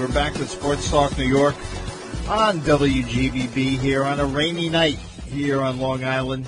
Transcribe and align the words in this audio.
We're 0.00 0.08
back 0.08 0.32
with 0.38 0.48
Sports 0.48 0.90
Talk 0.90 1.18
New 1.18 1.26
York 1.26 1.54
on 2.26 2.60
WGBB 2.60 3.78
here 3.78 4.02
on 4.02 4.18
a 4.18 4.24
rainy 4.24 4.70
night 4.70 4.96
here 5.26 5.60
on 5.60 5.78
Long 5.78 6.04
Island. 6.04 6.46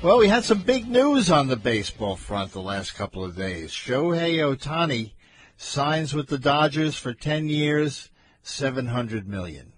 Well, 0.00 0.16
we 0.16 0.28
had 0.28 0.44
some 0.44 0.62
big 0.62 0.88
news 0.88 1.30
on 1.30 1.48
the 1.48 1.56
baseball 1.56 2.16
front 2.16 2.52
the 2.52 2.62
last 2.62 2.94
couple 2.94 3.22
of 3.22 3.36
days. 3.36 3.70
Shohei 3.70 4.38
Ohtani 4.38 5.12
signs 5.58 6.14
with 6.14 6.28
the 6.28 6.38
Dodgers 6.38 6.96
for 6.96 7.12
10 7.12 7.50
years, 7.50 8.08
700 8.40 9.28
million. 9.28 9.74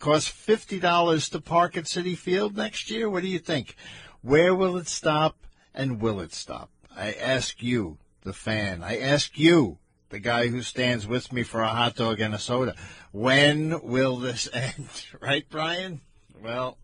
Costs 0.00 0.28
$50 0.28 1.30
to 1.30 1.40
park 1.40 1.76
at 1.76 1.84
Citi 1.84 2.18
Field 2.18 2.56
next 2.56 2.90
year. 2.90 3.08
What 3.08 3.22
do 3.22 3.28
you 3.28 3.38
think? 3.38 3.76
Where 4.22 4.56
will 4.56 4.76
it 4.76 4.88
stop 4.88 5.46
and 5.72 6.00
will 6.00 6.18
it 6.18 6.32
stop? 6.34 6.70
I 6.96 7.12
ask 7.12 7.62
you, 7.62 7.98
the 8.22 8.32
fan. 8.32 8.82
I 8.82 8.98
ask 8.98 9.38
you, 9.38 9.78
the 10.10 10.18
guy 10.18 10.48
who 10.48 10.60
stands 10.60 11.06
with 11.06 11.32
me 11.32 11.42
for 11.42 11.62
a 11.62 11.68
hot 11.68 11.94
dog 11.94 12.20
and 12.20 12.34
a 12.34 12.38
soda. 12.38 12.74
When 13.12 13.80
will 13.82 14.16
this 14.16 14.48
end? 14.52 14.88
right, 15.20 15.46
Brian? 15.48 16.00
Well, 16.42 16.78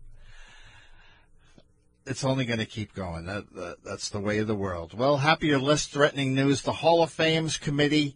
it's 2.05 2.23
only 2.23 2.45
going 2.45 2.59
to 2.59 2.65
keep 2.65 2.93
going. 2.93 3.25
That, 3.25 3.53
that, 3.53 3.77
that's 3.83 4.09
the 4.09 4.19
way 4.19 4.39
of 4.39 4.47
the 4.47 4.55
world. 4.55 4.97
Well, 4.97 5.17
happier, 5.17 5.59
less 5.59 5.85
threatening 5.85 6.33
news. 6.33 6.61
The 6.61 6.71
Hall 6.71 7.03
of 7.03 7.11
Fame's 7.11 7.57
committee, 7.57 8.15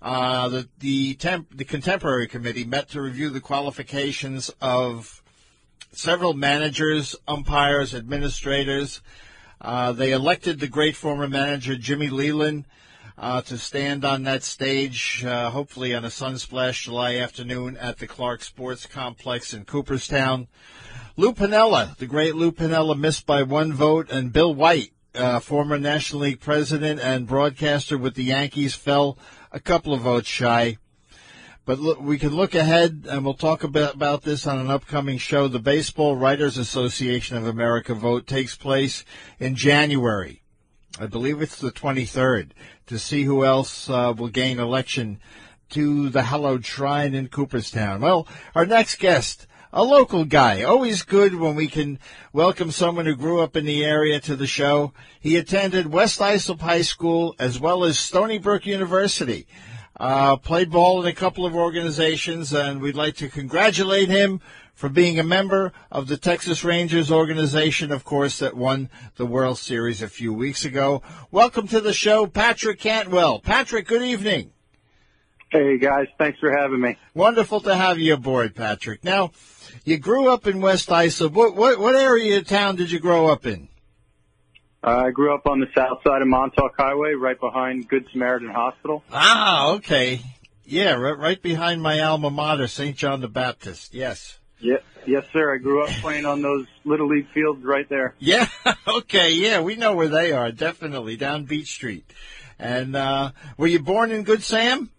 uh, 0.00 0.48
the 0.48 0.68
the, 0.78 1.14
temp, 1.14 1.56
the 1.56 1.64
contemporary 1.64 2.28
committee, 2.28 2.64
met 2.64 2.88
to 2.90 3.02
review 3.02 3.30
the 3.30 3.40
qualifications 3.40 4.50
of 4.60 5.22
several 5.90 6.34
managers, 6.34 7.16
umpires, 7.26 7.94
administrators. 7.94 9.00
Uh, 9.60 9.92
they 9.92 10.12
elected 10.12 10.60
the 10.60 10.68
great 10.68 10.96
former 10.96 11.28
manager 11.28 11.76
Jimmy 11.76 12.08
Leyland 12.08 12.64
uh, 13.22 13.40
to 13.40 13.56
stand 13.56 14.04
on 14.04 14.24
that 14.24 14.42
stage, 14.42 15.24
uh, 15.24 15.48
hopefully 15.48 15.94
on 15.94 16.04
a 16.04 16.08
sunsplash 16.08 16.82
July 16.82 17.14
afternoon 17.14 17.76
at 17.76 17.98
the 17.98 18.06
Clark 18.08 18.42
Sports 18.42 18.84
Complex 18.84 19.54
in 19.54 19.64
Cooperstown. 19.64 20.48
Lou 21.16 21.32
Piniella, 21.32 21.96
the 21.98 22.06
great 22.06 22.34
Lou 22.34 22.50
Piniella, 22.50 22.98
missed 22.98 23.24
by 23.24 23.44
one 23.44 23.72
vote, 23.72 24.10
and 24.10 24.32
Bill 24.32 24.52
White, 24.52 24.90
uh, 25.14 25.38
former 25.38 25.78
National 25.78 26.22
League 26.22 26.40
president 26.40 26.98
and 26.98 27.28
broadcaster 27.28 27.96
with 27.96 28.14
the 28.14 28.24
Yankees, 28.24 28.74
fell 28.74 29.16
a 29.52 29.60
couple 29.60 29.94
of 29.94 30.00
votes 30.00 30.28
shy. 30.28 30.78
But 31.64 31.78
look, 31.78 32.00
we 32.00 32.18
can 32.18 32.30
look 32.30 32.56
ahead, 32.56 33.06
and 33.08 33.24
we'll 33.24 33.34
talk 33.34 33.62
about, 33.62 33.94
about 33.94 34.22
this 34.22 34.48
on 34.48 34.58
an 34.58 34.68
upcoming 34.68 35.18
show. 35.18 35.46
The 35.46 35.60
Baseball 35.60 36.16
Writers 36.16 36.58
Association 36.58 37.36
of 37.36 37.46
America 37.46 37.94
vote 37.94 38.26
takes 38.26 38.56
place 38.56 39.04
in 39.38 39.54
January. 39.54 40.42
I 41.00 41.06
believe 41.06 41.40
it's 41.40 41.58
the 41.58 41.72
23rd, 41.72 42.50
to 42.86 42.98
see 42.98 43.22
who 43.24 43.44
else 43.44 43.88
uh, 43.88 44.12
will 44.16 44.28
gain 44.28 44.58
election 44.58 45.18
to 45.70 46.10
the 46.10 46.24
hallowed 46.24 46.66
shrine 46.66 47.14
in 47.14 47.28
Cooperstown. 47.28 48.02
Well, 48.02 48.28
our 48.54 48.66
next 48.66 48.98
guest, 48.98 49.46
a 49.72 49.82
local 49.82 50.26
guy. 50.26 50.62
Always 50.62 51.02
good 51.02 51.34
when 51.34 51.54
we 51.54 51.66
can 51.66 51.98
welcome 52.34 52.70
someone 52.70 53.06
who 53.06 53.16
grew 53.16 53.40
up 53.40 53.56
in 53.56 53.64
the 53.64 53.82
area 53.82 54.20
to 54.20 54.36
the 54.36 54.46
show. 54.46 54.92
He 55.18 55.38
attended 55.38 55.90
West 55.90 56.20
Islip 56.20 56.60
High 56.60 56.82
School 56.82 57.34
as 57.38 57.58
well 57.58 57.84
as 57.84 57.98
Stony 57.98 58.36
Brook 58.36 58.66
University. 58.66 59.46
Uh, 59.98 60.36
played 60.36 60.70
ball 60.70 61.00
in 61.00 61.06
a 61.06 61.14
couple 61.14 61.46
of 61.46 61.54
organizations, 61.54 62.52
and 62.52 62.82
we'd 62.82 62.96
like 62.96 63.16
to 63.16 63.28
congratulate 63.28 64.10
him 64.10 64.40
for 64.74 64.88
being 64.88 65.18
a 65.18 65.24
member 65.24 65.72
of 65.90 66.08
the 66.08 66.16
Texas 66.16 66.64
Rangers 66.64 67.10
organization, 67.10 67.92
of 67.92 68.04
course, 68.04 68.38
that 68.38 68.56
won 68.56 68.88
the 69.16 69.26
World 69.26 69.58
Series 69.58 70.02
a 70.02 70.08
few 70.08 70.32
weeks 70.32 70.64
ago. 70.64 71.02
Welcome 71.30 71.68
to 71.68 71.80
the 71.80 71.92
show, 71.92 72.26
Patrick 72.26 72.80
Cantwell. 72.80 73.40
Patrick, 73.40 73.86
good 73.86 74.02
evening. 74.02 74.52
Hey 75.50 75.76
guys, 75.76 76.06
thanks 76.18 76.38
for 76.38 76.50
having 76.50 76.80
me. 76.80 76.96
Wonderful 77.12 77.60
to 77.60 77.74
have 77.74 77.98
you 77.98 78.14
aboard, 78.14 78.54
Patrick. 78.54 79.04
Now, 79.04 79.32
you 79.84 79.98
grew 79.98 80.28
up 80.30 80.46
in 80.46 80.62
West 80.62 80.90
Islip. 80.90 81.34
What, 81.34 81.54
what, 81.54 81.78
what 81.78 81.94
area 81.94 82.38
of 82.38 82.46
town 82.46 82.76
did 82.76 82.90
you 82.90 82.98
grow 82.98 83.26
up 83.26 83.44
in? 83.44 83.68
Uh, 84.82 85.04
I 85.06 85.10
grew 85.10 85.34
up 85.34 85.46
on 85.46 85.60
the 85.60 85.68
south 85.76 85.98
side 86.06 86.22
of 86.22 86.28
Montauk 86.28 86.74
Highway, 86.76 87.12
right 87.12 87.38
behind 87.38 87.86
Good 87.86 88.06
Samaritan 88.12 88.48
Hospital. 88.48 89.04
Ah, 89.12 89.72
okay. 89.74 90.22
Yeah, 90.64 90.94
right, 90.94 91.18
right 91.18 91.42
behind 91.42 91.82
my 91.82 92.00
alma 92.00 92.30
mater, 92.30 92.66
St. 92.66 92.96
John 92.96 93.20
the 93.20 93.28
Baptist. 93.28 93.94
Yes. 93.94 94.38
Yeah, 94.62 94.76
yes, 95.06 95.24
sir. 95.32 95.54
I 95.54 95.58
grew 95.58 95.82
up 95.82 95.90
playing 96.00 96.24
on 96.24 96.40
those 96.40 96.66
little 96.84 97.08
league 97.08 97.26
fields 97.34 97.62
right 97.64 97.88
there. 97.88 98.14
Yeah. 98.20 98.46
Okay. 98.86 99.32
Yeah, 99.32 99.60
we 99.60 99.74
know 99.76 99.94
where 99.94 100.08
they 100.08 100.32
are. 100.32 100.52
Definitely 100.52 101.16
down 101.16 101.44
Beach 101.44 101.72
Street. 101.72 102.10
And 102.58 102.94
uh, 102.94 103.32
were 103.56 103.66
you 103.66 103.80
born 103.80 104.12
in 104.12 104.22
Good 104.22 104.42
Sam? 104.42 104.90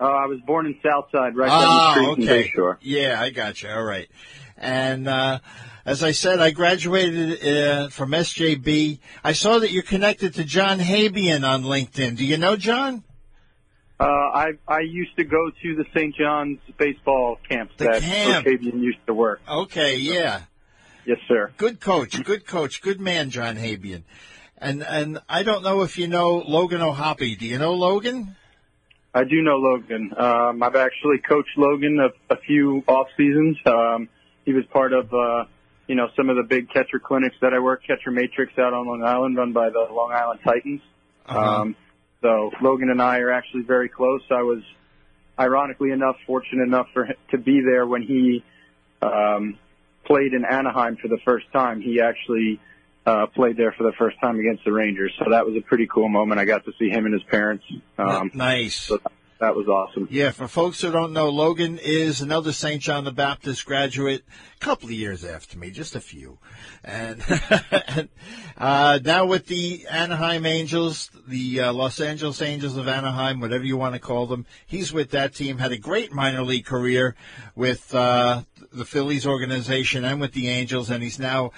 Uh, 0.00 0.04
I 0.04 0.26
was 0.26 0.40
born 0.46 0.66
in 0.66 0.76
Southside, 0.82 1.36
right 1.36 1.50
Ah, 1.50 1.94
down 1.94 2.04
the 2.04 2.12
street 2.22 2.28
okay. 2.30 2.50
Bayshore. 2.56 2.76
Yeah, 2.80 3.18
I 3.20 3.30
got 3.30 3.62
you. 3.62 3.68
All 3.70 3.82
right. 3.82 4.08
And 4.56 5.08
uh, 5.08 5.40
as 5.84 6.02
I 6.04 6.12
said, 6.12 6.40
I 6.40 6.50
graduated 6.50 7.44
uh, 7.44 7.88
from 7.88 8.10
SJB. 8.12 9.00
I 9.24 9.32
saw 9.32 9.58
that 9.58 9.70
you're 9.72 9.82
connected 9.82 10.34
to 10.34 10.44
John 10.44 10.78
Habian 10.78 11.48
on 11.48 11.62
LinkedIn. 11.64 12.16
Do 12.16 12.24
you 12.24 12.36
know 12.36 12.56
John? 12.56 13.02
Uh, 14.02 14.30
I 14.34 14.52
I 14.66 14.80
used 14.80 15.16
to 15.16 15.24
go 15.24 15.50
to 15.50 15.76
the 15.76 15.84
St. 15.94 16.14
John's 16.14 16.58
baseball 16.76 17.38
camps 17.48 17.74
The 17.76 17.84
that 17.84 18.02
camp. 18.02 18.46
Habian 18.46 18.80
used 18.80 19.04
to 19.06 19.14
work. 19.14 19.40
Okay. 19.48 19.96
Yeah. 19.96 20.42
Yes, 21.04 21.18
sir. 21.28 21.52
Good 21.56 21.80
coach. 21.80 22.22
Good 22.22 22.46
coach. 22.46 22.80
Good 22.82 23.00
man, 23.00 23.30
John 23.30 23.56
Habian. 23.56 24.02
And 24.58 24.82
and 24.82 25.18
I 25.28 25.42
don't 25.42 25.62
know 25.62 25.82
if 25.82 25.98
you 25.98 26.08
know 26.08 26.36
Logan 26.46 26.80
O'Hoppe. 26.80 27.38
Do 27.38 27.46
you 27.46 27.58
know 27.58 27.74
Logan? 27.74 28.36
I 29.14 29.24
do 29.24 29.42
know 29.42 29.56
Logan. 29.56 30.12
Um, 30.16 30.62
I've 30.62 30.76
actually 30.76 31.18
coached 31.18 31.56
Logan 31.56 31.98
a, 32.00 32.34
a 32.34 32.38
few 32.38 32.82
off 32.88 33.08
seasons. 33.16 33.58
Um, 33.66 34.08
he 34.44 34.52
was 34.54 34.64
part 34.72 34.92
of, 34.94 35.12
uh, 35.12 35.44
you 35.86 35.94
know, 35.94 36.08
some 36.16 36.30
of 36.30 36.36
the 36.36 36.42
big 36.42 36.70
catcher 36.70 36.98
clinics 36.98 37.36
that 37.42 37.52
I 37.52 37.58
work, 37.58 37.82
Catcher 37.86 38.10
Matrix 38.10 38.54
out 38.58 38.72
on 38.72 38.86
Long 38.86 39.02
Island, 39.04 39.36
run 39.36 39.52
by 39.52 39.68
the 39.68 39.86
Long 39.92 40.12
Island 40.12 40.40
Titans. 40.42 40.80
Uh-huh. 41.26 41.38
Um, 41.38 41.76
so 42.22 42.52
Logan 42.62 42.88
and 42.88 43.02
I 43.02 43.18
are 43.18 43.30
actually 43.30 43.62
very 43.62 43.88
close. 43.88 44.22
I 44.30 44.42
was, 44.42 44.62
ironically 45.38 45.90
enough, 45.90 46.16
fortunate 46.26 46.62
enough 46.62 46.86
for 46.92 47.08
to 47.30 47.38
be 47.38 47.60
there 47.60 47.86
when 47.86 48.02
he 48.02 48.44
um, 49.02 49.58
played 50.04 50.32
in 50.32 50.44
Anaheim 50.44 50.96
for 50.96 51.08
the 51.08 51.18
first 51.24 51.46
time. 51.52 51.80
He 51.80 52.00
actually 52.00 52.60
uh, 53.04 53.26
played 53.26 53.56
there 53.56 53.72
for 53.72 53.82
the 53.82 53.92
first 53.98 54.18
time 54.20 54.38
against 54.38 54.64
the 54.64 54.72
Rangers, 54.72 55.12
so 55.18 55.26
that 55.30 55.44
was 55.44 55.56
a 55.56 55.60
pretty 55.60 55.88
cool 55.88 56.08
moment. 56.08 56.40
I 56.40 56.44
got 56.44 56.64
to 56.64 56.72
see 56.78 56.88
him 56.88 57.04
and 57.04 57.12
his 57.12 57.24
parents. 57.24 57.64
Um, 57.98 58.30
nice. 58.34 58.76
so 58.76 58.98
that 58.98 59.12
was 59.56 59.66
awesome. 59.66 60.06
Yeah, 60.10 60.30
for 60.30 60.46
folks 60.46 60.80
who 60.80 60.92
don't 60.92 61.12
know, 61.12 61.28
Logan 61.28 61.78
is 61.82 62.20
another 62.20 62.52
St. 62.52 62.80
John 62.80 63.04
the 63.04 63.12
Baptist 63.12 63.66
graduate, 63.66 64.22
a 64.56 64.64
couple 64.64 64.88
of 64.88 64.94
years 64.94 65.24
after 65.24 65.58
me, 65.58 65.70
just 65.70 65.96
a 65.96 66.00
few. 66.00 66.38
And, 66.84 67.22
and 67.88 68.08
uh, 68.56 69.00
now 69.04 69.26
with 69.26 69.46
the 69.46 69.86
Anaheim 69.90 70.46
Angels, 70.46 71.10
the 71.26 71.60
uh, 71.60 71.72
Los 71.72 72.00
Angeles 72.00 72.40
Angels 72.40 72.76
of 72.76 72.86
Anaheim, 72.86 73.40
whatever 73.40 73.64
you 73.64 73.76
want 73.76 73.94
to 73.94 74.00
call 74.00 74.26
them, 74.26 74.46
he's 74.66 74.92
with 74.92 75.10
that 75.10 75.34
team, 75.34 75.58
had 75.58 75.72
a 75.72 75.78
great 75.78 76.12
minor 76.12 76.42
league 76.42 76.66
career 76.66 77.16
with 77.56 77.94
uh, 77.94 78.42
the 78.72 78.84
Phillies 78.84 79.26
organization 79.26 80.04
and 80.04 80.20
with 80.20 80.32
the 80.32 80.48
Angels, 80.48 80.88
and 80.88 81.02
he's 81.02 81.18
now 81.18 81.50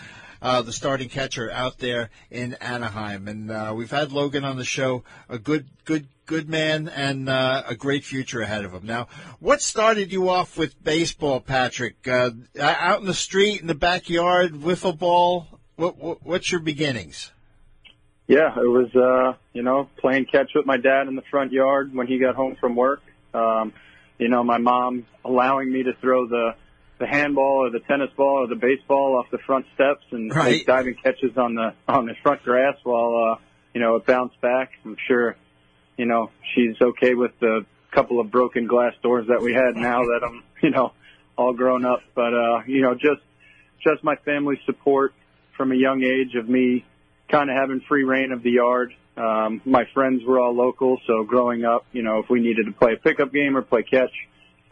uh, 0.45 0.61
the 0.63 0.73
starting 0.73 1.09
catcher 1.09 1.51
out 1.51 1.79
there 1.79 2.11
in 2.31 2.55
Anaheim. 2.55 3.29
And 3.29 3.51
uh, 3.51 3.73
we've 3.75 3.91
had 3.91 4.13
Logan 4.13 4.45
on 4.45 4.59
the 4.59 4.65
show, 4.65 5.03
a 5.29 5.39
good, 5.39 5.69
good, 5.85 6.07
good 6.27 6.49
man, 6.49 6.89
and 6.89 7.29
uh, 7.29 7.63
a 7.69 7.75
great 7.75 8.05
future 8.05 8.41
ahead 8.41 8.65
of 8.65 8.73
him. 8.73 8.87
Now, 8.87 9.09
what 9.41 9.61
started 9.61 10.13
you 10.13 10.29
off 10.29 10.57
with 10.57 10.83
baseball, 10.83 11.41
Patrick? 11.41 12.07
Uh, 12.07 12.31
out 12.59 13.01
in 13.01 13.07
the 13.07 13.15
street, 13.15 13.61
in 13.61 13.67
the 13.67 13.75
backyard, 13.75 14.53
wiffle 14.53 14.99
ball. 14.99 15.47
What, 15.77 15.97
what, 15.99 16.25
what's 16.25 16.51
your 16.53 16.61
beginnings? 16.61 17.33
Yeah, 18.27 18.55
it 18.57 18.69
was 18.69 18.95
uh, 18.95 19.37
you 19.53 19.63
know 19.63 19.89
playing 19.99 20.27
catch 20.27 20.53
with 20.55 20.65
my 20.67 20.79
dad 20.79 21.09
in 21.09 21.17
the 21.17 21.23
front 21.31 21.53
yard 21.53 21.95
when 21.95 22.07
he 22.07 22.19
got 22.19 22.35
home 22.35 22.57
from 22.59 22.75
work. 22.75 23.03
Um, 23.35 23.73
you 24.19 24.29
know, 24.29 24.43
my 24.45 24.59
mom 24.59 25.07
allowing 25.25 25.71
me 25.71 25.83
to 25.83 25.93
throw 26.01 26.27
the 26.27 26.55
the 26.99 27.07
handball 27.07 27.67
or 27.67 27.71
the 27.71 27.81
tennis 27.81 28.09
ball 28.17 28.45
or 28.45 28.47
the 28.47 28.55
baseball 28.55 29.17
off 29.19 29.27
the 29.31 29.39
front 29.39 29.67
steps 29.75 30.05
and 30.13 30.35
Right. 30.35 30.53
make 30.53 30.67
diving 30.67 30.95
catches 31.03 31.37
on 31.37 31.55
the 31.55 31.75
on 31.87 32.07
the 32.07 32.15
front 32.23 32.43
grass 32.45 32.77
while 32.85 33.33
uh, 33.33 33.43
you 33.75 33.81
know 33.81 33.97
it 33.97 34.07
bounced 34.07 34.41
back. 34.41 34.71
I'm 34.85 34.97
sure 35.07 35.37
you 35.97 36.07
know 36.07 36.31
she's 36.55 36.77
okay 36.81 37.15
with 37.15 37.33
the 37.41 37.67
couple 37.95 38.21
of 38.21 38.31
broken 38.31 38.67
glass 38.67 38.93
doors 39.03 39.27
that 39.29 39.41
we 39.41 39.55
had 39.55 39.77
now 39.77 40.03
that 40.03 40.21
I'm, 40.25 40.43
you 40.63 40.71
know, 40.71 40.93
all 41.37 41.55
grown 41.55 41.85
up. 41.85 42.01
But 42.15 42.35
uh, 42.35 42.63
you 42.67 42.83
know, 42.83 42.95
just 42.95 43.23
just 43.83 44.03
my 44.03 44.17
family 44.17 44.61
support 44.67 45.15
from 45.57 45.73
a 45.73 45.77
young 45.77 46.03
age 46.03 46.35
of 46.35 46.49
me 46.49 46.85
kind 47.31 47.51
of 47.51 47.57
having 47.57 47.81
free 47.89 48.05
reign 48.05 48.33
of 48.33 48.43
the 48.43 48.51
yard. 48.51 48.95
Um, 49.17 49.63
my 49.65 49.85
friends 49.95 50.25
were 50.25 50.41
all 50.41 50.53
local, 50.53 51.01
so 51.07 51.23
growing 51.23 51.65
up, 51.65 51.87
you 51.93 52.03
know, 52.03 52.19
if 52.19 52.29
we 52.29 52.41
needed 52.41 52.67
to 52.67 52.73
play 52.73 52.95
a 52.95 52.97
pickup 52.97 53.33
game 53.33 53.57
or 53.57 53.63
play 53.63 53.85
catch, 53.85 54.11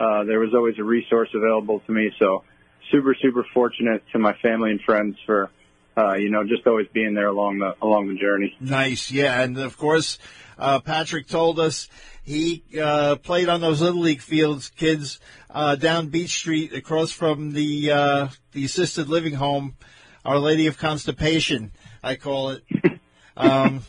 uh, 0.01 0.25
there 0.25 0.41
was 0.41 0.53
always 0.53 0.79
a 0.79 0.85
resource 0.85 1.29
available 1.33 1.81
to 1.87 1.93
me. 1.93 2.11
So 2.19 2.43
super, 2.91 3.15
super 3.15 3.47
fortunate 3.55 4.03
to 4.13 4.19
my 4.19 4.33
family 4.43 4.73
and 4.73 4.81
friends 4.81 5.17
for, 5.25 5.51
uh, 5.97 6.15
you 6.15 6.31
know, 6.31 6.45
just 6.45 6.67
always 6.67 6.87
being 6.93 7.15
there 7.15 7.29
along 7.29 7.59
the 7.59 7.75
along 7.83 8.09
the 8.09 8.15
journey. 8.15 8.57
Nice, 8.61 9.11
yeah, 9.11 9.43
and 9.43 9.59
of 9.59 9.77
course, 9.77 10.19
uh, 10.59 10.81
Patrick 10.81 11.27
told 11.29 11.59
us 11.59 11.89
he 12.23 12.63
uh, 12.81 13.17
played 13.17 13.49
on 13.49 13.61
those 13.61 13.81
little 13.81 14.01
league 14.01 14.21
fields, 14.21 14.69
kids 14.71 15.21
uh, 15.51 15.77
down 15.77 16.09
Beach 16.09 16.37
Street, 16.37 16.73
across 16.73 17.13
from 17.13 17.53
the 17.53 17.91
uh, 17.91 18.29
the 18.53 18.65
assisted 18.65 19.09
living 19.09 19.35
home, 19.35 19.77
Our 20.25 20.39
Lady 20.39 20.67
of 20.67 20.79
Constipation, 20.79 21.73
I 22.03 22.17
call 22.17 22.51
it. 22.51 22.65
Um, 23.35 23.83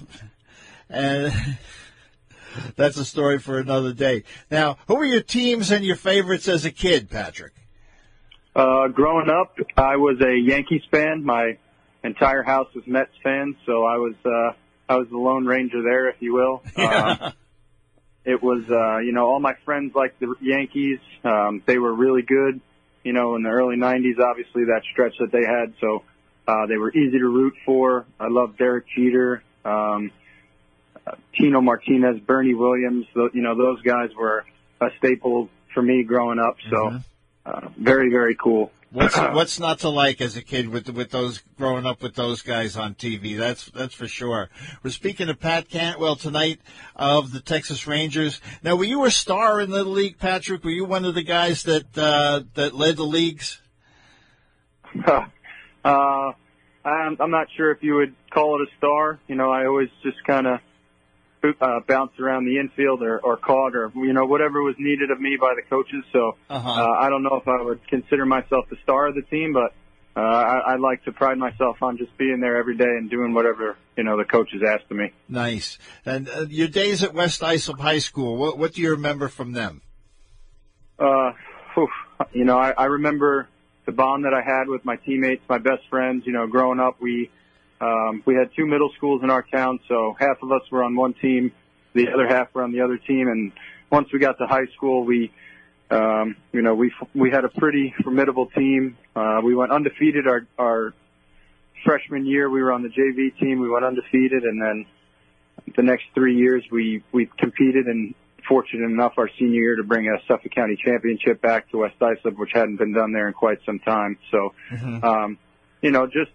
and 0.89 1.33
that's 2.75 2.97
a 2.97 3.05
story 3.05 3.39
for 3.39 3.59
another 3.59 3.93
day. 3.93 4.23
Now, 4.49 4.77
who 4.87 4.95
were 4.95 5.05
your 5.05 5.21
teams 5.21 5.71
and 5.71 5.83
your 5.83 5.95
favorites 5.95 6.47
as 6.47 6.65
a 6.65 6.71
kid, 6.71 7.09
Patrick? 7.09 7.53
Uh, 8.55 8.87
growing 8.87 9.29
up, 9.29 9.57
I 9.75 9.95
was 9.95 10.21
a 10.21 10.35
Yankees 10.37 10.83
fan. 10.91 11.23
My 11.23 11.57
entire 12.03 12.43
house 12.43 12.67
was 12.75 12.85
Mets 12.87 13.11
fans, 13.23 13.55
so 13.65 13.85
I 13.85 13.97
was 13.97 14.15
uh, 14.25 14.53
I 14.89 14.97
was 14.97 15.07
the 15.09 15.17
Lone 15.17 15.45
Ranger 15.45 15.81
there, 15.81 16.09
if 16.09 16.15
you 16.19 16.33
will. 16.33 16.63
Yeah. 16.77 17.17
Uh, 17.19 17.31
it 18.25 18.41
was, 18.41 18.63
uh, 18.69 18.99
you 18.99 19.11
know, 19.11 19.25
all 19.27 19.41
my 19.41 19.55
friends 19.65 19.93
liked 19.95 20.17
the 20.21 20.33
Yankees. 20.39 20.99
Um, 21.25 21.61
they 21.65 21.77
were 21.77 21.93
really 21.93 22.21
good, 22.21 22.61
you 23.03 23.11
know, 23.11 23.35
in 23.35 23.43
the 23.43 23.49
early 23.49 23.75
'90s. 23.75 24.17
Obviously, 24.17 24.63
that 24.65 24.81
stretch 24.93 25.15
that 25.19 25.29
they 25.33 25.43
had, 25.43 25.73
so 25.81 26.03
uh, 26.47 26.65
they 26.67 26.77
were 26.77 26.89
easy 26.91 27.17
to 27.19 27.27
root 27.27 27.53
for. 27.65 28.05
I 28.21 28.27
love 28.29 28.57
Derek 28.57 28.85
Jeter, 28.95 29.43
um, 29.65 30.11
Tino 31.37 31.59
Martinez, 31.61 32.19
Bernie 32.21 32.53
Williams. 32.53 33.05
tho- 33.13 33.29
You 33.33 33.41
know, 33.41 33.55
those 33.57 33.81
guys 33.81 34.09
were 34.17 34.45
a 34.79 34.87
staple 34.99 35.49
for 35.73 35.81
me 35.81 36.03
growing 36.03 36.39
up. 36.39 36.55
So, 36.69 36.99
uh, 37.45 37.67
very, 37.77 38.09
very 38.09 38.35
cool. 38.41 38.71
What's 38.93 39.17
what's 39.17 39.59
not 39.59 39.79
to 39.79 39.89
like 39.89 40.21
as 40.21 40.37
a 40.37 40.41
kid 40.41 40.69
with 40.69 40.87
with 40.89 41.09
those 41.09 41.43
growing 41.57 41.85
up 41.85 42.01
with 42.01 42.15
those 42.15 42.41
guys 42.41 42.77
on 42.77 42.93
TV? 42.93 43.37
That's 43.37 43.65
that's 43.65 43.95
for 43.95 44.07
sure. 44.07 44.49
We're 44.83 44.91
speaking 44.91 45.27
to 45.27 45.33
Pat 45.33 45.67
Cantwell 45.67 46.15
tonight 46.15 46.59
of 46.95 47.31
the 47.31 47.41
Texas 47.41 47.87
Rangers. 47.87 48.39
Now, 48.61 48.75
were 48.75 48.83
you 48.83 49.03
a 49.05 49.11
star 49.11 49.59
in 49.59 49.71
the 49.71 49.83
league, 49.83 50.19
Patrick? 50.19 50.63
Were 50.63 50.69
you 50.69 50.85
one 50.85 51.05
of 51.05 51.15
the 51.15 51.23
guys 51.23 51.63
that 51.63 51.97
uh, 51.97 52.43
that 52.53 52.75
led 52.75 52.97
the 52.97 53.03
leagues? 53.03 53.59
uh, 55.07 55.25
I'm, 55.83 57.17
I'm 57.19 57.31
not 57.31 57.47
sure 57.57 57.71
if 57.71 57.81
you 57.81 57.95
would 57.95 58.13
call 58.29 58.61
it 58.61 58.67
a 58.67 58.77
star. 58.77 59.19
You 59.27 59.35
know, 59.35 59.49
I 59.49 59.65
always 59.65 59.89
just 60.03 60.23
kind 60.23 60.45
of 60.45 60.59
uh, 61.43 61.79
bounced 61.87 62.19
around 62.19 62.45
the 62.45 62.57
infield 62.59 63.01
or, 63.01 63.19
or 63.19 63.37
caught 63.37 63.75
or, 63.75 63.91
you 63.95 64.13
know, 64.13 64.25
whatever 64.25 64.61
was 64.61 64.75
needed 64.79 65.11
of 65.11 65.19
me 65.19 65.37
by 65.39 65.53
the 65.55 65.61
coaches. 65.69 66.03
So 66.11 66.37
Uh-huh. 66.49 66.69
uh, 66.69 66.91
I 66.99 67.09
don't 67.09 67.23
know 67.23 67.35
if 67.35 67.47
I 67.47 67.61
would 67.61 67.85
consider 67.87 68.25
myself 68.25 68.65
the 68.69 68.77
star 68.83 69.07
of 69.07 69.15
the 69.15 69.21
team, 69.23 69.53
but 69.53 69.73
uh, 70.15 70.19
I, 70.19 70.73
I 70.73 70.75
like 70.75 71.03
to 71.05 71.11
pride 71.11 71.37
myself 71.37 71.81
on 71.81 71.97
just 71.97 72.15
being 72.17 72.39
there 72.39 72.57
every 72.57 72.77
day 72.77 72.85
and 72.85 73.09
doing 73.09 73.33
whatever, 73.33 73.77
you 73.97 74.03
know, 74.03 74.15
the 74.17 74.25
coaches 74.25 74.61
asked 74.67 74.91
of 74.91 74.97
me. 74.97 75.11
Nice. 75.27 75.79
And 76.05 76.29
uh, 76.29 76.45
your 76.49 76.67
days 76.67 77.03
at 77.03 77.13
West 77.13 77.41
Islip 77.41 77.79
High 77.79 77.99
School. 77.99 78.37
What 78.37 78.57
what 78.57 78.73
do 78.73 78.81
you 78.81 78.91
remember 78.91 79.27
from 79.27 79.53
them? 79.53 79.81
Uh, 80.99 81.31
whew, 81.73 81.89
you 82.31 82.45
know, 82.45 82.57
I, 82.57 82.71
I 82.71 82.85
remember 82.85 83.49
the 83.85 83.91
bond 83.91 84.25
that 84.25 84.33
I 84.33 84.41
had 84.41 84.67
with 84.67 84.85
my 84.85 84.97
teammates, 84.97 85.43
my 85.49 85.57
best 85.57 85.81
friends. 85.89 86.23
You 86.27 86.33
know, 86.33 86.45
growing 86.45 86.79
up, 86.79 87.01
we 87.01 87.31
um, 87.83 88.23
we 88.25 88.35
had 88.35 88.49
two 88.55 88.65
middle 88.65 88.89
schools 88.95 89.23
in 89.23 89.29
our 89.29 89.43
town, 89.43 89.79
so 89.89 90.15
half 90.17 90.41
of 90.41 90.51
us 90.51 90.61
were 90.71 90.83
on 90.83 90.95
one 90.95 91.13
team, 91.13 91.51
the 91.93 92.07
other 92.13 92.27
half 92.27 92.53
were 92.53 92.63
on 92.63 92.71
the 92.71 92.81
other 92.81 92.97
team. 92.97 93.27
And 93.27 93.51
once 93.91 94.07
we 94.13 94.19
got 94.19 94.37
to 94.37 94.47
high 94.47 94.67
school, 94.75 95.03
we, 95.03 95.31
um, 95.91 96.37
you 96.53 96.61
know, 96.61 96.75
we 96.75 96.93
we 97.13 97.29
had 97.29 97.43
a 97.43 97.49
pretty 97.49 97.93
formidable 98.01 98.47
team. 98.47 98.97
Uh, 99.15 99.41
we 99.43 99.53
went 99.53 99.71
undefeated 99.71 100.27
our 100.27 100.47
our 100.57 100.93
freshman 101.83 102.25
year. 102.25 102.49
We 102.49 102.63
were 102.63 102.71
on 102.71 102.83
the 102.83 102.89
JV 102.89 103.37
team. 103.37 103.59
We 103.59 103.69
went 103.69 103.83
undefeated, 103.83 104.43
and 104.43 104.61
then 104.61 104.85
the 105.75 105.83
next 105.83 106.05
three 106.15 106.37
years 106.37 106.63
we 106.71 107.03
we 107.11 107.29
competed 107.37 107.87
and 107.87 108.15
fortunate 108.47 108.85
enough 108.85 109.13
our 109.17 109.29
senior 109.37 109.61
year 109.61 109.75
to 109.75 109.83
bring 109.83 110.07
a 110.07 110.17
Suffolk 110.27 110.51
County 110.53 110.77
championship 110.81 111.41
back 111.41 111.69
to 111.71 111.77
West 111.77 111.95
Islip, 112.01 112.37
which 112.37 112.51
hadn't 112.53 112.77
been 112.77 112.93
done 112.93 113.11
there 113.11 113.27
in 113.27 113.33
quite 113.33 113.59
some 113.65 113.79
time. 113.79 114.17
So, 114.31 114.53
um, 115.03 115.37
you 115.81 115.91
know, 115.91 116.07
just 116.07 116.31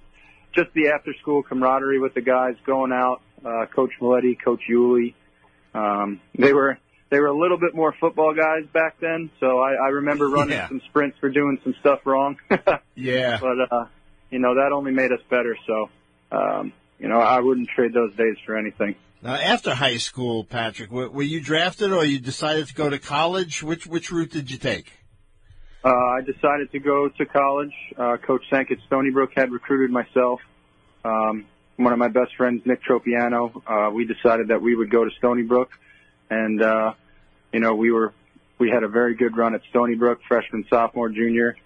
just 0.54 0.72
the 0.74 0.88
after 0.88 1.12
school 1.20 1.42
camaraderie 1.42 1.98
with 2.00 2.14
the 2.14 2.20
guys 2.20 2.54
going 2.66 2.92
out, 2.92 3.20
uh, 3.44 3.66
Coach 3.74 3.92
Maletti, 4.00 4.36
Coach 4.42 4.62
Yulee. 4.68 5.14
Um, 5.74 6.20
they 6.38 6.52
were 6.52 6.78
they 7.10 7.20
were 7.20 7.26
a 7.28 7.36
little 7.38 7.58
bit 7.58 7.74
more 7.74 7.94
football 8.00 8.34
guys 8.34 8.64
back 8.72 8.96
then, 9.00 9.30
so 9.40 9.60
I, 9.60 9.72
I 9.74 9.88
remember 9.88 10.28
running 10.28 10.56
Yeah. 10.56 10.68
some 10.68 10.80
sprints 10.88 11.16
for 11.18 11.30
doing 11.30 11.58
some 11.64 11.74
stuff 11.80 12.00
wrong. 12.04 12.36
Yeah. 12.94 13.38
but 13.40 13.72
uh, 13.72 13.86
you 14.30 14.38
know 14.40 14.56
that 14.56 14.72
only 14.72 14.92
made 14.92 15.12
us 15.12 15.20
better. 15.30 15.56
So, 15.66 15.88
um, 16.32 16.72
you 16.98 17.08
know, 17.08 17.18
I 17.20 17.40
wouldn't 17.40 17.68
trade 17.68 17.92
those 17.94 18.14
days 18.16 18.36
for 18.44 18.56
anything. 18.56 18.96
Now, 19.22 19.34
after 19.34 19.74
high 19.74 19.96
school, 19.96 20.44
Patrick, 20.44 20.90
were, 20.92 21.08
were 21.10 21.22
you 21.22 21.40
drafted 21.40 21.92
or 21.92 22.04
you 22.04 22.18
decided 22.20 22.68
to 22.68 22.74
go 22.74 22.88
to 22.90 22.98
college? 22.98 23.62
Which 23.62 23.86
which 23.86 24.10
route 24.12 24.30
did 24.30 24.50
you 24.50 24.58
take? 24.58 24.92
Uh, 25.84 25.88
I 25.88 26.20
decided 26.22 26.72
to 26.72 26.80
go 26.80 27.08
to 27.08 27.26
college. 27.26 27.72
Uh, 27.96 28.16
Coach 28.16 28.42
Senk 28.50 28.70
at 28.72 28.78
Stony 28.86 29.10
Brook 29.10 29.30
had 29.36 29.52
recruited 29.52 29.90
myself. 29.90 30.40
Um, 31.04 31.46
one 31.76 31.92
of 31.92 31.98
my 31.98 32.08
best 32.08 32.34
friends, 32.36 32.62
Nick 32.66 32.82
Tropiano, 32.82 33.62
uh, 33.66 33.90
we 33.90 34.04
decided 34.04 34.48
that 34.48 34.60
we 34.60 34.75
would 34.75 34.90
go 34.90 35.04
to 35.04 35.10
Stony 35.19 35.42
Brook, 35.42 35.70
and 36.28 36.60
uh, 36.60 36.94
you 37.52 37.60
know 37.60 37.76
we 37.76 37.92
were 37.92 38.12
we 38.58 38.69
had 38.69 38.82
a 38.82 38.88
very 38.88 39.14
good 39.14 39.36
run 39.36 39.54
at 39.54 39.60
Stony 39.70 39.94
Brook, 39.94 40.19
freshman, 40.26 40.66
sophomore, 40.69 41.08
junior. 41.08 41.56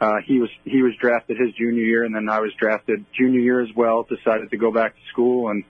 Uh, 0.00 0.14
he 0.24 0.38
was 0.38 0.48
he 0.64 0.82
was 0.82 0.94
drafted 0.98 1.36
his 1.38 1.52
junior 1.54 1.82
year, 1.82 2.04
and 2.04 2.14
then 2.14 2.30
I 2.30 2.40
was 2.40 2.52
drafted 2.58 3.04
junior 3.12 3.40
year 3.40 3.60
as 3.60 3.68
well. 3.76 4.04
Decided 4.04 4.50
to 4.50 4.56
go 4.56 4.72
back 4.72 4.94
to 4.94 5.00
school, 5.12 5.50
and 5.50 5.64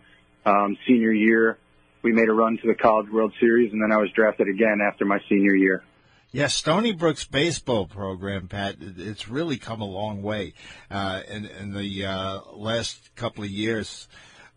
um, 0.46 0.78
senior 0.86 1.12
year 1.12 1.58
we 2.02 2.12
made 2.12 2.28
a 2.28 2.32
run 2.32 2.58
to 2.58 2.66
the 2.68 2.74
College 2.74 3.10
World 3.10 3.32
Series, 3.40 3.72
and 3.72 3.82
then 3.82 3.90
I 3.90 3.96
was 3.96 4.10
drafted 4.12 4.46
again 4.46 4.78
after 4.80 5.04
my 5.04 5.18
senior 5.28 5.56
year. 5.56 5.82
Yes, 6.30 6.54
Stony 6.54 6.92
Brook's 6.92 7.24
baseball 7.24 7.86
program, 7.86 8.48
Pat, 8.48 8.76
it's 8.80 9.28
really 9.28 9.56
come 9.56 9.80
a 9.80 9.86
long 9.86 10.22
way 10.22 10.52
uh, 10.90 11.22
in, 11.26 11.46
in 11.46 11.72
the 11.72 12.04
uh, 12.04 12.40
last 12.52 13.14
couple 13.16 13.44
of 13.44 13.50
years. 13.50 14.08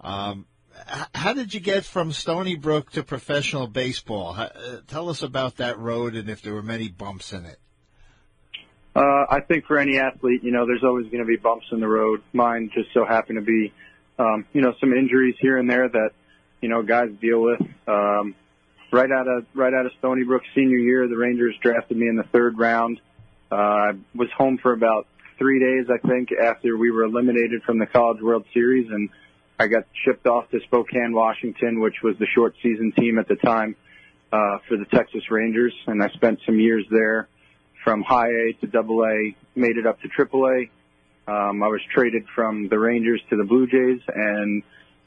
Um, 0.02 0.48
how 1.16 1.32
did 1.32 1.54
you 1.54 1.62
get 1.62 1.86
from 1.86 2.12
Stony 2.12 2.56
Brook 2.56 2.92
to 2.92 3.04
professional 3.04 3.68
baseball? 3.68 4.36
Uh, 4.38 4.50
tell 4.88 5.08
us 5.08 5.22
about 5.22 5.58
that 5.58 5.80
road 5.80 6.16
and 6.16 6.30
if 6.30 6.42
there 6.42 6.54
were 6.54 6.62
many 6.62 6.90
bumps 6.90 7.32
in 7.32 7.46
it. 7.46 7.60
Uh, 8.94 9.26
I 9.30 9.40
think 9.40 9.66
for 9.66 9.78
any 9.78 9.98
athlete, 9.98 10.44
you 10.44 10.52
know, 10.52 10.66
there's 10.66 10.84
always 10.84 11.06
going 11.06 11.20
to 11.20 11.26
be 11.26 11.38
bumps 11.38 11.68
in 11.72 11.80
the 11.80 11.88
road. 11.88 12.22
Mine 12.34 12.70
just 12.74 12.90
so 12.94 13.06
happened 13.06 13.38
to 13.38 13.46
be, 13.46 13.72
um, 14.20 14.46
you 14.52 14.62
know, 14.62 14.74
some 14.82 14.92
injuries 14.92 15.36
here 15.40 15.58
and 15.58 15.70
there 15.70 15.88
that, 15.88 16.10
you 16.62 16.68
know, 16.68 16.84
guys 16.84 17.10
deal 17.22 17.42
with. 17.42 17.62
Um, 17.88 18.36
right 18.92 19.12
out 19.12 19.28
of 19.28 19.46
right 19.54 19.74
out 19.74 19.86
of 19.86 19.92
Stony 20.00 20.24
Brook 20.24 20.44
senior 20.54 20.78
year, 20.78 21.08
the 21.08 21.18
Rangers 21.18 21.56
drafted 21.62 21.98
me 21.98 22.08
in 22.08 22.16
the 22.16 22.24
third 22.32 22.58
round. 22.58 23.00
Uh, 23.52 23.56
I 23.56 23.92
was 24.16 24.30
home 24.38 24.58
for 24.58 24.74
about 24.74 25.08
three 25.38 25.60
days, 25.60 25.88
I 25.90 25.98
think, 26.08 26.30
after 26.32 26.78
we 26.78 26.92
were 26.92 27.04
eliminated 27.04 27.64
from 27.64 27.80
the 27.80 27.86
College 27.86 28.22
World 28.22 28.46
Series, 28.54 28.90
and 28.90 29.10
I 29.60 29.68
got 29.68 29.86
shipped 30.06 30.28
off 30.28 30.50
to 30.52 30.60
Spokane, 30.62 31.14
Washington, 31.14 31.80
which 31.80 32.02
was 32.04 32.18
the 32.18 32.28
short 32.28 32.56
season 32.62 32.92
team 32.92 33.18
at 33.18 33.28
the 33.28 33.36
time 33.36 33.76
uh, 34.32 34.60
for 34.68 34.78
the 34.78 34.86
Texas 34.86 35.30
Rangers, 35.30 35.74
and 35.88 36.02
I 36.02 36.10
spent 36.10 36.40
some 36.46 36.60
years 36.60 36.86
there 36.90 37.28
from 37.84 38.04
high 38.04 38.30
A 38.30 38.54
to 38.62 38.68
double 38.68 39.04
A, 39.04 39.36
made 39.56 39.78
it 39.78 39.86
up 39.86 40.00
to 40.02 40.08
triple 40.08 40.48
A. 40.48 40.70
Um, 41.32 41.64
I 41.64 41.68
was 41.68 41.82
traded 41.94 42.26
from 42.34 42.68
the 42.70 42.80
Rangers 42.80 43.22
to 43.30 43.38
the 43.38 43.44
Blue 43.44 43.68
Jays, 43.68 44.02
and 44.08 44.64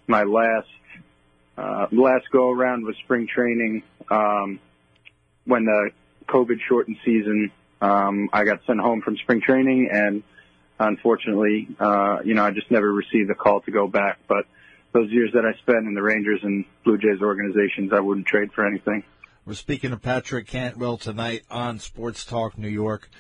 my 0.07 0.25
last 0.25 0.69
uh, 1.57 1.87
last 1.93 2.27
go 2.31 2.51
around 2.51 2.85
was 2.85 2.97
spring 3.05 3.29
training 3.33 3.83
um, 4.11 4.59
when 5.45 5.65
the 5.65 5.91
COVID 6.29 6.59
shortened 6.69 6.97
season. 7.05 7.51
Um, 7.81 8.29
I 8.33 8.45
got 8.45 8.61
sent 8.67 8.81
home 8.81 9.03
from 9.03 9.17
spring 9.19 9.41
training, 9.41 9.89
and 9.93 10.23
unfortunately, 10.79 11.69
uh, 11.79 12.19
you 12.25 12.35
know, 12.35 12.45
I 12.45 12.51
just 12.51 12.71
never 12.71 12.91
received 12.93 13.29
the 13.29 13.35
call 13.35 13.61
to 13.63 13.71
go 13.71 13.87
back. 13.87 14.19
But 14.27 14.47
those 14.93 15.11
years 15.11 15.33
that 15.35 15.45
I 15.45 15.57
spent 15.59 15.87
in 15.87 15.95
the 15.95 16.03
Rangers 16.03 16.41
and 16.43 16.65
Blue 16.85 16.99
Jays 16.99 17.21
organizations, 17.21 17.93
I 17.93 18.01
wouldn't 18.01 18.27
trade 18.27 18.53
for 18.53 18.67
anything. 18.67 19.05
We're 19.47 19.55
speaking 19.55 19.91
to 19.91 19.99
Patrick 19.99 20.47
Cantwell 20.47 20.97
tonight 20.97 21.43
on 21.51 21.79
Sports 21.79 22.25
Talk 22.25 22.57
New 22.57 22.69
York. 22.69 23.11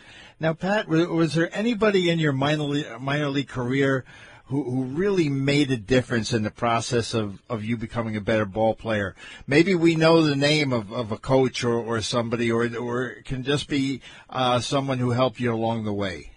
Now, 0.40 0.54
Pat, 0.54 0.88
was, 0.88 1.06
was 1.06 1.34
there 1.34 1.54
anybody 1.54 2.08
in 2.08 2.18
your 2.18 2.32
minor 2.32 2.62
league, 2.62 3.00
minor 3.00 3.28
league 3.28 3.48
career 3.48 4.04
who, 4.46 4.62
who 4.62 4.84
really 4.84 5.28
made 5.28 5.70
a 5.70 5.76
difference 5.76 6.32
in 6.32 6.42
the 6.42 6.50
process 6.50 7.14
of, 7.14 7.40
of 7.48 7.64
you 7.64 7.76
becoming 7.76 8.16
a 8.16 8.20
better 8.20 8.44
ball 8.44 8.74
player? 8.74 9.14
Maybe 9.46 9.74
we 9.74 9.96
know 9.96 10.22
the 10.22 10.36
name 10.36 10.72
of, 10.72 10.92
of 10.92 11.12
a 11.12 11.16
coach 11.16 11.64
or, 11.64 11.74
or 11.74 12.00
somebody, 12.02 12.52
or, 12.52 12.68
or 12.76 13.06
it 13.06 13.24
can 13.24 13.42
just 13.42 13.68
be 13.68 14.02
uh, 14.28 14.60
someone 14.60 14.98
who 14.98 15.10
helped 15.10 15.40
you 15.40 15.52
along 15.52 15.84
the 15.84 15.92
way. 15.92 16.30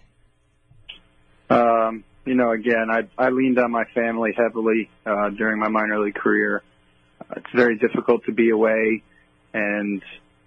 Um, 1.50 2.04
you 2.24 2.34
know, 2.34 2.50
again, 2.50 2.88
I, 2.90 3.08
I 3.18 3.30
leaned 3.30 3.58
on 3.58 3.70
my 3.70 3.84
family 3.94 4.32
heavily 4.36 4.90
uh, 5.04 5.30
during 5.30 5.58
my 5.58 5.68
minor 5.68 5.98
league 6.00 6.14
career. 6.14 6.62
It's 7.36 7.50
very 7.54 7.76
difficult 7.76 8.24
to 8.24 8.32
be 8.32 8.50
away 8.50 9.02
and, 9.52 10.02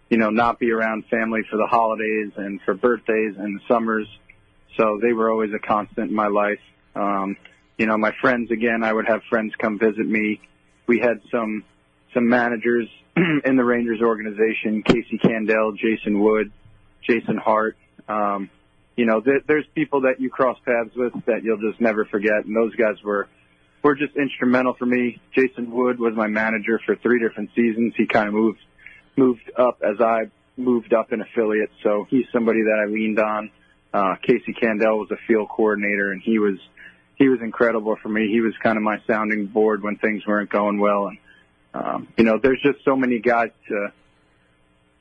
you 0.09 0.17
know, 0.17 0.29
not 0.29 0.57
be 0.57 0.71
around 0.71 1.05
family 1.05 1.41
for 1.49 1.57
the 1.57 1.67
holidays 1.67 2.31
and 2.37 2.59
for 2.61 2.73
birthdays 2.73 3.35
and 3.37 3.61
summers. 3.67 4.07
So 4.77 4.99
they 5.01 5.13
were 5.13 5.29
always 5.29 5.53
a 5.53 5.59
constant 5.59 6.09
in 6.09 6.15
my 6.15 6.27
life. 6.27 6.59
Um, 6.95 7.37
you 7.81 7.87
know, 7.87 7.97
my 7.97 8.11
friends, 8.21 8.51
again, 8.51 8.83
I 8.83 8.93
would 8.93 9.07
have 9.07 9.23
friends 9.27 9.55
come 9.57 9.79
visit 9.79 10.05
me. 10.05 10.39
We 10.85 10.99
had 10.99 11.19
some, 11.31 11.63
some 12.13 12.29
managers 12.29 12.87
in 13.15 13.55
the 13.55 13.63
Rangers 13.63 14.01
organization, 14.03 14.83
Casey 14.83 15.17
Candaele, 15.17 15.75
Jason 15.75 16.19
Wood, 16.19 16.51
Jason 17.01 17.37
Hart. 17.37 17.75
Um, 18.07 18.51
you 18.95 19.07
know, 19.07 19.19
th- 19.19 19.45
there's 19.47 19.65
people 19.73 20.01
that 20.01 20.19
you 20.19 20.29
cross 20.29 20.59
paths 20.63 20.95
with 20.95 21.13
that 21.25 21.43
you'll 21.43 21.57
just 21.57 21.81
never 21.81 22.05
forget. 22.05 22.45
And 22.45 22.55
those 22.55 22.75
guys 22.75 23.01
were, 23.03 23.27
were 23.81 23.95
just 23.95 24.15
instrumental 24.15 24.75
for 24.75 24.85
me. 24.85 25.19
Jason 25.33 25.71
Wood 25.71 25.99
was 25.99 26.13
my 26.15 26.27
manager 26.27 26.79
for 26.85 26.95
three 26.95 27.19
different 27.19 27.49
seasons. 27.55 27.95
He 27.97 28.05
kind 28.05 28.27
of 28.27 28.35
moved, 28.35 28.59
moved 29.17 29.49
up 29.57 29.81
as 29.81 29.99
I 29.99 30.29
moved 30.55 30.93
up 30.93 31.13
in 31.13 31.21
affiliate. 31.21 31.71
So 31.81 32.05
he's 32.11 32.25
somebody 32.31 32.61
that 32.61 32.79
I 32.79 32.91
leaned 32.91 33.17
on. 33.17 33.49
Uh, 33.91 34.17
Casey 34.21 34.53
Candaele 34.53 34.99
was 34.99 35.09
a 35.09 35.17
field 35.27 35.49
coordinator 35.49 36.11
and 36.11 36.21
he 36.21 36.37
was, 36.37 36.59
he 37.21 37.29
was 37.29 37.39
incredible 37.41 37.95
for 38.01 38.09
me. 38.09 38.29
He 38.29 38.41
was 38.41 38.53
kind 38.63 38.77
of 38.77 38.83
my 38.83 38.99
sounding 39.05 39.45
board 39.45 39.83
when 39.83 39.95
things 39.97 40.25
weren't 40.25 40.49
going 40.49 40.79
well. 40.79 41.05
And, 41.05 41.17
um, 41.75 42.07
you 42.17 42.23
know, 42.23 42.39
there's 42.41 42.59
just 42.63 42.83
so 42.83 42.95
many 42.95 43.19
guys 43.19 43.51
to, 43.67 43.93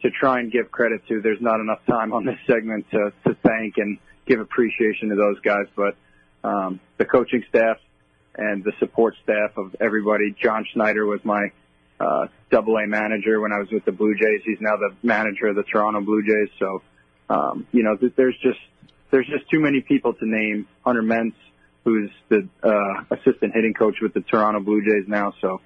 to 0.03 0.11
try 0.11 0.41
and 0.41 0.53
give 0.53 0.71
credit 0.71 1.07
to. 1.09 1.23
There's 1.23 1.41
not 1.41 1.61
enough 1.61 1.81
time 1.87 2.13
on 2.13 2.27
this 2.27 2.39
segment 2.47 2.91
to, 2.91 3.13
to 3.27 3.35
thank 3.43 3.79
and 3.79 3.97
give 4.27 4.39
appreciation 4.39 5.09
to 5.09 5.15
those 5.15 5.41
guys, 5.41 5.65
but 5.75 5.97
um, 6.45 6.79
the 6.99 7.07
coaching 7.07 7.43
staff 7.49 7.79
and 8.35 8.63
the 8.65 8.73
support 8.79 9.15
staff 9.23 9.57
of 9.57 9.75
everybody. 9.81 10.37
John 10.43 10.67
Schneider 10.75 11.07
was 11.07 11.25
my 11.25 11.53
uh, 11.99 12.27
double 12.51 12.77
A 12.77 12.87
manager 12.87 13.41
when 13.41 13.53
I 13.53 13.59
was 13.61 13.71
with 13.71 13.87
the 13.87 13.93
Blue 13.93 14.15
Jays. 14.15 14.43
He's 14.45 14.61
now 14.61 14.77
the 14.77 14.95
manager 15.03 15.47
of 15.47 15.57
the 15.57 15.63
Toronto 15.63 16.03
Blue 16.03 16.23
Jays. 16.23 16.51
So, 16.59 16.83
um, 17.31 17.67
you 17.73 17.83
know, 17.83 17.97
there's 17.97 18.37
just, 18.43 18.61
there's 19.11 19.27
just 19.27 19.49
too 19.51 19.61
many 19.61 19.81
people 19.81 20.13
to 20.13 20.27
name. 20.27 20.69
Hunter 20.85 21.03
Mense, 21.03 21.35
who's 21.85 22.11
the, 22.29 22.49
uh, 22.63 23.15
assistant 23.15 23.55
hitting 23.55 23.75
coach 23.75 23.97
with 24.01 24.15
the 24.15 24.21
Toronto 24.21 24.61
Blue 24.61 24.83
Jays 24.85 25.09
now. 25.09 25.35
So, 25.41 25.61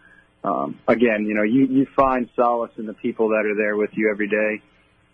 um, 0.44 0.78
again, 0.86 1.24
you 1.26 1.34
know, 1.34 1.42
you, 1.42 1.66
you 1.66 1.86
find 1.96 2.28
solace 2.36 2.72
in 2.76 2.86
the 2.86 2.94
people 2.94 3.30
that 3.30 3.46
are 3.46 3.54
there 3.56 3.76
with 3.76 3.90
you 3.94 4.10
every 4.10 4.28
day, 4.28 4.62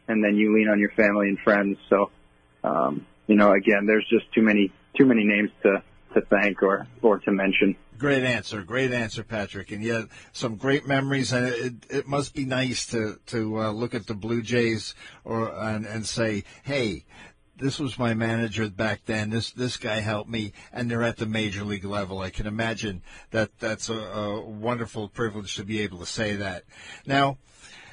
and 0.09 0.23
then 0.23 0.35
you 0.35 0.55
lean 0.55 0.69
on 0.69 0.79
your 0.81 0.91
family 0.91 1.29
and 1.29 1.39
friends. 1.39 1.79
So, 1.89 2.11
um, 2.65 3.07
you 3.27 3.37
know, 3.37 3.53
again, 3.53 3.87
there's 3.87 4.07
just 4.11 4.31
too 4.33 4.43
many 4.43 4.73
too 4.99 5.07
many 5.07 5.25
names 5.25 5.51
to 5.63 5.83
to 6.15 6.21
thank 6.23 6.63
or 6.63 6.87
or 7.01 7.19
to 7.21 7.31
mention. 7.31 7.77
Great 7.97 8.25
answer, 8.25 8.63
great 8.63 8.93
answer, 8.93 9.23
Patrick, 9.23 9.71
and 9.71 9.85
yet 9.85 10.07
some 10.33 10.57
great 10.57 10.87
memories. 10.87 11.33
And 11.33 11.47
it, 11.47 11.75
it 11.91 12.09
must 12.09 12.35
be 12.35 12.45
nice 12.45 12.87
to 12.87 13.21
to 13.27 13.61
uh, 13.61 13.71
look 13.71 13.95
at 13.95 14.07
the 14.07 14.15
Blue 14.15 14.43
Jays 14.43 14.95
or 15.23 15.55
and, 15.55 15.87
and 15.87 16.05
say, 16.05 16.45
hey, 16.65 17.05
this 17.61 17.79
was 17.79 17.99
my 17.99 18.15
manager 18.15 18.69
back 18.69 19.03
then. 19.07 19.31
This 19.31 19.53
this 19.53 19.77
guy 19.77 20.01
helped 20.01 20.31
me, 20.31 20.53
and 20.73 20.91
they're 20.91 21.03
at 21.03 21.19
the 21.19 21.27
major 21.27 21.63
league 21.65 21.85
level. 21.85 22.21
I 22.21 22.31
can 22.31 22.47
imagine 22.47 23.03
that 23.31 23.59
that's 23.59 23.89
a, 23.89 23.95
a 23.95 24.41
wonderful 24.41 25.09
privilege 25.09 25.55
to 25.57 25.65
be 25.65 25.81
able 25.81 25.99
to 25.99 26.07
say 26.07 26.37
that. 26.37 26.65
Now, 27.07 27.39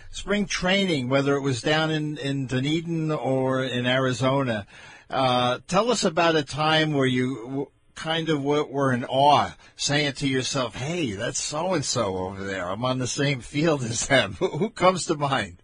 spring 0.09 0.45
training, 0.45 1.09
whether 1.09 1.35
it 1.35 1.41
was 1.41 1.61
down 1.61 1.91
in 1.91 2.17
in 2.17 2.47
Dunedin 2.47 3.11
or 3.11 3.63
in 3.63 3.85
Arizona, 3.85 4.65
uh, 5.09 5.59
tell 5.67 5.91
us 5.91 6.03
about 6.03 6.35
a 6.35 6.43
time 6.43 6.93
where 6.93 7.05
you 7.05 7.71
kind 7.95 8.29
of 8.29 8.43
were 8.43 8.93
in 8.93 9.03
awe, 9.05 9.55
saying 9.75 10.13
to 10.13 10.27
yourself, 10.27 10.75
"Hey, 10.75 11.11
that's 11.11 11.39
so 11.39 11.73
and 11.73 11.83
so 11.83 12.17
over 12.17 12.43
there. 12.43 12.69
I'm 12.69 12.85
on 12.85 12.99
the 12.99 13.07
same 13.07 13.41
field 13.41 13.83
as 13.83 14.07
them." 14.07 14.33
Who 14.39 14.69
comes 14.69 15.05
to 15.07 15.15
mind? 15.15 15.61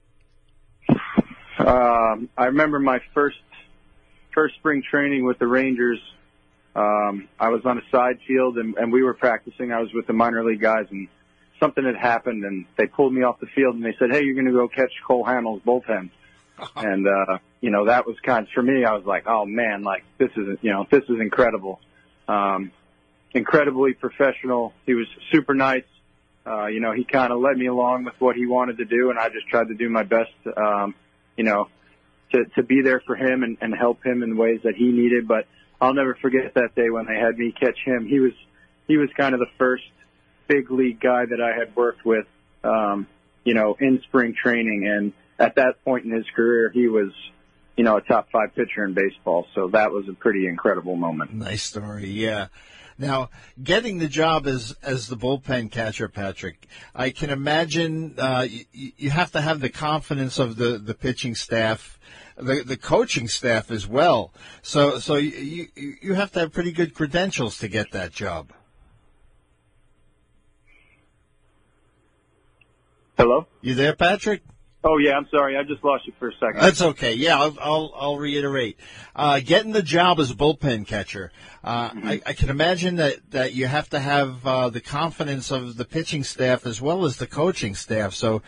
Um, 1.59 2.29
I 2.37 2.45
remember 2.45 2.79
my 2.79 2.99
first 3.13 3.37
first 4.33 4.55
spring 4.55 4.83
training 4.89 5.25
with 5.25 5.39
the 5.39 5.47
Rangers, 5.47 5.99
um, 6.75 7.27
I 7.39 7.49
was 7.49 7.61
on 7.65 7.77
a 7.77 7.81
side 7.91 8.19
field 8.27 8.57
and, 8.57 8.75
and 8.77 8.91
we 8.91 9.03
were 9.03 9.13
practicing. 9.13 9.71
I 9.71 9.79
was 9.79 9.93
with 9.93 10.07
the 10.07 10.13
minor 10.13 10.43
league 10.43 10.61
guys 10.61 10.87
and 10.89 11.07
something 11.59 11.85
had 11.85 11.95
happened 11.95 12.43
and 12.43 12.65
they 12.77 12.87
pulled 12.87 13.13
me 13.13 13.23
off 13.23 13.39
the 13.39 13.47
field 13.47 13.75
and 13.75 13.85
they 13.85 13.95
said, 13.99 14.11
Hey, 14.11 14.23
you're 14.23 14.33
going 14.33 14.47
to 14.47 14.51
go 14.51 14.67
catch 14.67 14.91
Cole 15.05 15.23
Hamels 15.23 15.61
bullpen. 15.61 16.09
and, 16.75 17.07
uh, 17.07 17.37
you 17.61 17.69
know, 17.69 17.85
that 17.85 18.05
was 18.05 18.15
kind 18.23 18.47
of, 18.47 18.51
for 18.53 18.61
me, 18.61 18.85
I 18.85 18.93
was 18.93 19.05
like, 19.05 19.23
oh 19.27 19.45
man, 19.45 19.83
like 19.83 20.03
this 20.17 20.29
is, 20.35 20.57
you 20.61 20.71
know, 20.71 20.85
this 20.89 21.03
is 21.03 21.19
incredible. 21.19 21.79
Um, 22.27 22.71
incredibly 23.33 23.93
professional. 23.93 24.73
He 24.85 24.93
was 24.93 25.07
super 25.31 25.53
nice. 25.53 25.83
Uh, 26.45 26.67
you 26.67 26.79
know, 26.79 26.91
he 26.91 27.03
kind 27.03 27.31
of 27.31 27.39
led 27.39 27.57
me 27.57 27.67
along 27.67 28.03
with 28.03 28.15
what 28.19 28.35
he 28.35 28.45
wanted 28.45 28.77
to 28.77 28.85
do 28.85 29.09
and 29.09 29.19
I 29.19 29.29
just 29.29 29.47
tried 29.47 29.69
to 29.69 29.75
do 29.75 29.89
my 29.89 30.03
best, 30.03 30.31
um, 30.57 30.95
you 31.37 31.43
know, 31.43 31.69
to, 32.33 32.45
to 32.55 32.63
be 32.63 32.81
there 32.81 33.01
for 33.05 33.15
him 33.15 33.43
and, 33.43 33.57
and 33.61 33.73
help 33.73 34.05
him 34.05 34.23
in 34.23 34.37
ways 34.37 34.61
that 34.63 34.75
he 34.75 34.91
needed. 34.91 35.27
But 35.27 35.47
I'll 35.79 35.93
never 35.93 36.15
forget 36.15 36.53
that 36.55 36.75
day 36.75 36.89
when 36.89 37.05
they 37.05 37.15
had 37.15 37.37
me 37.37 37.53
catch 37.57 37.77
him. 37.85 38.05
He 38.05 38.19
was, 38.19 38.33
he 38.87 38.97
was 38.97 39.09
kind 39.17 39.33
of 39.33 39.39
the 39.39 39.49
first 39.57 39.83
big 40.47 40.69
league 40.71 40.99
guy 40.99 41.25
that 41.25 41.41
I 41.41 41.57
had 41.57 41.75
worked 41.75 42.05
with, 42.05 42.25
um, 42.63 43.07
you 43.43 43.53
know, 43.53 43.75
in 43.79 44.01
spring 44.03 44.35
training. 44.35 44.87
And 44.87 45.13
at 45.39 45.55
that 45.55 45.83
point 45.85 46.05
in 46.05 46.11
his 46.11 46.25
career, 46.35 46.69
he 46.73 46.87
was, 46.87 47.11
you 47.77 47.83
know, 47.83 47.97
a 47.97 48.01
top 48.01 48.29
five 48.31 48.55
pitcher 48.55 48.83
in 48.83 48.93
baseball. 48.93 49.47
So 49.55 49.69
that 49.69 49.91
was 49.91 50.07
a 50.09 50.13
pretty 50.13 50.47
incredible 50.47 50.95
moment. 50.95 51.33
Nice 51.33 51.63
story. 51.63 52.09
Yeah. 52.09 52.47
Now, 52.97 53.31
getting 53.61 53.97
the 53.97 54.07
job 54.07 54.45
as 54.45 54.75
as 54.83 55.07
the 55.07 55.17
bullpen 55.17 55.71
catcher, 55.71 56.07
Patrick, 56.07 56.67
I 56.93 57.09
can 57.09 57.31
imagine 57.31 58.15
uh, 58.19 58.45
you, 58.47 58.91
you 58.97 59.09
have 59.09 59.31
to 59.31 59.41
have 59.41 59.59
the 59.59 59.69
confidence 59.69 60.37
of 60.37 60.55
the, 60.55 60.77
the 60.77 60.93
pitching 60.93 61.33
staff 61.33 61.99
the 62.35 62.63
the 62.65 62.77
coaching 62.77 63.27
staff 63.27 63.71
as 63.71 63.87
well. 63.87 64.33
So 64.61 64.99
so 64.99 65.15
you 65.15 65.67
you 65.75 66.13
have 66.13 66.31
to 66.33 66.39
have 66.39 66.53
pretty 66.53 66.71
good 66.71 66.93
credentials 66.93 67.57
to 67.59 67.67
get 67.67 67.91
that 67.91 68.11
job. 68.11 68.51
Hello, 73.17 73.47
you 73.61 73.75
there, 73.75 73.95
Patrick? 73.95 74.41
Oh 74.85 74.97
yeah, 74.97 75.15
I'm 75.15 75.27
sorry, 75.31 75.57
I 75.57 75.63
just 75.63 75.81
lost 75.83 76.05
you 76.07 76.13
for 76.19 76.27
a 76.27 76.33
second. 76.33 76.59
That's 76.59 76.81
okay. 76.81 77.13
Yeah, 77.13 77.39
I'll 77.39 77.57
I'll, 77.61 77.93
I'll 77.95 78.17
reiterate. 78.17 78.77
Uh, 79.15 79.39
getting 79.39 79.71
the 79.71 79.81
job 79.81 80.19
as 80.19 80.29
a 80.29 80.33
bullpen 80.33 80.85
catcher, 80.85 81.31
uh, 81.63 81.89
mm-hmm. 81.91 82.07
I, 82.07 82.21
I, 82.25 82.33
can 82.33 82.49
imagine 82.49 82.97
that, 82.97 83.19
that 83.31 83.53
you 83.53 83.67
have 83.67 83.89
to 83.91 83.99
have 83.99 84.45
uh, 84.45 84.69
the 84.69 84.81
confidence 84.81 85.51
of 85.51 85.77
the 85.77 85.85
pitching 85.85 86.25
staff 86.25 86.65
as 86.65 86.81
well 86.81 87.05
as 87.05 87.15
the 87.15 87.27
coaching 87.27 87.75
staff. 87.75 88.13
So 88.13 88.41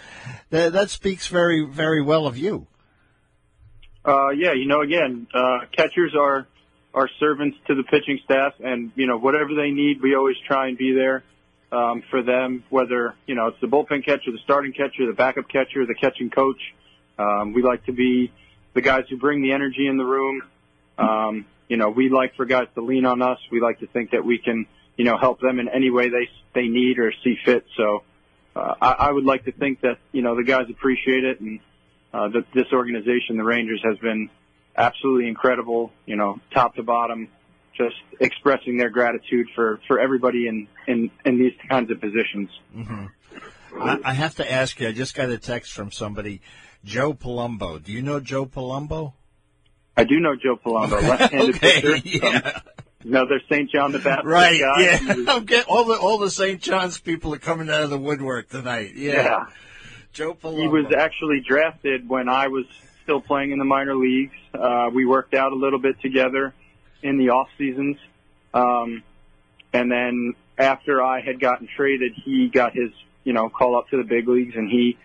that 0.50 0.74
that 0.74 0.90
speaks 0.90 1.28
very 1.28 1.64
very 1.64 2.02
well 2.02 2.28
of 2.28 2.38
you. 2.38 2.68
Uh, 4.06 4.30
yeah, 4.30 4.54
you 4.54 4.68
know, 4.68 4.82
again, 4.82 5.28
uh, 5.34 5.62
catchers 5.76 6.14
are 6.16 6.46
are 6.94 7.10
servants 7.20 7.58
to 7.68 7.76
the 7.76 7.84
pitching 7.84 8.20
staff, 8.24 8.54
and 8.64 8.92
you 8.96 9.08
know, 9.08 9.18
whatever 9.18 9.56
they 9.56 9.72
need, 9.72 10.02
we 10.02 10.16
always 10.16 10.38
try 10.48 10.68
and 10.68 10.78
be 10.78 10.94
there 10.94 11.24
um, 11.72 12.04
for 12.12 12.22
them. 12.22 12.64
Whether 12.70 13.16
you 13.26 13.34
know 13.34 13.48
it's 13.48 13.60
the 13.62 13.68
bullpen 13.68 14.06
catcher, 14.06 14.32
the 14.32 14.40
starting 14.44 14.74
catcher, 14.74 15.08
the 15.08 15.14
backup 15.14 15.50
catcher, 15.50 15.86
the 15.86 15.96
catching 15.96 16.30
coach. 16.30 16.60
Um, 17.18 17.54
we 17.54 17.64
like 17.64 17.86
to 17.86 17.94
be 17.94 18.32
the 18.74 18.82
guys 18.82 19.06
who 19.10 19.18
bring 19.18 19.42
the 19.42 19.54
energy 19.54 19.88
in 19.88 19.98
the 19.98 20.06
room. 20.06 20.42
Um, 20.98 21.46
you 21.68 21.78
know, 21.78 21.90
we 21.90 22.10
like 22.10 22.36
for 22.36 22.46
guys 22.46 22.68
to 22.76 22.82
lean 22.82 23.06
on 23.06 23.24
us. 23.24 23.40
We 23.52 23.60
like 23.60 23.80
to 23.80 23.88
think 23.88 24.12
that 24.12 24.24
we 24.24 24.38
can, 24.38 24.68
you 24.98 25.06
know, 25.06 25.18
help 25.18 25.40
them 25.40 25.60
in 25.60 25.68
any 25.68 25.90
way 25.90 26.10
they 26.10 26.30
they 26.54 26.68
need 26.68 27.00
or 27.00 27.12
see 27.24 27.38
fit. 27.44 27.66
So, 27.76 28.04
uh, 28.56 28.76
I, 28.80 28.92
I 28.92 29.12
would 29.12 29.26
like 29.26 29.46
to 29.46 29.52
think 29.52 29.82
that 29.82 29.98
you 30.12 30.22
know 30.22 30.36
the 30.36 30.44
guys 30.44 30.68
appreciate 30.70 31.24
it 31.24 31.40
and 31.40 31.60
uh, 32.16 32.30
that 32.30 32.46
this 32.54 32.68
organization, 32.72 33.36
the 33.36 33.44
Rangers, 33.44 33.82
has 33.84 33.98
been 34.00 34.30
absolutely 34.78 35.28
incredible. 35.28 35.92
You 36.06 36.16
know, 36.16 36.40
top 36.54 36.76
to 36.76 36.84
bottom, 36.84 37.28
just 37.76 37.96
expressing 38.22 38.78
their 38.78 38.90
gratitude 38.90 39.48
for 39.54 39.82
for 39.88 40.00
everybody 40.00 40.48
in 40.48 40.68
in 40.88 41.12
in 41.26 41.38
these 41.38 41.54
kinds 41.70 41.92
of 41.92 42.00
positions. 42.00 42.50
Mm-hmm. 42.74 43.06
I, 43.82 44.00
I 44.06 44.14
have 44.14 44.36
to 44.36 44.50
ask 44.50 44.80
you. 44.80 44.88
I 44.88 44.94
just 44.94 45.14
got 45.14 45.30
a 45.30 45.38
text 45.38 45.74
from 45.74 45.92
somebody, 45.92 46.42
Joe 46.86 47.14
Palumbo. 47.14 47.84
Do 47.84 47.92
you 47.92 48.02
know 48.02 48.22
Joe 48.22 48.46
Palumbo? 48.46 49.14
I 49.98 50.06
do 50.06 50.20
know 50.20 50.36
Joe 50.36 50.56
Palumbo, 50.56 51.02
left-handed 51.02 51.56
okay, 51.58 51.82
pitcher. 51.82 51.98
Yeah. 51.98 52.60
Another 53.04 53.40
St. 53.52 53.70
John 53.70 53.92
the 53.92 54.00
Baptist 54.00 54.26
right, 54.26 54.60
guy. 54.60 54.82
Yeah, 54.82 55.16
okay. 55.42 55.64
All 55.68 55.84
the 55.84 55.98
all 55.98 56.18
the 56.18 56.32
St. 56.32 56.62
John's 56.62 56.98
people 56.98 57.34
are 57.34 57.40
coming 57.40 57.70
out 57.70 57.82
of 57.82 57.90
the 57.90 57.98
woodwork 57.98 58.50
tonight. 58.50 58.96
Yeah. 58.96 59.14
yeah. 59.14 59.46
Joe 60.16 60.34
Palumbo. 60.34 60.62
He 60.62 60.68
was 60.68 60.94
actually 60.98 61.42
drafted 61.42 62.08
when 62.10 62.30
I 62.30 62.48
was 62.48 62.66
still 63.04 63.22
playing 63.22 63.52
in 63.52 63.60
the 63.60 63.66
minor 63.66 63.96
leagues. 63.96 64.36
Uh, 64.54 64.90
we 64.92 65.06
worked 65.06 65.34
out 65.34 65.52
a 65.52 65.56
little 65.56 65.78
bit 65.78 66.02
together 66.02 66.54
in 67.04 67.18
the 67.18 67.30
off 67.30 67.50
seasons. 67.58 67.98
Um, 68.54 69.04
and 69.74 69.92
then 69.92 70.34
after 70.58 71.04
I 71.04 71.20
had 71.20 71.40
gotten 71.40 71.68
traded, 71.76 72.14
he 72.24 72.48
got 72.48 72.74
his 72.74 72.92
you 73.26 73.34
know 73.34 73.50
call 73.50 73.78
up 73.78 73.90
to 73.90 73.98
the 73.98 74.04
big 74.04 74.28
leagues, 74.28 74.56
and 74.56 74.70
he 74.70 74.98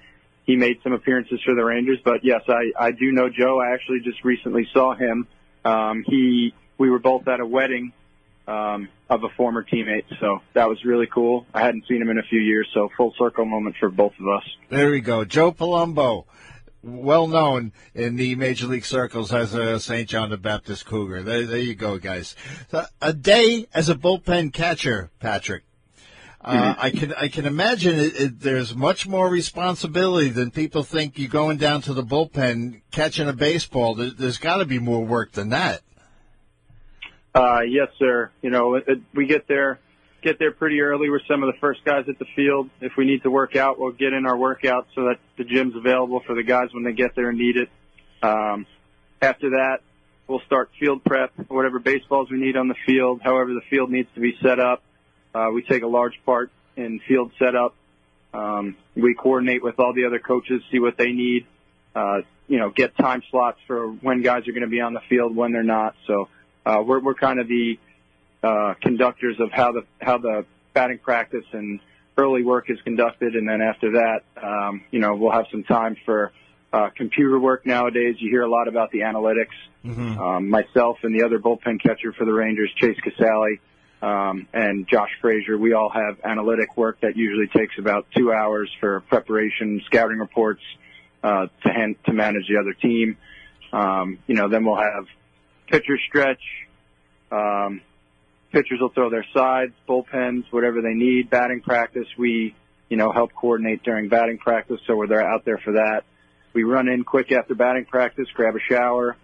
he 0.46 0.54
made 0.54 0.78
some 0.82 0.92
appearances 0.92 1.40
for 1.44 1.54
the 1.54 1.64
Rangers. 1.64 1.98
But 2.04 2.24
yes, 2.24 2.42
I 2.48 2.72
I 2.78 2.92
do 2.92 3.10
know 3.10 3.28
Joe. 3.28 3.60
I 3.60 3.74
actually 3.74 4.00
just 4.00 4.24
recently 4.24 4.68
saw 4.72 4.94
him. 4.94 5.26
Um, 5.64 6.04
he 6.06 6.54
we 6.78 6.88
were 6.88 7.00
both 7.00 7.26
at 7.26 7.40
a 7.40 7.46
wedding 7.46 7.92
um, 8.50 8.88
of 9.08 9.22
a 9.24 9.28
former 9.36 9.64
teammate, 9.64 10.04
so 10.20 10.40
that 10.54 10.68
was 10.68 10.84
really 10.84 11.06
cool. 11.06 11.46
I 11.54 11.62
hadn't 11.62 11.86
seen 11.86 12.02
him 12.02 12.10
in 12.10 12.18
a 12.18 12.22
few 12.22 12.40
years, 12.40 12.68
so 12.74 12.90
full 12.96 13.14
circle 13.18 13.44
moment 13.44 13.76
for 13.78 13.88
both 13.88 14.12
of 14.18 14.26
us. 14.28 14.44
There 14.68 14.90
we 14.90 15.00
go, 15.00 15.24
Joe 15.24 15.52
Palumbo 15.52 16.24
well 16.82 17.26
known 17.26 17.72
in 17.94 18.16
the 18.16 18.34
major 18.36 18.66
league 18.66 18.84
circles 18.84 19.32
as 19.32 19.54
a 19.54 19.78
St. 19.78 20.08
John 20.08 20.30
the 20.30 20.38
Baptist 20.38 20.86
Cougar. 20.86 21.22
There, 21.22 21.46
there 21.46 21.58
you 21.58 21.74
go, 21.74 21.98
guys. 21.98 22.34
A 23.00 23.12
day 23.12 23.66
as 23.74 23.88
a 23.88 23.94
bullpen 23.94 24.52
catcher, 24.52 25.10
Patrick. 25.18 25.64
Uh, 26.42 26.74
I 26.78 26.90
can 26.90 27.12
I 27.12 27.28
can 27.28 27.44
imagine 27.44 27.98
it, 28.00 28.18
it, 28.18 28.40
there's 28.40 28.74
much 28.74 29.06
more 29.06 29.28
responsibility 29.28 30.30
than 30.30 30.50
people 30.50 30.82
think. 30.82 31.18
You 31.18 31.28
going 31.28 31.58
down 31.58 31.82
to 31.82 31.92
the 31.92 32.02
bullpen 32.02 32.80
catching 32.90 33.28
a 33.28 33.34
baseball. 33.34 33.94
There, 33.94 34.10
has 34.18 34.38
got 34.38 34.56
to 34.56 34.64
be 34.64 34.78
more 34.78 35.04
work 35.04 35.32
than 35.32 35.50
that. 35.50 35.82
Uh, 37.34 37.60
yes, 37.60 37.88
sir. 37.98 38.30
You 38.42 38.50
know, 38.50 38.74
it, 38.74 39.00
we 39.14 39.26
get 39.26 39.46
there 39.46 39.78
get 40.22 40.38
there 40.38 40.52
pretty 40.52 40.80
early. 40.80 41.10
We're 41.10 41.24
some 41.28 41.42
of 41.42 41.52
the 41.52 41.58
first 41.60 41.84
guys 41.84 42.04
at 42.08 42.18
the 42.18 42.26
field. 42.36 42.70
If 42.80 42.92
we 42.96 43.04
need 43.04 43.22
to 43.22 43.30
work 43.30 43.56
out, 43.56 43.78
we'll 43.78 43.92
get 43.92 44.12
in 44.12 44.26
our 44.26 44.36
workout 44.36 44.86
so 44.94 45.04
that 45.04 45.16
the 45.36 45.44
gym's 45.44 45.74
available 45.76 46.20
for 46.26 46.34
the 46.34 46.42
guys 46.42 46.68
when 46.72 46.84
they 46.84 46.92
get 46.92 47.14
there 47.14 47.30
and 47.30 47.38
need 47.38 47.56
it. 47.56 47.68
Um, 48.22 48.66
after 49.22 49.50
that, 49.50 49.78
we'll 50.26 50.40
start 50.40 50.70
field 50.78 51.04
prep, 51.04 51.32
whatever 51.48 51.78
baseballs 51.78 52.30
we 52.30 52.38
need 52.38 52.56
on 52.56 52.68
the 52.68 52.74
field, 52.86 53.20
however 53.22 53.54
the 53.54 53.62
field 53.70 53.90
needs 53.90 54.08
to 54.14 54.20
be 54.20 54.36
set 54.42 54.60
up. 54.60 54.82
Uh, 55.34 55.48
we 55.52 55.62
take 55.62 55.82
a 55.82 55.86
large 55.86 56.20
part 56.24 56.50
in 56.76 57.00
field 57.06 57.32
setup. 57.38 57.74
Um, 58.32 58.76
we 58.94 59.14
coordinate 59.14 59.62
with 59.62 59.78
all 59.80 59.92
the 59.92 60.04
other 60.04 60.18
coaches, 60.18 60.62
see 60.70 60.78
what 60.78 60.96
they 60.96 61.12
need. 61.12 61.46
Uh, 61.94 62.20
you 62.46 62.58
know, 62.58 62.70
get 62.70 62.96
time 62.96 63.22
slots 63.30 63.58
for 63.66 63.88
when 63.88 64.22
guys 64.22 64.46
are 64.48 64.52
going 64.52 64.62
to 64.62 64.68
be 64.68 64.80
on 64.80 64.92
the 64.92 65.00
field, 65.08 65.34
when 65.34 65.52
they're 65.52 65.62
not. 65.62 65.94
So 66.06 66.28
uh, 66.66 66.82
we're 66.84 67.00
we're 67.00 67.14
kind 67.14 67.40
of 67.40 67.48
the 67.48 67.78
uh, 68.42 68.74
conductors 68.80 69.36
of 69.40 69.50
how 69.52 69.72
the 69.72 69.84
how 70.00 70.18
the 70.18 70.44
batting 70.72 70.98
practice 70.98 71.44
and 71.52 71.80
early 72.16 72.42
work 72.42 72.70
is 72.70 72.78
conducted, 72.82 73.34
and 73.34 73.48
then 73.48 73.60
after 73.60 73.92
that, 73.92 74.22
um, 74.42 74.82
you 74.90 74.98
know, 74.98 75.14
we'll 75.14 75.32
have 75.32 75.46
some 75.50 75.64
time 75.64 75.96
for 76.04 76.32
uh, 76.72 76.90
computer 76.94 77.38
work 77.38 77.66
nowadays. 77.66 78.16
You 78.18 78.30
hear 78.30 78.42
a 78.42 78.50
lot 78.50 78.68
about 78.68 78.90
the 78.90 79.00
analytics. 79.00 79.56
Mm-hmm. 79.84 80.20
Um, 80.20 80.50
myself 80.50 80.98
and 81.02 81.18
the 81.18 81.24
other 81.24 81.38
bullpen 81.38 81.82
catcher 81.82 82.12
for 82.12 82.26
the 82.26 82.32
Rangers, 82.32 82.70
Chase 82.76 82.98
Casale, 83.02 83.58
um, 84.02 84.46
and 84.52 84.86
Josh 84.88 85.10
Frazier, 85.20 85.58
we 85.58 85.72
all 85.72 85.90
have 85.90 86.20
analytic 86.24 86.76
work 86.76 87.00
that 87.00 87.16
usually 87.16 87.48
takes 87.48 87.78
about 87.78 88.06
two 88.16 88.32
hours 88.32 88.70
for 88.80 89.00
preparation, 89.00 89.82
scouting 89.86 90.18
reports 90.18 90.62
uh, 91.22 91.46
to 91.64 91.72
hand, 91.72 91.96
to 92.06 92.12
manage 92.12 92.46
the 92.48 92.58
other 92.58 92.72
team. 92.72 93.16
Um, 93.72 94.18
you 94.26 94.34
know, 94.34 94.48
then 94.48 94.64
we'll 94.64 94.76
have 94.76 95.06
pitcher 95.70 95.98
stretch. 96.08 96.42
Um, 97.30 97.80
pitchers 98.52 98.80
will 98.80 98.90
throw 98.90 99.10
their 99.10 99.26
sides, 99.32 99.72
bullpens, 99.88 100.44
whatever 100.50 100.82
they 100.82 100.94
need. 100.94 101.30
Batting 101.30 101.60
practice, 101.60 102.06
we, 102.18 102.54
you 102.88 102.96
know, 102.96 103.12
help 103.12 103.32
coordinate 103.34 103.82
during 103.82 104.08
batting 104.08 104.38
practice, 104.38 104.80
so 104.86 104.96
we're 104.96 105.06
there 105.06 105.26
out 105.26 105.44
there 105.44 105.58
for 105.58 105.72
that. 105.72 106.02
We 106.52 106.64
run 106.64 106.88
in 106.88 107.04
quick 107.04 107.30
after 107.30 107.54
batting 107.54 107.84
practice, 107.84 108.26
grab 108.34 108.56
a 108.56 108.60
shower, 108.60 109.16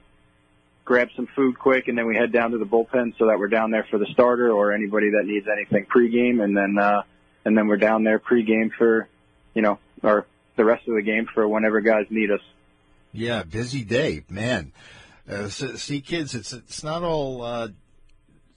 grab 0.84 1.08
some 1.16 1.26
food 1.34 1.58
quick, 1.58 1.88
and 1.88 1.98
then 1.98 2.06
we 2.06 2.14
head 2.14 2.32
down 2.32 2.52
to 2.52 2.58
the 2.58 2.64
bullpen 2.64 3.18
so 3.18 3.26
that 3.26 3.38
we're 3.38 3.48
down 3.48 3.72
there 3.72 3.86
for 3.90 3.98
the 3.98 4.06
starter 4.12 4.52
or 4.52 4.72
anybody 4.72 5.10
that 5.10 5.24
needs 5.24 5.46
anything 5.52 5.86
pregame, 5.86 6.42
and 6.42 6.56
then 6.56 6.78
uh, 6.78 7.02
and 7.44 7.58
then 7.58 7.66
we're 7.66 7.76
down 7.76 8.04
there 8.04 8.20
pregame 8.20 8.70
for, 8.78 9.08
you 9.54 9.62
know, 9.62 9.78
or 10.02 10.26
the 10.56 10.64
rest 10.64 10.86
of 10.88 10.94
the 10.94 11.02
game 11.02 11.26
for 11.34 11.46
whenever 11.48 11.80
guys 11.80 12.06
need 12.10 12.30
us. 12.30 12.40
Yeah, 13.12 13.42
busy 13.42 13.82
day, 13.82 14.24
man. 14.28 14.72
Uh, 15.28 15.48
see, 15.48 16.00
kids, 16.00 16.34
it's 16.34 16.52
it's 16.52 16.84
not 16.84 17.02
all 17.02 17.42
uh, 17.42 17.68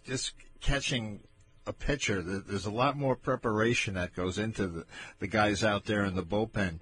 just 0.06 0.34
catching 0.62 1.22
a 1.66 1.74
pitcher. 1.74 2.22
There's 2.22 2.66
a 2.66 2.72
lot 2.72 2.98
more 2.98 3.16
preparation 3.16 3.94
that 3.96 4.16
goes 4.16 4.38
into 4.38 4.68
the, 4.68 4.86
the 5.20 5.28
guys 5.28 5.64
out 5.64 5.86
there 5.86 6.04
in 6.04 6.16
the 6.16 6.24
bullpen. 6.24 6.80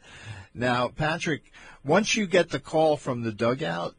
Now, 0.53 0.87
Patrick, 0.87 1.51
once 1.83 2.15
you 2.15 2.25
get 2.25 2.49
the 2.49 2.59
call 2.59 2.97
from 2.97 3.23
the 3.23 3.31
dugout, 3.31 3.95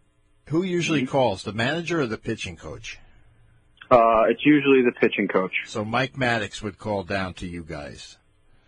who 0.47 0.63
usually 0.63 1.03
mm-hmm. 1.03 1.11
calls, 1.11 1.43
the 1.43 1.53
manager 1.53 2.01
or 2.01 2.07
the 2.07 2.19
pitching 2.19 2.57
coach? 2.57 2.99
Uh, 3.91 4.25
it's 4.29 4.45
usually 4.45 4.83
the 4.83 4.93
pitching 4.93 5.29
coach. 5.29 5.53
So 5.67 5.85
Mike 5.85 6.15
Maddux 6.15 6.63
would 6.63 6.79
call 6.79 7.05
down 7.05 7.35
to 7.35 7.47
you 7.47 7.63
guys. 7.63 8.19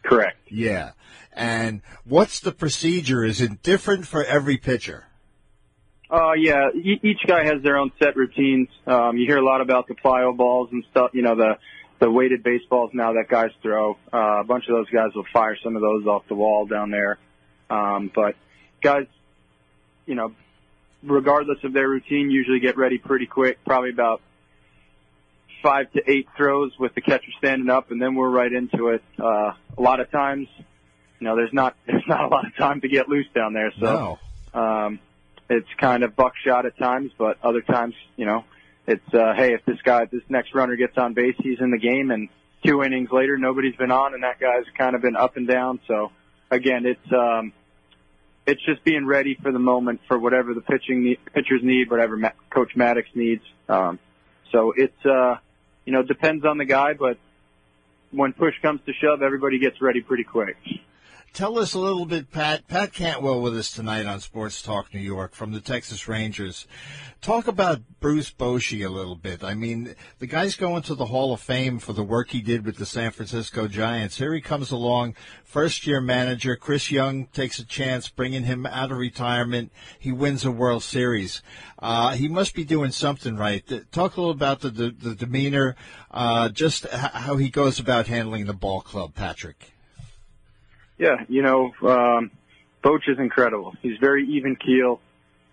Correct. 0.02 0.38
Yeah. 0.48 0.92
And 1.32 1.82
what's 2.04 2.40
the 2.40 2.52
procedure? 2.52 3.24
Is 3.24 3.40
it 3.40 3.62
different 3.62 4.06
for 4.06 4.24
every 4.24 4.56
pitcher? 4.56 5.06
Uh, 6.10 6.32
yeah, 6.32 6.70
e- 6.74 7.00
each 7.02 7.20
guy 7.26 7.44
has 7.44 7.62
their 7.62 7.76
own 7.76 7.92
set 7.98 8.16
routines. 8.16 8.68
Um, 8.86 9.16
you 9.16 9.26
hear 9.26 9.38
a 9.38 9.44
lot 9.44 9.60
about 9.60 9.86
the 9.86 9.94
plyo 9.94 10.36
balls 10.36 10.68
and 10.72 10.84
stuff, 10.90 11.10
you 11.14 11.22
know, 11.22 11.36
the, 11.36 11.58
the 12.00 12.10
weighted 12.10 12.42
baseballs 12.42 12.90
now 12.92 13.12
that 13.12 13.28
guys 13.28 13.50
throw. 13.62 13.96
Uh, 14.12 14.40
a 14.40 14.44
bunch 14.44 14.64
of 14.68 14.74
those 14.74 14.90
guys 14.90 15.14
will 15.14 15.26
fire 15.32 15.56
some 15.62 15.76
of 15.76 15.82
those 15.82 16.06
off 16.06 16.26
the 16.28 16.34
wall 16.34 16.66
down 16.66 16.90
there. 16.90 17.18
Um, 17.68 18.10
but 18.12 18.34
guys, 18.82 19.06
you 20.06 20.16
know, 20.16 20.34
regardless 21.02 21.58
of 21.62 21.72
their 21.72 21.88
routine, 21.88 22.30
usually 22.30 22.58
get 22.58 22.76
ready 22.76 22.98
pretty 22.98 23.26
quick, 23.26 23.58
probably 23.64 23.90
about 23.90 24.20
five 25.62 25.92
to 25.92 26.02
eight 26.10 26.26
throws 26.36 26.72
with 26.78 26.94
the 26.94 27.00
catcher 27.00 27.30
standing 27.38 27.70
up, 27.70 27.90
and 27.90 28.00
then 28.00 28.14
we're 28.14 28.30
right 28.30 28.52
into 28.52 28.88
it. 28.88 29.04
Uh, 29.18 29.52
a 29.78 29.80
lot 29.80 30.00
of 30.00 30.10
times, 30.10 30.48
you 31.20 31.26
know, 31.26 31.36
there's 31.36 31.52
not 31.52 31.76
there's 31.86 32.02
not 32.08 32.24
a 32.24 32.28
lot 32.28 32.46
of 32.46 32.56
time 32.56 32.80
to 32.80 32.88
get 32.88 33.08
loose 33.08 33.28
down 33.34 33.52
there, 33.52 33.72
so 33.78 34.18
no. 34.54 34.60
um, 34.60 34.98
it's 35.50 35.68
kind 35.78 36.04
of 36.04 36.14
buckshot 36.14 36.64
at 36.64 36.78
times, 36.78 37.10
but 37.18 37.36
other 37.42 37.60
times, 37.60 37.94
you 38.16 38.24
know, 38.24 38.44
it's 38.86 39.12
uh, 39.12 39.34
hey, 39.34 39.52
if 39.52 39.64
this 39.64 39.78
guy, 39.82 40.06
this 40.06 40.22
next 40.28 40.54
runner 40.54 40.76
gets 40.76 40.96
on 40.96 41.12
base, 41.12 41.34
he's 41.38 41.60
in 41.60 41.72
the 41.72 41.78
game, 41.78 42.10
and 42.10 42.28
two 42.64 42.82
innings 42.82 43.10
later, 43.10 43.36
nobody's 43.36 43.74
been 43.74 43.90
on, 43.90 44.14
and 44.14 44.22
that 44.22 44.38
guy's 44.38 44.64
kind 44.78 44.94
of 44.94 45.02
been 45.02 45.16
up 45.16 45.36
and 45.36 45.48
down. 45.48 45.80
So 45.88 46.12
again, 46.50 46.86
it's 46.86 47.12
um, 47.12 47.52
it's 48.46 48.64
just 48.64 48.84
being 48.84 49.06
ready 49.06 49.36
for 49.42 49.50
the 49.52 49.58
moment 49.58 50.00
for 50.06 50.18
whatever 50.18 50.54
the 50.54 50.60
pitching 50.60 51.04
need, 51.04 51.18
pitchers 51.34 51.60
need, 51.62 51.90
whatever 51.90 52.16
Ma- 52.16 52.30
Coach 52.48 52.72
Maddux 52.76 53.04
needs. 53.14 53.42
Um, 53.68 53.98
so 54.52 54.72
it's 54.76 55.04
uh, 55.04 55.36
you 55.84 55.92
know 55.92 56.04
depends 56.04 56.44
on 56.44 56.58
the 56.58 56.64
guy, 56.64 56.94
but 56.94 57.18
when 58.12 58.32
push 58.32 58.54
comes 58.62 58.80
to 58.86 58.92
shove, 58.92 59.22
everybody 59.22 59.58
gets 59.58 59.82
ready 59.82 60.00
pretty 60.00 60.24
quick. 60.24 60.56
Tell 61.32 61.60
us 61.60 61.74
a 61.74 61.78
little 61.78 62.06
bit, 62.06 62.32
Pat. 62.32 62.66
Pat 62.66 62.92
Cantwell 62.92 63.40
with 63.40 63.56
us 63.56 63.70
tonight 63.70 64.04
on 64.04 64.18
Sports 64.18 64.60
Talk 64.62 64.92
New 64.92 65.00
York 65.00 65.32
from 65.32 65.52
the 65.52 65.60
Texas 65.60 66.08
Rangers. 66.08 66.66
Talk 67.20 67.46
about 67.46 67.82
Bruce 68.00 68.32
Bochy 68.32 68.84
a 68.84 68.90
little 68.90 69.14
bit. 69.14 69.44
I 69.44 69.54
mean, 69.54 69.94
the 70.18 70.26
guy's 70.26 70.56
going 70.56 70.82
to 70.82 70.94
the 70.96 71.06
Hall 71.06 71.32
of 71.32 71.40
Fame 71.40 71.78
for 71.78 71.92
the 71.92 72.02
work 72.02 72.30
he 72.30 72.40
did 72.40 72.66
with 72.66 72.78
the 72.78 72.84
San 72.84 73.12
Francisco 73.12 73.68
Giants. 73.68 74.18
Here 74.18 74.34
he 74.34 74.40
comes 74.40 74.72
along, 74.72 75.14
first 75.44 75.86
year 75.86 76.00
manager. 76.00 76.56
Chris 76.56 76.90
Young 76.90 77.26
takes 77.26 77.60
a 77.60 77.64
chance, 77.64 78.08
bringing 78.08 78.42
him 78.42 78.66
out 78.66 78.90
of 78.90 78.98
retirement. 78.98 79.70
He 80.00 80.10
wins 80.10 80.44
a 80.44 80.50
World 80.50 80.82
Series. 80.82 81.42
Uh, 81.78 82.16
he 82.16 82.26
must 82.26 82.56
be 82.56 82.64
doing 82.64 82.90
something 82.90 83.36
right. 83.36 83.64
Talk 83.92 84.16
a 84.16 84.20
little 84.20 84.34
about 84.34 84.60
the, 84.60 84.70
the, 84.70 84.90
the 84.90 85.14
demeanor, 85.14 85.76
uh, 86.10 86.48
just 86.48 86.86
how 86.90 87.36
he 87.36 87.50
goes 87.50 87.78
about 87.78 88.08
handling 88.08 88.46
the 88.46 88.52
ball 88.52 88.80
club, 88.80 89.14
Patrick. 89.14 89.72
Yeah, 91.00 91.24
you 91.28 91.40
know, 91.40 91.72
um, 91.80 92.30
Boch 92.84 93.08
is 93.08 93.18
incredible. 93.18 93.74
He's 93.80 93.96
very 93.98 94.28
even 94.36 94.54
keel. 94.54 95.00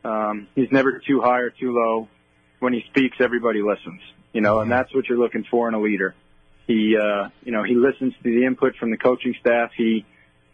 Um, 0.03 0.47
he's 0.55 0.69
never 0.73 0.99
too 0.99 1.21
high 1.21 1.39
or 1.39 1.51
too 1.51 1.71
low. 1.71 2.09
When 2.59 2.73
he 2.73 2.83
speaks, 2.89 3.17
everybody 3.21 3.61
listens. 3.61 4.01
You 4.33 4.41
know, 4.41 4.59
and 4.59 4.69
that's 4.69 4.93
what 4.93 5.07
you're 5.07 5.17
looking 5.17 5.45
for 5.49 5.69
in 5.69 5.73
a 5.73 5.79
leader. 5.79 6.15
He, 6.67 6.97
uh, 7.01 7.29
you 7.43 7.53
know, 7.53 7.63
he 7.63 7.75
listens 7.75 8.13
to 8.21 8.23
the 8.23 8.45
input 8.45 8.75
from 8.75 8.91
the 8.91 8.97
coaching 8.97 9.35
staff. 9.39 9.71
He 9.77 10.05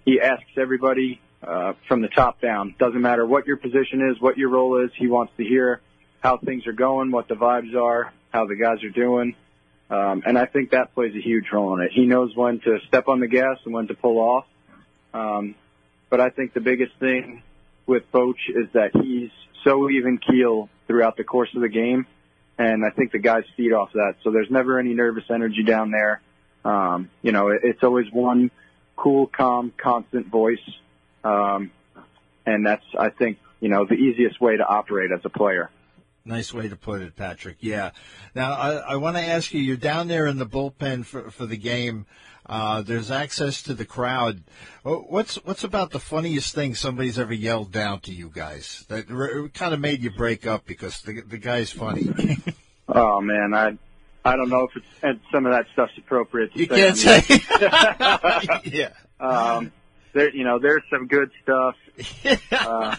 he 0.06 0.22
asks 0.22 0.46
everybody 0.58 1.20
uh, 1.42 1.74
from 1.88 2.02
the 2.02 2.10
top 2.10 2.40
down. 2.40 2.76
Doesn't 2.78 3.02
matter 3.02 3.26
what 3.26 3.48
your 3.48 3.58
position 3.58 4.12
is, 4.12 4.22
what 4.22 4.38
your 4.38 4.50
role 4.50 4.86
is. 4.86 4.92
He 4.96 5.08
wants 5.08 5.34
to 5.38 5.44
hear 5.44 5.82
how 6.20 6.38
things 6.38 6.68
are 6.68 6.74
going, 6.74 7.10
what 7.10 7.28
the 7.28 7.36
vibes 7.36 7.76
are, 7.76 8.14
how 8.32 8.46
the 8.46 8.56
guys 8.56 8.84
are 8.84 8.90
doing. 8.90 9.36
Um, 9.90 10.22
and 10.24 10.38
I 10.38 10.46
think 10.46 10.72
that 10.72 10.94
plays 10.94 11.16
a 11.16 11.22
huge 11.22 11.46
role 11.52 11.76
in 11.76 11.82
it. 11.82 11.92
He 11.94 12.06
knows 12.06 12.36
when 12.36 12.60
to 12.60 12.78
step 12.88 13.08
on 13.08 13.22
the 13.22 13.28
gas 13.28 13.58
and 13.66 13.74
when 13.74 13.88
to 13.88 13.96
pull 13.96 14.20
off. 14.20 14.46
Um, 15.14 15.56
but 16.10 16.20
I 16.22 16.30
think 16.30 16.54
the 16.54 16.62
biggest 16.62 16.94
thing 17.00 17.44
with 17.86 18.12
Boch 18.12 18.36
is 18.50 18.68
that 18.74 18.92
he's 18.96 19.32
so 19.64 19.90
even 19.90 20.18
keel 20.18 20.70
throughout 20.88 21.18
the 21.18 21.24
course 21.24 21.50
of 21.56 21.62
the 21.62 21.70
game, 21.70 22.06
and 22.58 22.86
I 22.86 22.90
think 22.90 23.12
the 23.12 23.20
guys 23.20 23.44
feed 23.56 23.74
off 23.74 23.92
that. 23.94 24.16
So 24.24 24.32
there's 24.32 24.50
never 24.50 24.80
any 24.80 24.94
nervous 24.94 25.24
energy 25.30 25.64
down 25.64 25.92
there. 25.92 26.22
Um, 26.66 27.10
you 27.22 27.32
know, 27.32 27.50
it, 27.50 27.62
it's 27.64 27.84
always 27.84 28.12
one 28.12 28.52
cool, 28.96 29.28
calm, 29.28 29.74
constant 29.76 30.28
voice, 30.28 30.64
um, 31.24 31.72
and 32.46 32.66
that's 32.66 32.86
I 32.98 33.10
think 33.10 33.38
you 33.60 33.70
know 33.70 33.86
the 33.86 33.96
easiest 33.96 34.40
way 34.40 34.58
to 34.58 34.66
operate 34.66 35.12
as 35.12 35.22
a 35.26 35.30
player. 35.30 35.70
Nice 36.26 36.54
way 36.54 36.70
to 36.70 36.78
put 36.78 37.02
it, 37.02 37.18
Patrick. 37.18 37.58
Yeah. 37.60 37.92
Now 38.34 38.54
I, 38.54 38.72
I 38.76 38.96
want 38.96 39.18
to 39.18 39.24
ask 39.24 39.54
you. 39.54 39.62
You're 39.62 39.76
down 39.76 40.08
there 40.08 40.26
in 40.28 40.38
the 40.38 40.46
bullpen 40.46 41.06
for 41.06 41.32
for 41.32 41.46
the 41.46 41.58
game. 41.58 42.06
Uh, 42.46 42.82
there's 42.82 43.10
access 43.10 43.62
to 43.64 43.74
the 43.74 43.86
crowd. 43.86 44.44
What's 44.84 45.36
what's 45.46 45.64
about 45.64 45.92
the 45.92 46.00
funniest 46.00 46.54
thing 46.54 46.76
somebody's 46.76 47.18
ever 47.18 47.34
yelled 47.34 47.72
down 47.72 48.02
to 48.02 48.12
you 48.12 48.30
guys 48.30 48.84
that 48.90 49.10
re- 49.10 49.50
kind 49.50 49.74
of 49.74 49.80
made 49.80 50.02
you 50.02 50.12
break 50.12 50.46
up 50.46 50.66
because 50.66 51.02
the 51.02 51.22
the 51.22 51.38
guy's 51.38 51.72
funny? 51.72 52.10
oh 52.90 53.22
man, 53.22 53.54
I 53.54 53.78
I 54.26 54.36
don't 54.36 54.50
know 54.50 54.64
if 54.64 54.76
it's 54.76 54.86
and 55.02 55.20
some 55.32 55.46
of 55.46 55.54
that 55.54 55.68
stuff's 55.72 55.98
appropriate. 55.98 56.54
To 56.54 56.60
you 56.60 56.66
say 56.68 56.76
can't 56.76 56.98
say. 56.98 58.60
yeah. 58.66 58.92
Um, 59.20 59.72
there, 60.14 60.34
you 60.36 60.44
know, 60.44 60.60
there's 60.60 60.84
some 60.90 61.08
good 61.08 61.32
stuff. 61.42 61.76
Uh, 62.52 62.96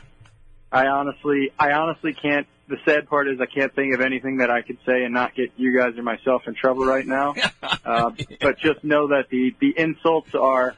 I 0.72 0.86
honestly, 0.86 1.52
I 1.58 1.72
honestly 1.72 2.14
can't. 2.14 2.46
The 2.68 2.76
sad 2.86 3.08
part 3.08 3.28
is 3.28 3.38
I 3.40 3.46
can't 3.46 3.74
think 3.74 3.94
of 3.94 4.00
anything 4.00 4.38
that 4.38 4.50
I 4.50 4.62
could 4.62 4.78
say 4.86 5.04
and 5.04 5.12
not 5.12 5.34
get 5.34 5.52
you 5.56 5.76
guys 5.78 5.98
or 5.98 6.02
myself 6.02 6.42
in 6.46 6.54
trouble 6.54 6.84
right 6.86 7.06
now. 7.06 7.34
Uh, 7.84 8.10
but 8.40 8.58
just 8.58 8.82
know 8.82 9.08
that 9.08 9.28
the 9.30 9.54
the 9.60 9.74
insults 9.76 10.34
are 10.34 10.74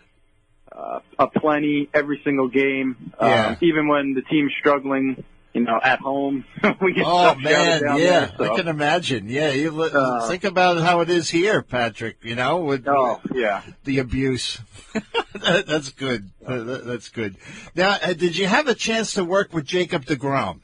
uh, 0.72 0.98
aplenty 1.18 1.88
every 1.94 2.20
single 2.24 2.48
game. 2.48 3.12
Yeah. 3.20 3.46
Um, 3.48 3.56
even 3.60 3.86
when 3.86 4.14
the 4.14 4.22
team's 4.22 4.52
struggling, 4.58 5.22
you 5.52 5.60
know, 5.60 5.78
at 5.82 6.00
home, 6.00 6.44
we 6.80 6.94
get 6.94 7.04
Oh 7.06 7.30
stuff 7.30 7.38
man, 7.38 7.82
down 7.82 7.98
yeah, 8.00 8.26
there, 8.26 8.32
so. 8.38 8.52
I 8.52 8.56
can 8.56 8.66
imagine. 8.68 9.28
Yeah, 9.28 9.50
you 9.52 9.70
li- 9.70 9.90
Uh, 9.94 10.26
think 10.28 10.42
about 10.42 10.78
how 10.78 10.98
it 11.00 11.08
is 11.10 11.30
here, 11.30 11.62
Patrick. 11.62 12.16
You 12.22 12.34
know, 12.34 12.58
with 12.58 12.88
Oh 12.88 13.20
yeah. 13.32 13.62
the 13.84 13.98
abuse. 14.00 14.58
That- 15.34 15.66
that's 15.66 15.90
good. 15.90 16.30
That- 16.40 16.84
That's 16.86 17.08
good. 17.10 17.36
Now, 17.76 17.98
uh, 18.02 18.14
did 18.14 18.36
you 18.36 18.46
have 18.48 18.66
a 18.66 18.74
chance 18.74 19.14
to 19.14 19.22
work 19.24 19.52
with 19.52 19.64
Jacob 19.66 20.06
Degrom? 20.06 20.60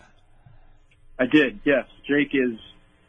I 1.18 1.26
did, 1.26 1.60
yes. 1.64 1.86
Jake 2.06 2.30
is 2.34 2.58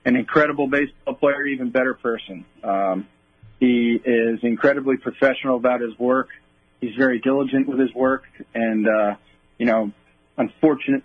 an 0.06 0.16
incredible 0.16 0.68
baseball 0.68 1.16
player, 1.16 1.46
even 1.46 1.70
better 1.70 1.94
person. 1.94 2.46
Um, 2.64 3.08
he 3.60 4.00
is 4.04 4.40
incredibly 4.44 4.98
professional 4.98 5.56
about 5.56 5.82
his 5.82 5.98
work. 5.98 6.30
He's 6.82 6.96
very 6.96 7.20
diligent 7.20 7.68
with 7.68 7.80
his 7.80 7.94
work, 7.94 8.24
and 8.54 8.88
uh, 8.88 9.16
you 9.58 9.66
know, 9.66 9.92
unfortunate 10.38 11.04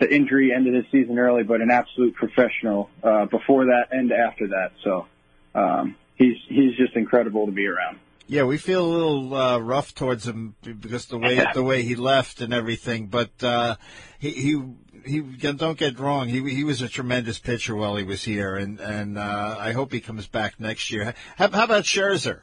the 0.00 0.12
injury 0.12 0.52
ended 0.52 0.74
his 0.74 0.84
season 0.90 1.18
early, 1.18 1.42
but 1.42 1.60
an 1.60 1.70
absolute 1.70 2.14
professional 2.14 2.88
uh, 3.02 3.26
before 3.26 3.66
that 3.66 3.88
and 3.90 4.10
after 4.10 4.48
that. 4.48 4.72
So 4.82 5.06
um, 5.54 5.96
he's 6.16 6.36
he's 6.48 6.74
just 6.76 6.96
incredible 6.96 7.46
to 7.46 7.52
be 7.52 7.66
around. 7.66 7.98
Yeah, 8.30 8.44
we 8.44 8.58
feel 8.58 8.84
a 8.84 8.86
little 8.86 9.34
uh, 9.34 9.58
rough 9.58 9.94
towards 9.94 10.26
him 10.26 10.54
because 10.62 11.06
the 11.06 11.18
way 11.18 11.44
the 11.52 11.64
way 11.64 11.82
he 11.82 11.96
left 11.96 12.40
and 12.40 12.54
everything. 12.54 13.08
But 13.08 13.30
uh, 13.42 13.74
he 14.20 14.30
he 14.30 14.62
he 15.04 15.20
don't 15.20 15.76
get 15.76 15.98
wrong. 15.98 16.28
He 16.28 16.48
he 16.48 16.62
was 16.62 16.80
a 16.80 16.88
tremendous 16.88 17.40
pitcher 17.40 17.74
while 17.74 17.96
he 17.96 18.04
was 18.04 18.22
here, 18.22 18.54
and 18.54 18.78
and 18.78 19.18
uh, 19.18 19.56
I 19.58 19.72
hope 19.72 19.92
he 19.92 20.00
comes 20.00 20.28
back 20.28 20.60
next 20.60 20.92
year. 20.92 21.14
How, 21.36 21.50
how 21.50 21.64
about 21.64 21.84
Scherzer? 21.84 22.42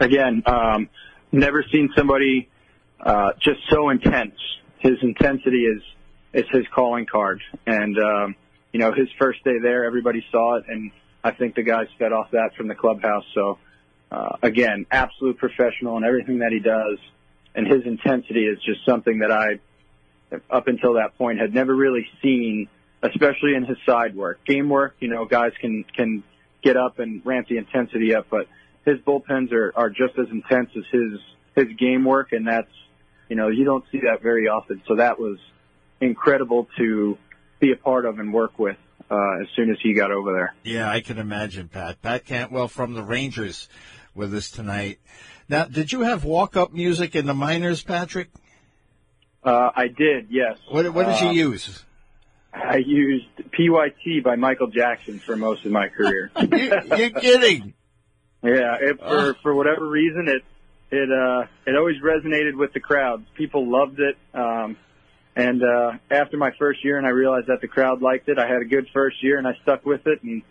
again, 0.00 0.42
um, 0.46 0.88
never 1.30 1.64
seen 1.70 1.90
somebody 1.96 2.48
uh, 2.98 3.32
just 3.40 3.60
so 3.70 3.90
intense. 3.90 4.34
His 4.78 4.94
intensity 5.02 5.64
is 5.64 5.82
is 6.32 6.44
his 6.50 6.64
calling 6.74 7.06
card, 7.06 7.40
and 7.66 7.96
um, 7.98 8.34
you 8.72 8.80
know 8.80 8.92
his 8.92 9.08
first 9.18 9.44
day 9.44 9.58
there, 9.62 9.84
everybody 9.84 10.24
saw 10.32 10.56
it, 10.56 10.64
and 10.68 10.90
I 11.22 11.30
think 11.32 11.54
the 11.54 11.62
guys 11.62 11.86
fed 11.98 12.12
off 12.12 12.30
that 12.32 12.54
from 12.56 12.66
the 12.68 12.74
clubhouse. 12.74 13.24
So 13.34 13.58
uh, 14.10 14.36
again, 14.42 14.86
absolute 14.90 15.38
professional 15.38 15.96
in 15.96 16.04
everything 16.04 16.38
that 16.40 16.52
he 16.52 16.58
does, 16.58 16.98
and 17.54 17.66
his 17.66 17.84
intensity 17.84 18.44
is 18.44 18.58
just 18.64 18.84
something 18.84 19.20
that 19.20 19.30
I, 19.30 19.60
up 20.50 20.66
until 20.68 20.94
that 20.94 21.16
point, 21.16 21.40
had 21.40 21.54
never 21.54 21.74
really 21.74 22.06
seen, 22.22 22.68
especially 23.02 23.54
in 23.54 23.64
his 23.64 23.78
side 23.86 24.16
work, 24.16 24.44
game 24.44 24.68
work. 24.68 24.96
You 25.00 25.08
know, 25.08 25.24
guys 25.24 25.52
can 25.60 25.84
can 25.96 26.24
get 26.62 26.76
up 26.76 26.98
and 26.98 27.24
ramp 27.24 27.48
the 27.48 27.58
intensity 27.58 28.14
up, 28.14 28.26
but 28.30 28.46
his 28.84 28.98
bullpens 28.98 29.52
are, 29.52 29.72
are 29.76 29.90
just 29.90 30.18
as 30.18 30.26
intense 30.30 30.70
as 30.76 30.84
his 30.90 31.20
his 31.54 31.76
game 31.76 32.04
work, 32.04 32.32
and 32.32 32.46
that's 32.46 32.72
you 33.28 33.36
know 33.36 33.48
you 33.48 33.64
don't 33.64 33.84
see 33.92 34.00
that 34.00 34.22
very 34.22 34.48
often. 34.48 34.82
So 34.86 34.96
that 34.96 35.18
was 35.20 35.38
incredible 36.00 36.68
to 36.78 37.16
be 37.60 37.72
a 37.72 37.76
part 37.76 38.06
of 38.06 38.18
and 38.18 38.32
work 38.32 38.58
with 38.58 38.76
uh, 39.10 39.40
as 39.42 39.46
soon 39.54 39.70
as 39.70 39.76
he 39.82 39.94
got 39.94 40.10
over 40.10 40.32
there. 40.32 40.54
Yeah, 40.64 40.90
I 40.90 41.00
can 41.00 41.18
imagine, 41.18 41.68
Pat. 41.68 42.00
Pat 42.00 42.24
Cantwell 42.24 42.68
from 42.68 42.94
the 42.94 43.02
Rangers 43.02 43.68
with 44.14 44.34
us 44.34 44.50
tonight. 44.50 44.98
Now, 45.48 45.64
did 45.64 45.92
you 45.92 46.02
have 46.02 46.24
walk 46.24 46.56
up 46.56 46.72
music 46.72 47.14
in 47.16 47.26
the 47.26 47.34
minors, 47.34 47.82
Patrick? 47.82 48.28
Uh, 49.42 49.70
I 49.74 49.88
did, 49.88 50.28
yes. 50.30 50.58
What, 50.70 50.92
what 50.92 51.06
did 51.06 51.22
Uh, 51.26 51.30
you 51.32 51.50
use? 51.50 51.84
I 52.52 52.76
used 52.78 53.26
PYT 53.52 54.22
by 54.24 54.36
Michael 54.36 54.66
Jackson 54.66 55.18
for 55.18 55.36
most 55.36 55.64
of 55.64 55.72
my 55.72 55.88
career. 55.88 56.30
you, 56.40 56.72
you're 56.96 57.10
kidding. 57.10 57.74
Yeah, 58.42 58.76
it, 58.80 58.98
for 58.98 59.04
Oh. 59.06 59.34
for 59.42 59.54
whatever 59.54 59.86
reason, 59.86 60.26
it 60.28 60.42
it 60.90 61.08
uh 61.12 61.46
it 61.66 61.76
always 61.76 61.96
resonated 62.02 62.56
with 62.56 62.72
the 62.72 62.80
crowd. 62.80 63.24
People 63.34 63.70
loved 63.70 64.00
it. 64.00 64.16
Um, 64.34 64.76
and 65.36 65.62
uh, 65.62 65.92
after 66.10 66.36
my 66.38 66.50
first 66.58 66.84
year, 66.84 66.98
and 66.98 67.06
I 67.06 67.10
realized 67.10 67.46
that 67.46 67.60
the 67.60 67.68
crowd 67.68 68.02
liked 68.02 68.28
it. 68.28 68.38
I 68.38 68.48
had 68.48 68.62
a 68.62 68.64
good 68.64 68.88
first 68.92 69.22
year, 69.22 69.38
and 69.38 69.46
I 69.46 69.54
stuck 69.62 69.86
with 69.86 70.06
it. 70.06 70.22
And 70.24 70.42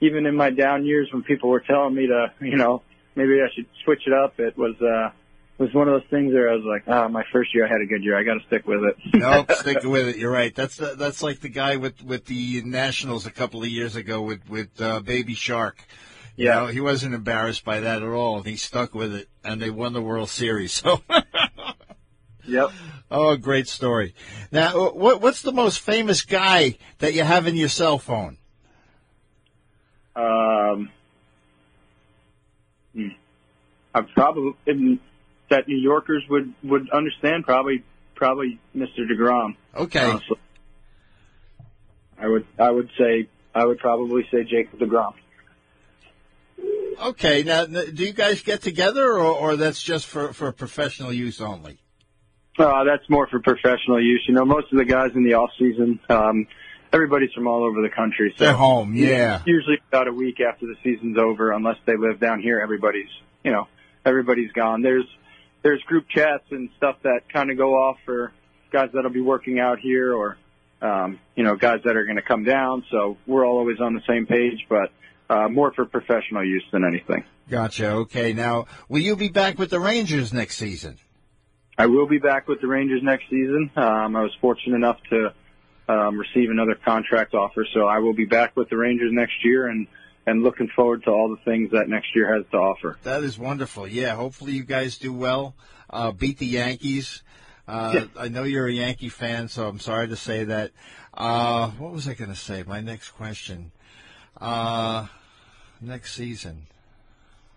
even 0.00 0.26
in 0.26 0.36
my 0.36 0.50
down 0.50 0.86
years, 0.86 1.08
when 1.12 1.22
people 1.24 1.48
were 1.50 1.60
telling 1.60 1.94
me 1.94 2.06
to, 2.06 2.32
you 2.40 2.56
know, 2.56 2.82
maybe 3.18 3.40
I 3.42 3.48
should 3.54 3.66
switch 3.84 4.02
it 4.06 4.12
up, 4.14 4.38
it 4.40 4.56
was 4.56 4.74
uh 4.80 5.10
was 5.58 5.74
one 5.74 5.88
of 5.88 5.94
those 6.00 6.08
things 6.08 6.32
where 6.32 6.48
I 6.48 6.54
was 6.54 6.64
like, 6.64 6.84
ah, 6.86 7.08
my 7.08 7.24
first 7.32 7.52
year 7.52 7.66
I 7.66 7.68
had 7.68 7.80
a 7.80 7.86
good 7.86 8.04
year. 8.04 8.16
I 8.16 8.22
got 8.22 8.34
to 8.34 8.46
stick 8.46 8.64
with 8.66 8.80
it. 8.84 8.96
Nope, 9.14 9.50
stick 9.56 9.82
with 9.82 10.06
it. 10.06 10.16
You're 10.16 10.30
right. 10.30 10.54
That's 10.54 10.76
the, 10.76 10.94
that's 10.94 11.20
like 11.20 11.40
the 11.40 11.48
guy 11.48 11.76
with 11.76 12.02
with 12.04 12.26
the 12.26 12.62
Nationals 12.64 13.26
a 13.26 13.32
couple 13.32 13.60
of 13.62 13.68
years 13.68 13.96
ago 13.96 14.22
with 14.22 14.48
with 14.48 14.80
uh, 14.80 15.00
Baby 15.00 15.34
Shark. 15.34 15.84
You 16.36 16.46
Yeah. 16.46 16.54
know, 16.60 16.66
he 16.68 16.80
wasn't 16.80 17.14
embarrassed 17.14 17.64
by 17.64 17.80
that 17.80 18.02
at 18.04 18.08
all. 18.08 18.42
He 18.42 18.54
stuck 18.56 18.94
with 18.94 19.12
it, 19.12 19.28
and 19.42 19.60
they 19.60 19.70
won 19.70 19.92
the 19.92 20.00
World 20.00 20.28
Series. 20.28 20.72
So, 20.72 21.02
yep. 22.46 22.68
oh, 23.10 23.36
great 23.36 23.66
story. 23.66 24.14
Now, 24.52 24.68
uh, 24.78 24.90
what 24.92 25.20
what's 25.20 25.42
the 25.42 25.50
most 25.52 25.80
famous 25.80 26.22
guy 26.22 26.78
that 26.98 27.14
you 27.14 27.24
have 27.24 27.48
in 27.48 27.56
your 27.56 27.68
cell 27.68 27.98
phone? 27.98 28.38
Um. 30.14 30.90
I 33.94 34.02
probably 34.02 34.54
that 35.50 35.66
New 35.66 35.78
Yorkers 35.78 36.24
would 36.28 36.52
would 36.62 36.90
understand 36.90 37.44
probably 37.44 37.84
probably 38.14 38.60
Mr. 38.76 39.00
Degrom. 39.10 39.56
Okay, 39.74 40.04
Honestly, 40.04 40.36
I 42.18 42.28
would 42.28 42.46
I 42.58 42.70
would 42.70 42.90
say 42.98 43.28
I 43.54 43.64
would 43.64 43.78
probably 43.78 44.26
say 44.30 44.44
Jacob 44.44 44.78
Degrom. 44.80 45.14
okay. 47.02 47.42
Now, 47.42 47.64
do 47.64 48.04
you 48.04 48.12
guys 48.12 48.42
get 48.42 48.62
together, 48.62 49.04
or, 49.04 49.24
or 49.24 49.56
that's 49.56 49.82
just 49.82 50.06
for 50.06 50.32
for 50.32 50.52
professional 50.52 51.12
use 51.12 51.40
only? 51.40 51.78
Uh, 52.58 52.84
that's 52.84 53.08
more 53.08 53.28
for 53.28 53.38
professional 53.38 54.02
use. 54.02 54.24
You 54.26 54.34
know, 54.34 54.44
most 54.44 54.72
of 54.72 54.78
the 54.78 54.84
guys 54.84 55.12
in 55.14 55.22
the 55.22 55.34
off 55.34 55.50
season, 55.58 56.00
um, 56.08 56.46
everybody's 56.92 57.32
from 57.32 57.46
all 57.46 57.64
over 57.64 57.82
the 57.82 57.88
country. 57.88 58.34
So 58.36 58.44
They're 58.44 58.54
home. 58.54 58.94
Yeah. 58.94 59.42
usually 59.46 59.78
about 59.88 60.08
a 60.08 60.12
week 60.12 60.40
after 60.40 60.66
the 60.66 60.74
season's 60.82 61.18
over, 61.18 61.52
unless 61.52 61.76
they 61.86 61.96
live 61.96 62.20
down 62.20 62.40
here. 62.40 62.60
Everybody's, 62.60 63.08
you 63.44 63.52
know, 63.52 63.68
everybody's 64.04 64.52
gone. 64.52 64.82
There's 64.82 65.06
there's 65.62 65.82
group 65.82 66.06
chats 66.08 66.44
and 66.50 66.70
stuff 66.76 66.96
that 67.02 67.28
kind 67.32 67.50
of 67.50 67.56
go 67.56 67.74
off 67.74 67.96
for 68.04 68.32
guys 68.70 68.90
that'll 68.92 69.10
be 69.10 69.20
working 69.20 69.58
out 69.58 69.78
here, 69.80 70.14
or 70.14 70.38
um, 70.80 71.18
you 71.34 71.44
know, 71.44 71.56
guys 71.56 71.80
that 71.84 71.96
are 71.96 72.04
going 72.04 72.16
to 72.16 72.22
come 72.22 72.44
down. 72.44 72.84
So 72.90 73.16
we're 73.26 73.46
all 73.46 73.58
always 73.58 73.80
on 73.80 73.94
the 73.94 74.02
same 74.08 74.26
page, 74.26 74.66
but 74.68 74.92
uh, 75.28 75.48
more 75.48 75.72
for 75.72 75.84
professional 75.84 76.44
use 76.44 76.64
than 76.72 76.84
anything. 76.84 77.24
Gotcha. 77.50 77.88
Okay. 77.90 78.32
Now, 78.32 78.66
will 78.88 79.00
you 79.00 79.16
be 79.16 79.28
back 79.28 79.58
with 79.58 79.70
the 79.70 79.80
Rangers 79.80 80.32
next 80.32 80.56
season? 80.56 80.98
I 81.76 81.86
will 81.86 82.06
be 82.08 82.18
back 82.18 82.48
with 82.48 82.60
the 82.60 82.66
Rangers 82.66 83.02
next 83.02 83.24
season. 83.30 83.70
Um, 83.76 84.16
I 84.16 84.22
was 84.22 84.34
fortunate 84.40 84.76
enough 84.76 84.98
to 85.10 85.32
um, 85.88 86.18
receive 86.18 86.50
another 86.50 86.74
contract 86.74 87.34
offer, 87.34 87.66
so 87.72 87.86
I 87.86 87.98
will 87.98 88.12
be 88.12 88.26
back 88.26 88.56
with 88.56 88.68
the 88.68 88.76
Rangers 88.76 89.12
next 89.12 89.44
year, 89.44 89.68
and 89.68 89.86
and 90.26 90.42
looking 90.42 90.68
forward 90.68 91.04
to 91.04 91.10
all 91.10 91.30
the 91.30 91.42
things 91.50 91.70
that 91.72 91.88
next 91.88 92.14
year 92.14 92.34
has 92.34 92.44
to 92.50 92.58
offer. 92.58 92.98
That 93.02 93.22
is 93.22 93.38
wonderful. 93.38 93.88
Yeah, 93.88 94.14
hopefully 94.14 94.52
you 94.52 94.64
guys 94.64 94.98
do 94.98 95.10
well. 95.12 95.54
Uh, 95.88 96.12
beat 96.12 96.36
the 96.36 96.46
Yankees. 96.46 97.22
Uh, 97.66 98.06
I 98.18 98.28
know 98.28 98.44
you're 98.44 98.66
a 98.66 98.72
Yankee 98.72 99.08
fan, 99.08 99.48
so 99.48 99.66
I'm 99.68 99.78
sorry 99.78 100.08
to 100.08 100.16
say 100.16 100.44
that. 100.44 100.72
Uh, 101.14 101.70
what 101.72 101.92
was 101.92 102.06
I 102.06 102.14
going 102.14 102.30
to 102.30 102.36
say? 102.36 102.62
My 102.66 102.80
next 102.80 103.10
question. 103.10 103.72
Uh, 104.38 105.06
next 105.80 106.14
season. 106.14 106.66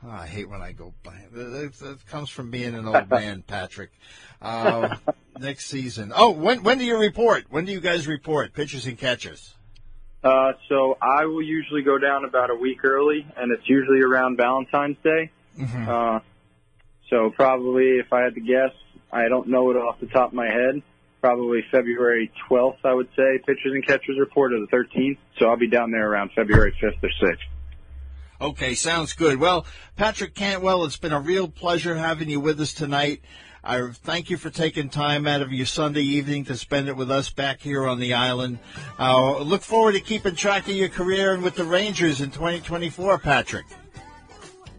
Oh, 0.04 0.10
I 0.10 0.26
hate 0.26 0.50
when 0.50 0.62
I 0.62 0.72
go. 0.72 0.94
That, 1.34 1.74
that 1.80 2.08
comes 2.08 2.30
from 2.30 2.50
being 2.52 2.74
an 2.74 2.88
old 2.88 3.10
man, 3.10 3.44
Patrick. 3.44 3.91
Uh, 4.41 4.96
next 5.42 5.68
season. 5.68 6.12
Oh, 6.16 6.32
when 6.32 6.64
when 6.64 6.78
do 6.78 6.86
you 6.86 6.98
report? 6.98 7.46
When 7.50 7.66
do 7.66 7.72
you 7.72 7.82
guys 7.82 8.08
report? 8.08 8.54
Pitchers 8.54 8.86
and 8.86 8.98
catchers. 8.98 9.56
Uh, 10.24 10.54
so 10.70 10.98
I 11.02 11.26
will 11.26 11.42
usually 11.42 11.82
go 11.82 11.98
down 11.98 12.26
about 12.26 12.52
a 12.52 12.56
week 12.56 12.86
early, 12.86 13.26
and 13.36 13.52
it's 13.52 13.68
usually 13.68 14.02
around 14.02 14.38
Valentine's 14.38 14.98
Day. 15.04 15.32
Uh, 15.88 16.20
so 17.10 17.32
probably, 17.32 17.98
if 18.00 18.14
I 18.14 18.22
had 18.22 18.36
to 18.36 18.42
guess, 18.42 18.72
I 19.12 19.28
don't 19.28 19.50
know 19.50 19.70
it 19.72 19.76
off 19.76 20.00
the 20.00 20.08
top 20.08 20.30
of 20.30 20.34
my 20.34 20.48
head, 20.48 20.82
probably 21.22 21.64
February 21.72 22.32
12th, 22.50 22.78
I 22.84 22.94
would 22.94 23.10
say, 23.16 23.40
pitchers 23.40 23.74
and 23.74 23.86
catchers 23.86 24.18
report, 24.20 24.54
or 24.54 24.60
the 24.60 24.68
13th. 24.68 25.18
So 25.38 25.50
I'll 25.50 25.58
be 25.58 25.68
down 25.70 25.92
there 25.92 26.10
around 26.10 26.32
February 26.36 26.74
5th 26.82 27.04
or 27.04 27.10
6th. 27.10 27.38
Okay, 28.40 28.74
sounds 28.74 29.14
good. 29.14 29.40
Well, 29.40 29.66
Patrick 29.98 30.34
Cantwell, 30.34 30.86
it's 30.86 30.98
been 30.98 31.14
a 31.14 31.20
real 31.20 31.48
pleasure 31.48 31.96
having 31.96 32.30
you 32.30 32.40
with 32.40 32.60
us 32.60 32.74
tonight. 32.74 33.22
I 33.63 33.89
thank 33.91 34.30
you 34.32 34.38
for 34.38 34.50
taking 34.50 34.89
time 34.89 35.28
out 35.28 35.41
of 35.41 35.54
your 35.54 35.67
Sunday 35.67 36.02
evening 36.02 36.45
to 36.45 36.58
spend 36.58 36.89
it 36.89 36.95
with 36.95 37.12
us 37.12 37.30
back 37.30 37.62
here 37.62 37.86
on 37.86 38.00
the 38.00 38.15
island. 38.15 38.58
Uh, 38.97 39.38
look 39.39 39.62
forward 39.62 39.91
to 39.93 40.00
keeping 40.00 40.36
track 40.36 40.67
of 40.67 40.74
your 40.74 40.89
career 40.89 41.34
and 41.34 41.43
with 41.43 41.56
the 41.56 41.63
Rangers 41.63 42.21
in 42.21 42.32
2024, 42.32 43.19
Patrick. 43.19 43.65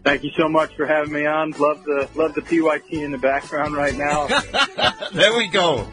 Thank 0.03 0.25
you 0.25 0.31
so 0.35 0.49
much 0.49 0.75
for 0.75 0.85
having 0.85 1.13
me 1.13 1.25
on. 1.25 1.51
Love 1.51 1.85
the 1.85 2.09
love 2.13 2.33
the 2.33 2.41
PYT 2.41 2.91
in 2.91 3.11
the 3.11 3.17
background 3.17 3.73
right 3.73 3.95
now. 3.95 4.27
there 5.13 5.33
we 5.37 5.47
go. 5.47 5.87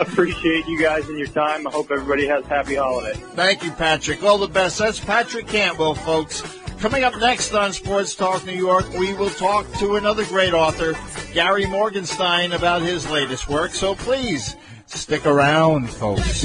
Appreciate 0.00 0.66
you 0.66 0.80
guys 0.82 1.08
and 1.08 1.16
your 1.16 1.28
time. 1.28 1.68
I 1.68 1.70
hope 1.70 1.92
everybody 1.92 2.26
has 2.26 2.44
a 2.44 2.48
happy 2.48 2.74
holiday. 2.74 3.14
Thank 3.34 3.62
you, 3.62 3.70
Patrick. 3.70 4.24
All 4.24 4.38
the 4.38 4.48
best. 4.48 4.78
That's 4.78 4.98
Patrick 4.98 5.46
Cantwell, 5.46 5.94
folks. 5.94 6.42
Coming 6.82 7.04
up 7.04 7.16
next 7.20 7.54
on 7.54 7.72
Sports 7.72 8.16
Talk 8.16 8.44
New 8.44 8.56
York, 8.56 8.92
we 8.98 9.14
will 9.14 9.30
talk 9.30 9.72
to 9.74 9.94
another 9.94 10.24
great 10.24 10.52
author, 10.52 10.96
Gary 11.32 11.64
Morgenstein, 11.64 12.56
about 12.56 12.82
his 12.82 13.08
latest 13.08 13.48
work. 13.48 13.70
So 13.70 13.94
please 13.94 14.56
stick 14.86 15.24
around, 15.24 15.88
folks. 15.88 16.44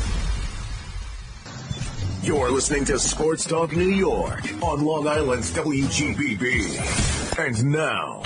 You're 2.23 2.51
listening 2.51 2.85
to 2.85 2.99
Sports 2.99 3.45
Talk 3.45 3.75
New 3.75 3.89
York 3.89 4.43
on 4.61 4.85
Long 4.85 5.07
Island's 5.07 5.51
WGBB. 5.53 7.39
And 7.39 7.71
now, 7.71 8.21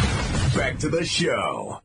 back 0.53 0.77
to 0.79 0.89
the 0.89 1.05
show. 1.05 1.79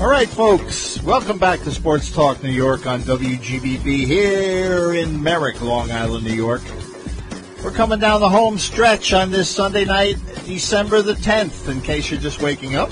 All 0.00 0.08
right, 0.08 0.28
folks, 0.30 1.02
welcome 1.02 1.36
back 1.36 1.60
to 1.60 1.70
Sports 1.70 2.10
Talk 2.10 2.42
New 2.42 2.48
York 2.48 2.86
on 2.86 3.00
WGBB 3.00 4.06
here 4.06 4.94
in 4.94 5.22
Merrick, 5.22 5.60
Long 5.60 5.90
Island, 5.90 6.24
New 6.24 6.32
York. 6.32 6.62
We're 7.62 7.70
coming 7.70 7.98
down 7.98 8.22
the 8.22 8.30
home 8.30 8.56
stretch 8.56 9.12
on 9.12 9.30
this 9.30 9.50
Sunday 9.50 9.84
night, 9.84 10.16
December 10.46 11.02
the 11.02 11.12
10th, 11.12 11.68
in 11.68 11.82
case 11.82 12.10
you're 12.10 12.18
just 12.18 12.40
waking 12.40 12.76
up 12.76 12.90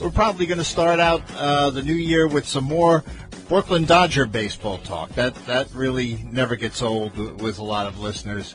we're 0.00 0.10
probably 0.10 0.46
going 0.46 0.58
to 0.58 0.64
start 0.64 1.00
out 1.00 1.22
uh, 1.34 1.70
the 1.70 1.82
new 1.82 1.94
year 1.94 2.28
with 2.28 2.46
some 2.46 2.64
more 2.64 3.04
Brooklyn 3.48 3.84
Dodger 3.84 4.26
baseball 4.26 4.78
talk. 4.78 5.10
That 5.10 5.34
that 5.46 5.72
really 5.74 6.24
never 6.30 6.56
gets 6.56 6.82
old 6.82 7.16
with 7.16 7.58
a 7.58 7.64
lot 7.64 7.86
of 7.86 7.98
listeners. 7.98 8.54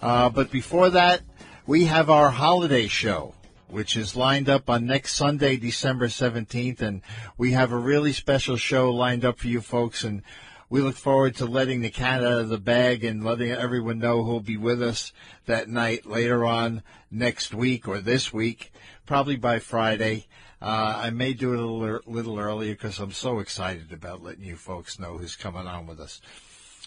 Uh, 0.00 0.28
but 0.28 0.50
before 0.50 0.90
that, 0.90 1.22
we 1.66 1.86
have 1.86 2.10
our 2.10 2.30
holiday 2.30 2.86
show, 2.86 3.34
which 3.68 3.96
is 3.96 4.14
lined 4.14 4.48
up 4.48 4.68
on 4.68 4.86
next 4.86 5.14
Sunday, 5.14 5.56
December 5.56 6.08
17th, 6.08 6.80
and 6.80 7.00
we 7.36 7.52
have 7.52 7.72
a 7.72 7.78
really 7.78 8.12
special 8.12 8.56
show 8.56 8.90
lined 8.90 9.24
up 9.24 9.38
for 9.38 9.48
you 9.48 9.60
folks. 9.60 10.04
And 10.04 10.22
we 10.68 10.80
look 10.80 10.96
forward 10.96 11.34
to 11.36 11.46
letting 11.46 11.80
the 11.80 11.90
cat 11.90 12.22
out 12.22 12.40
of 12.40 12.48
the 12.50 12.58
bag 12.58 13.02
and 13.02 13.24
letting 13.24 13.50
everyone 13.50 13.98
know 13.98 14.22
who'll 14.22 14.40
be 14.40 14.56
with 14.56 14.82
us 14.82 15.12
that 15.46 15.68
night 15.68 16.06
later 16.06 16.44
on 16.44 16.82
next 17.10 17.54
week 17.54 17.88
or 17.88 17.98
this 17.98 18.32
week, 18.32 18.72
probably 19.06 19.36
by 19.36 19.58
Friday. 19.58 20.26
Uh, 20.60 21.00
I 21.04 21.10
may 21.10 21.32
do 21.32 21.52
it 21.52 21.58
a 21.58 21.66
little, 21.66 22.00
little 22.06 22.38
earlier 22.38 22.74
because 22.74 22.98
I'm 22.98 23.12
so 23.12 23.38
excited 23.38 23.92
about 23.92 24.22
letting 24.22 24.44
you 24.44 24.56
folks 24.56 24.98
know 24.98 25.18
who's 25.18 25.36
coming 25.36 25.66
on 25.66 25.86
with 25.86 26.00
us. 26.00 26.20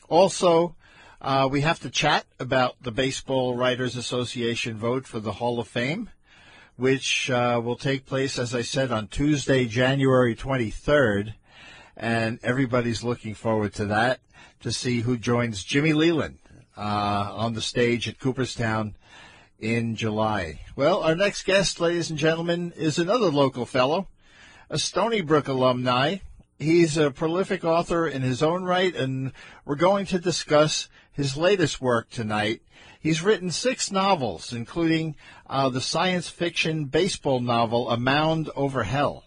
Also, 0.09 0.75
uh, 1.21 1.47
we 1.51 1.61
have 1.61 1.79
to 1.81 1.89
chat 1.89 2.25
about 2.39 2.75
the 2.81 2.91
Baseball 2.91 3.55
Writers 3.55 3.95
Association 3.95 4.77
vote 4.77 5.05
for 5.05 5.19
the 5.19 5.33
Hall 5.33 5.59
of 5.59 5.67
Fame, 5.67 6.09
which 6.75 7.29
uh, 7.29 7.59
will 7.63 7.75
take 7.75 8.05
place, 8.05 8.37
as 8.37 8.53
I 8.53 8.61
said, 8.61 8.91
on 8.91 9.07
Tuesday, 9.07 9.65
January 9.65 10.35
23rd. 10.35 11.33
And 11.95 12.39
everybody's 12.43 13.03
looking 13.03 13.33
forward 13.33 13.73
to 13.75 13.85
that 13.85 14.19
to 14.61 14.71
see 14.71 15.01
who 15.01 15.17
joins 15.17 15.63
Jimmy 15.63 15.93
Leyland 15.93 16.37
uh, 16.77 17.31
on 17.33 17.53
the 17.53 17.61
stage 17.61 18.07
at 18.07 18.19
Cooperstown 18.19 18.95
in 19.59 19.95
July. 19.95 20.61
Well, 20.75 21.01
our 21.01 21.15
next 21.15 21.43
guest, 21.43 21.79
ladies 21.79 22.09
and 22.09 22.19
gentlemen, 22.19 22.73
is 22.75 22.99
another 22.99 23.29
local 23.29 23.65
fellow, 23.65 24.07
a 24.69 24.77
Stony 24.77 25.21
Brook 25.21 25.47
alumni. 25.47 26.17
He's 26.59 26.97
a 26.97 27.11
prolific 27.11 27.63
author 27.63 28.07
in 28.07 28.21
his 28.21 28.41
own 28.41 28.63
right, 28.63 28.95
and 28.95 29.31
we're 29.65 29.75
going 29.75 30.05
to 30.07 30.19
discuss 30.19 30.89
his 31.11 31.37
latest 31.37 31.81
work 31.81 32.09
tonight. 32.09 32.61
He's 32.99 33.23
written 33.23 33.51
six 33.51 33.91
novels, 33.91 34.51
including 34.51 35.15
uh, 35.47 35.69
the 35.69 35.81
science 35.81 36.29
fiction 36.29 36.85
baseball 36.85 37.39
novel 37.39 37.89
A 37.89 37.97
Mound 37.97 38.49
Over 38.55 38.83
Hell. 38.83 39.23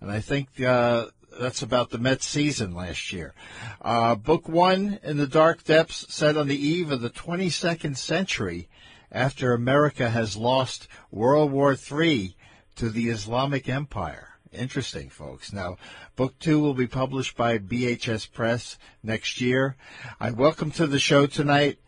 And 0.00 0.10
I 0.10 0.20
think 0.20 0.60
uh, 0.60 1.06
that's 1.38 1.62
about 1.62 1.90
the 1.90 1.98
Mets 1.98 2.26
season 2.26 2.74
last 2.74 3.12
year. 3.12 3.34
Uh, 3.80 4.14
book 4.14 4.48
one, 4.48 4.98
In 5.02 5.16
the 5.16 5.26
Dark 5.26 5.64
Depths, 5.64 6.12
set 6.12 6.36
on 6.36 6.48
the 6.48 6.66
eve 6.66 6.90
of 6.90 7.00
the 7.00 7.10
22nd 7.10 7.96
century, 7.96 8.68
after 9.12 9.52
America 9.52 10.10
has 10.10 10.36
lost 10.36 10.88
World 11.10 11.50
War 11.52 11.74
III 11.74 12.36
to 12.76 12.90
the 12.90 13.08
Islamic 13.08 13.68
Empire. 13.68 14.28
Interesting, 14.52 15.08
folks. 15.08 15.52
Now, 15.52 15.76
book 16.16 16.38
two 16.38 16.60
will 16.60 16.74
be 16.74 16.86
published 16.86 17.36
by 17.36 17.58
BHS 17.58 18.32
Press 18.32 18.78
next 19.02 19.40
year. 19.40 19.76
I 20.18 20.32
welcome 20.32 20.70
to 20.72 20.86
the 20.86 20.98
show 20.98 21.26
tonight 21.26 21.78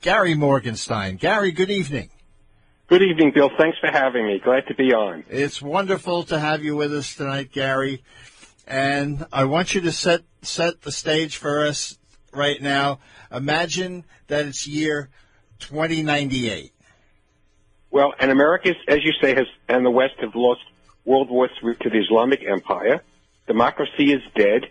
Gary 0.00 0.34
Morgenstein. 0.34 1.16
Gary, 1.16 1.52
good 1.52 1.70
evening. 1.70 2.10
Good 2.88 3.02
evening, 3.02 3.32
Bill. 3.34 3.50
Thanks 3.58 3.78
for 3.78 3.90
having 3.92 4.26
me. 4.26 4.40
Glad 4.42 4.66
to 4.68 4.74
be 4.74 4.94
on. 4.94 5.24
It's 5.28 5.60
wonderful 5.60 6.24
to 6.24 6.38
have 6.38 6.64
you 6.64 6.74
with 6.74 6.92
us 6.92 7.14
tonight, 7.14 7.52
Gary. 7.52 8.02
And 8.66 9.26
I 9.32 9.44
want 9.44 9.74
you 9.74 9.80
to 9.82 9.92
set 9.92 10.22
set 10.42 10.82
the 10.82 10.92
stage 10.92 11.36
for 11.36 11.66
us 11.66 11.98
right 12.32 12.60
now. 12.60 13.00
Imagine 13.30 14.04
that 14.28 14.46
it's 14.46 14.66
year 14.66 15.10
2098. 15.60 16.72
Well, 17.90 18.14
and 18.18 18.30
America, 18.30 18.74
as 18.86 18.98
you 19.02 19.12
say, 19.20 19.34
has 19.34 19.46
and 19.68 19.84
the 19.84 19.90
West 19.90 20.14
have 20.20 20.34
lost 20.34 20.60
World 21.04 21.30
War 21.30 21.48
III 21.62 21.74
to 21.76 21.90
the 21.90 21.98
Islamic 21.98 22.44
Empire. 22.46 23.02
Democracy 23.46 24.12
is 24.12 24.22
dead. 24.36 24.70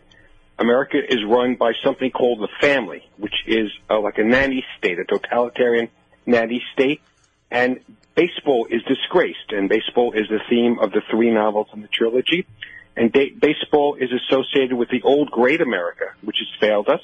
America 0.59 0.97
is 0.97 1.19
run 1.27 1.55
by 1.55 1.73
something 1.83 2.11
called 2.11 2.39
the 2.39 2.47
family, 2.61 3.07
which 3.17 3.33
is 3.47 3.71
uh, 3.89 3.99
like 3.99 4.17
a 4.17 4.23
nanny 4.23 4.63
state, 4.77 4.99
a 4.99 5.05
totalitarian 5.05 5.89
nanny 6.25 6.63
state. 6.73 7.01
And 7.49 7.79
baseball 8.15 8.67
is 8.69 8.83
disgraced, 8.83 9.51
and 9.51 9.69
baseball 9.69 10.13
is 10.13 10.27
the 10.29 10.39
theme 10.49 10.79
of 10.79 10.91
the 10.91 11.01
three 11.09 11.31
novels 11.31 11.67
in 11.73 11.81
the 11.81 11.87
trilogy. 11.87 12.45
And 12.95 13.11
da- 13.11 13.31
baseball 13.31 13.95
is 13.95 14.09
associated 14.11 14.75
with 14.75 14.89
the 14.89 15.01
old 15.03 15.31
great 15.31 15.61
America, 15.61 16.05
which 16.21 16.37
has 16.39 16.59
failed 16.59 16.89
us. 16.89 17.01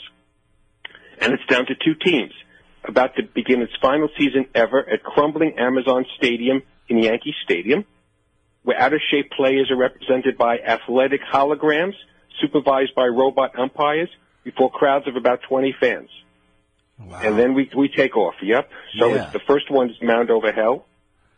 And 1.19 1.33
it's 1.33 1.45
down 1.45 1.65
to 1.67 1.75
two 1.75 1.95
teams 1.95 2.33
about 2.87 3.15
to 3.15 3.23
begin 3.23 3.61
its 3.61 3.73
final 3.81 4.09
season 4.17 4.45
ever 4.53 4.87
at 4.87 5.03
crumbling 5.03 5.57
Amazon 5.57 6.05
Stadium 6.17 6.61
in 6.89 6.97
Yankee 6.99 7.33
Stadium, 7.43 7.85
where 8.63 8.79
out 8.79 8.93
of 8.93 9.01
shape 9.11 9.31
players 9.31 9.71
are 9.71 9.77
represented 9.77 10.37
by 10.37 10.57
athletic 10.59 11.21
holograms 11.21 11.93
supervised 12.41 12.95
by 12.95 13.05
robot 13.05 13.57
umpires 13.57 14.09
before 14.43 14.69
crowds 14.69 15.07
of 15.07 15.15
about 15.15 15.41
20 15.47 15.75
fans. 15.79 16.09
Wow. 16.99 17.19
And 17.23 17.37
then 17.37 17.53
we, 17.53 17.69
we 17.75 17.89
take 17.89 18.15
off. 18.15 18.35
Yep. 18.41 18.69
So 18.99 19.07
yeah. 19.13 19.29
the 19.31 19.39
first 19.39 19.71
one 19.71 19.89
is 19.89 19.95
Mound 20.01 20.29
Over 20.29 20.51
Hell, 20.51 20.85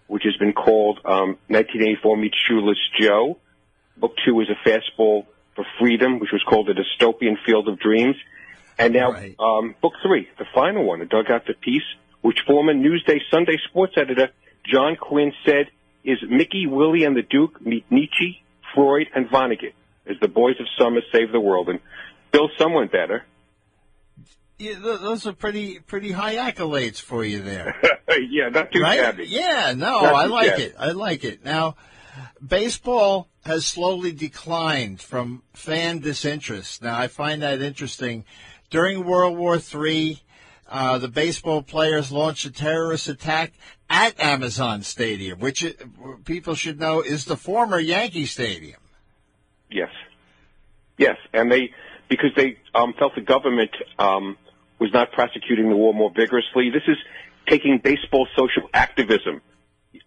which 0.08 0.24
has 0.24 0.36
been 0.38 0.54
called 0.54 1.00
um, 1.06 1.38
1984 1.48 2.18
Meets 2.18 2.38
Shoeless 2.48 2.78
Joe. 3.00 3.38
Book 3.98 4.14
two 4.26 4.40
is 4.42 4.48
a 4.50 4.68
fastball 4.68 5.26
for 5.56 5.66
freedom, 5.80 6.20
which 6.20 6.32
was 6.32 6.44
called 6.44 6.68
the 6.68 6.74
dystopian 6.74 7.36
field 7.46 7.70
of 7.70 7.80
dreams. 7.80 8.16
And 8.78 8.94
now, 8.94 9.12
Right. 9.12 9.36
um, 9.40 9.76
book 9.82 9.94
three, 10.04 10.28
the 10.38 10.46
final 10.54 10.84
one, 10.86 11.02
a 11.02 11.06
dugout 11.06 11.46
to 11.48 11.54
peace, 11.54 11.84
which 12.22 12.40
former 12.46 12.74
Newsday 12.74 13.20
Sunday 13.32 13.58
sports 13.70 13.94
editor 13.98 14.30
John 14.66 14.96
Quinn 14.96 15.32
said 15.46 15.68
is 16.04 16.18
Mickey, 16.28 16.68
Willie, 16.68 17.04
and 17.04 17.16
the 17.16 17.22
Duke 17.22 17.66
meet 17.66 17.86
Nietzsche, 17.90 18.44
Freud, 18.74 19.08
and 19.16 19.28
Vonnegut 19.30 19.74
as 20.08 20.18
the 20.22 20.28
boys 20.28 20.56
of 20.60 20.68
summer 20.78 21.02
save 21.12 21.32
the 21.32 21.40
world. 21.40 21.70
And 21.70 21.80
build 22.32 22.52
someone 22.58 22.88
better. 22.88 23.24
Yeah, 24.58 24.80
those 24.80 25.26
are 25.28 25.34
pretty 25.34 25.80
pretty 25.80 26.12
high 26.12 26.36
accolades 26.36 27.00
for 27.02 27.26
you 27.26 27.42
there. 27.42 27.76
yeah, 28.30 28.50
not 28.50 28.72
too 28.72 28.82
right? 28.82 29.00
shabby. 29.00 29.26
Yeah, 29.28 29.74
no, 29.76 30.00
I 30.00 30.26
like 30.28 30.50
shabby. 30.52 30.64
it. 30.64 30.76
I 30.80 30.92
like 30.92 31.24
it. 31.26 31.44
Now, 31.44 31.76
baseball 32.46 33.28
has 33.46 33.66
slowly 33.66 34.12
declined 34.12 35.02
from 35.02 35.44
fan 35.54 36.00
disinterest. 36.00 36.82
Now, 36.82 36.98
I 36.98 37.08
find 37.08 37.42
that 37.42 37.62
interesting. 37.62 38.24
During 38.70 39.06
World 39.06 39.38
War 39.38 39.58
III, 39.58 40.22
uh, 40.68 40.98
the 40.98 41.08
baseball 41.08 41.62
players 41.62 42.12
launched 42.12 42.46
a 42.46 42.52
terrorist 42.52 43.08
attack 43.08 43.54
at 43.90 44.20
Amazon 44.20 44.82
Stadium, 44.82 45.40
which 45.40 45.64
it, 45.64 45.80
people 46.26 46.56
should 46.56 46.80
know 46.80 47.02
is 47.02 47.26
the 47.26 47.38
former 47.38 47.80
Yankee 47.80 48.26
Stadium. 48.26 48.80
Yes. 49.70 49.90
Yes, 50.98 51.18
and 51.34 51.52
they 51.52 51.72
because 52.08 52.32
they 52.36 52.58
um, 52.74 52.94
felt 52.98 53.16
the 53.16 53.22
government 53.22 53.72
um, 54.00 54.38
was 54.80 54.92
not 54.94 55.12
prosecuting 55.12 55.70
the 55.70 55.76
war 55.76 55.94
more 55.94 56.12
vigorously. 56.16 56.70
This 56.70 56.84
is 56.88 56.98
taking 57.48 57.80
baseball 57.84 58.28
social 58.38 58.70
activism 58.74 59.42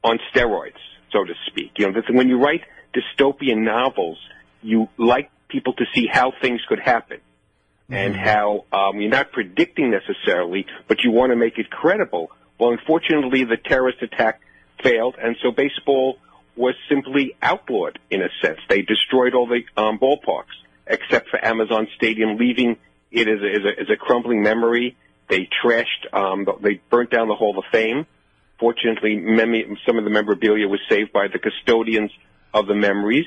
on 0.02 0.18
steroids, 0.32 0.78
so 1.12 1.24
to 1.24 1.34
speak. 1.46 1.72
You 1.76 1.90
know, 1.90 2.02
when 2.10 2.28
you 2.28 2.40
write 2.40 2.62
dystopian 2.94 3.64
novels, 3.64 4.18
you 4.62 4.88
like 4.96 5.30
people 5.48 5.72
to 5.74 5.84
see 5.94 6.08
how 6.10 6.32
things 6.40 6.60
could 6.68 6.80
happen 6.80 7.20
and 7.90 8.14
how 8.14 8.64
um, 8.72 9.00
you're 9.00 9.10
not 9.10 9.32
predicting 9.32 9.90
necessarily, 9.90 10.66
but 10.88 11.02
you 11.04 11.10
want 11.10 11.30
to 11.30 11.36
make 11.36 11.58
it 11.58 11.70
credible. 11.70 12.30
Well, 12.58 12.70
unfortunately, 12.70 13.44
the 13.44 13.56
terrorist 13.56 14.02
attack 14.02 14.40
failed, 14.82 15.16
and 15.20 15.36
so 15.42 15.50
baseball 15.50 16.18
was 16.56 16.74
simply 16.88 17.36
outlawed 17.40 17.98
in 18.10 18.20
a 18.20 18.28
sense. 18.42 18.58
They 18.68 18.82
destroyed 18.82 19.34
all 19.34 19.46
the 19.46 19.62
um, 19.80 19.98
ballparks 19.98 20.56
except 20.86 21.28
for 21.28 21.44
Amazon 21.44 21.86
Stadium, 21.96 22.36
leaving 22.36 22.76
it 23.10 23.28
as 23.28 23.40
a, 23.42 23.50
as 23.50 23.64
a, 23.64 23.80
as 23.82 23.90
a 23.90 23.96
crumbling 23.96 24.42
memory. 24.42 24.96
They 25.28 25.48
trashed, 25.62 26.12
um, 26.12 26.46
they 26.62 26.80
burnt 26.90 27.10
down 27.10 27.28
the 27.28 27.34
Hall 27.34 27.58
of 27.58 27.64
Fame. 27.70 28.06
Fortunately, 28.58 29.16
mem- 29.16 29.76
some 29.86 29.98
of 29.98 30.04
the 30.04 30.10
memorabilia 30.10 30.66
was 30.66 30.80
saved 30.88 31.12
by 31.12 31.28
the 31.28 31.38
custodians 31.38 32.10
of 32.52 32.66
the 32.66 32.74
memories. 32.74 33.26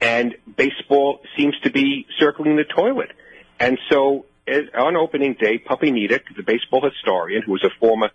And 0.00 0.34
baseball 0.56 1.20
seems 1.36 1.58
to 1.60 1.70
be 1.70 2.06
circling 2.18 2.56
the 2.56 2.64
toilet. 2.64 3.12
And 3.58 3.78
so 3.88 4.26
as, 4.46 4.64
on 4.76 4.96
opening 4.96 5.34
day, 5.34 5.58
Puffy 5.58 5.90
Nedick, 5.90 6.22
the 6.36 6.42
baseball 6.42 6.88
historian, 6.88 7.42
who 7.42 7.52
was 7.52 7.64
a 7.64 7.70
former 7.80 8.10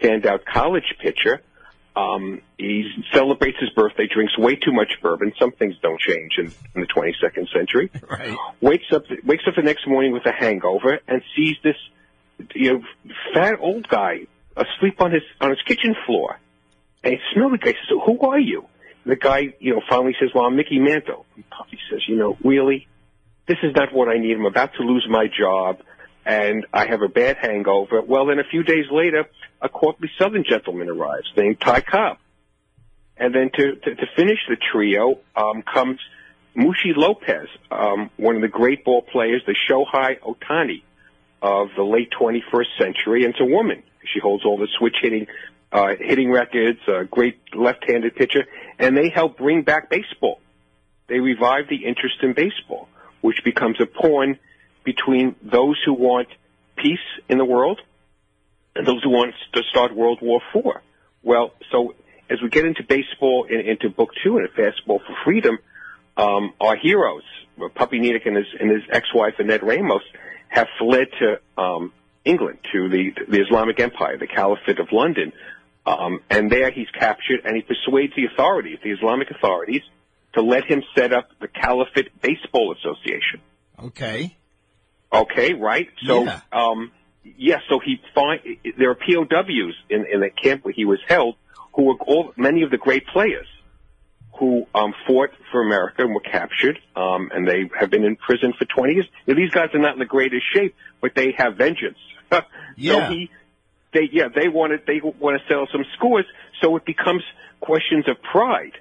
standout 0.00 0.44
college 0.44 0.94
pitcher, 1.00 1.40
um, 1.96 2.40
he 2.56 2.88
celebrates 3.12 3.58
his 3.58 3.70
birthday, 3.70 4.06
drinks 4.06 4.36
way 4.38 4.56
too 4.56 4.72
much 4.72 4.92
bourbon. 5.02 5.32
Some 5.38 5.52
things 5.52 5.74
don't 5.82 6.00
change 6.00 6.38
in, 6.38 6.46
in 6.74 6.80
the 6.82 6.86
22nd 6.86 7.52
century. 7.52 7.90
Right. 8.08 8.36
Wakes 8.60 8.86
up, 8.92 9.04
wakes 9.24 9.44
up 9.46 9.54
the 9.56 9.62
next 9.62 9.86
morning 9.86 10.12
with 10.12 10.24
a 10.26 10.32
hangover 10.32 11.00
and 11.08 11.22
sees 11.36 11.56
this, 11.62 11.76
you 12.54 12.74
know, 12.74 13.12
fat 13.34 13.56
old 13.60 13.88
guy 13.88 14.26
asleep 14.56 15.00
on 15.00 15.12
his 15.12 15.22
on 15.40 15.50
his 15.50 15.60
kitchen 15.66 15.94
floor. 16.06 16.38
And 17.02 17.14
he 17.14 17.20
smells 17.34 17.52
the 17.52 17.58
guy. 17.58 17.70
He 17.70 17.76
says, 17.88 17.98
"Who 18.06 18.20
are 18.20 18.38
you?" 18.38 18.66
The 19.04 19.16
guy, 19.16 19.54
you 19.58 19.74
know, 19.74 19.82
finally 19.88 20.14
says, 20.20 20.30
"Well, 20.34 20.44
I'm 20.44 20.56
Mickey 20.56 20.78
Mantle." 20.78 21.24
And 21.34 21.48
Puffy 21.50 21.78
says, 21.90 22.00
"You 22.06 22.16
know, 22.16 22.36
really, 22.44 22.86
this 23.50 23.58
is 23.64 23.74
not 23.74 23.92
what 23.92 24.08
I 24.08 24.18
need. 24.18 24.36
I'm 24.36 24.46
about 24.46 24.74
to 24.74 24.84
lose 24.84 25.04
my 25.10 25.26
job, 25.26 25.80
and 26.24 26.64
I 26.72 26.86
have 26.86 27.02
a 27.02 27.08
bad 27.08 27.36
hangover." 27.42 28.00
Well, 28.00 28.26
then 28.26 28.38
a 28.38 28.44
few 28.44 28.62
days 28.62 28.86
later, 28.92 29.24
a 29.60 29.68
courtly 29.68 30.08
Southern 30.20 30.44
gentleman 30.48 30.88
arrives 30.88 31.26
named 31.36 31.60
Ty 31.60 31.80
Cobb, 31.80 32.18
and 33.16 33.34
then 33.34 33.50
to 33.52 33.74
to, 33.74 33.94
to 33.96 34.06
finish 34.14 34.38
the 34.48 34.56
trio 34.70 35.18
um, 35.34 35.62
comes 35.62 35.98
Mushi 36.56 36.96
Lopez, 36.96 37.48
um, 37.72 38.10
one 38.16 38.36
of 38.36 38.42
the 38.42 38.48
great 38.48 38.84
ball 38.84 39.02
players, 39.02 39.42
the 39.46 39.56
Shohei 39.68 40.20
Ohtani 40.20 40.82
of 41.42 41.68
the 41.76 41.82
late 41.82 42.12
21st 42.12 42.78
century, 42.78 43.24
and 43.24 43.34
it's 43.34 43.40
a 43.40 43.44
woman. 43.44 43.82
She 44.12 44.20
holds 44.20 44.44
all 44.44 44.58
the 44.58 44.68
switch 44.78 44.96
hitting, 45.02 45.26
uh, 45.72 45.94
hitting 45.98 46.30
records, 46.30 46.78
a 46.86 47.04
great 47.04 47.38
left-handed 47.54 48.14
pitcher, 48.14 48.44
and 48.78 48.96
they 48.96 49.10
help 49.10 49.38
bring 49.38 49.62
back 49.62 49.90
baseball. 49.90 50.40
They 51.08 51.18
revive 51.18 51.68
the 51.68 51.84
interest 51.86 52.16
in 52.22 52.34
baseball, 52.34 52.88
which 53.20 53.42
becomes 53.44 53.80
a 53.80 53.86
pawn 53.86 54.38
between 54.84 55.36
those 55.42 55.78
who 55.84 55.92
want 55.92 56.28
peace 56.76 56.98
in 57.28 57.38
the 57.38 57.44
world 57.44 57.80
and 58.74 58.86
those 58.86 59.02
who 59.02 59.10
want 59.10 59.34
to 59.52 59.62
start 59.70 59.94
World 59.94 60.20
War 60.22 60.40
IV. 60.54 60.64
Well, 61.22 61.52
so 61.70 61.94
as 62.30 62.40
we 62.40 62.48
get 62.48 62.64
into 62.64 62.82
baseball, 62.82 63.44
in, 63.44 63.60
into 63.60 63.90
book 63.90 64.10
two 64.22 64.38
and 64.38 64.46
a 64.46 64.50
fastball 64.50 65.04
for 65.04 65.14
freedom, 65.24 65.58
um, 66.16 66.54
our 66.60 66.76
heroes, 66.76 67.24
Puffy 67.74 68.00
Nedick 68.00 68.26
and 68.26 68.36
his, 68.36 68.46
and 68.58 68.70
his 68.70 68.82
ex-wife 68.90 69.34
Annette 69.38 69.62
Ramos, 69.62 70.02
have 70.48 70.68
fled 70.78 71.08
to 71.18 71.40
um, 71.60 71.92
England, 72.24 72.58
to 72.72 72.88
the, 72.88 73.12
the 73.28 73.40
Islamic 73.42 73.80
Empire, 73.80 74.16
the 74.18 74.26
Caliphate 74.26 74.78
of 74.78 74.92
London. 74.92 75.32
Um, 75.86 76.20
and 76.28 76.50
there 76.50 76.70
he's 76.70 76.90
captured 76.90 77.40
and 77.44 77.56
he 77.56 77.62
persuades 77.62 78.14
the 78.14 78.26
authorities, 78.26 78.78
the 78.82 78.90
Islamic 78.90 79.30
authorities, 79.30 79.82
to 80.34 80.42
let 80.42 80.64
him 80.64 80.82
set 80.94 81.12
up 81.12 81.30
the 81.40 81.48
Caliphate 81.48 82.20
Baseball 82.20 82.74
Association. 82.78 83.40
Okay. 83.78 84.36
Okay, 85.12 85.54
right? 85.54 85.88
So, 86.06 86.24
Yeah. 86.24 86.40
um, 86.52 86.92
yeah, 87.24 87.60
so 87.68 87.78
he 87.80 88.00
find 88.14 88.40
there 88.78 88.90
are 88.90 88.94
POWs 88.94 89.74
in, 89.88 90.06
in 90.06 90.20
the 90.20 90.30
camp 90.30 90.64
where 90.64 90.72
he 90.72 90.84
was 90.84 91.00
held 91.08 91.36
who 91.74 91.84
were 91.84 91.94
all, 92.06 92.32
many 92.36 92.62
of 92.62 92.70
the 92.70 92.78
great 92.78 93.06
players 93.06 93.46
who, 94.38 94.66
um, 94.74 94.94
fought 95.06 95.30
for 95.52 95.60
America 95.62 96.02
and 96.02 96.14
were 96.14 96.20
captured, 96.20 96.78
um, 96.96 97.30
and 97.32 97.46
they 97.46 97.68
have 97.78 97.90
been 97.90 98.04
in 98.04 98.16
prison 98.16 98.52
for 98.58 98.64
20 98.64 98.94
years. 98.94 99.06
Now, 99.26 99.34
these 99.34 99.50
guys 99.50 99.68
are 99.74 99.78
not 99.78 99.92
in 99.92 99.98
the 99.98 100.06
greatest 100.06 100.44
shape, 100.54 100.74
but 101.00 101.14
they 101.14 101.32
have 101.36 101.56
vengeance. 101.56 101.98
Yeah. 102.76 103.08
So 103.08 103.14
he, 103.14 103.30
they, 103.92 104.08
yeah, 104.10 104.28
they 104.34 104.48
want 104.48 104.72
to, 104.72 104.78
they 104.86 105.00
want 105.02 105.38
to 105.38 105.46
settle 105.46 105.66
some 105.70 105.84
scores, 105.96 106.24
so 106.62 106.76
it 106.76 106.84
becomes 106.86 107.22
questions 107.60 108.08
of 108.08 108.22
pride. 108.22 108.72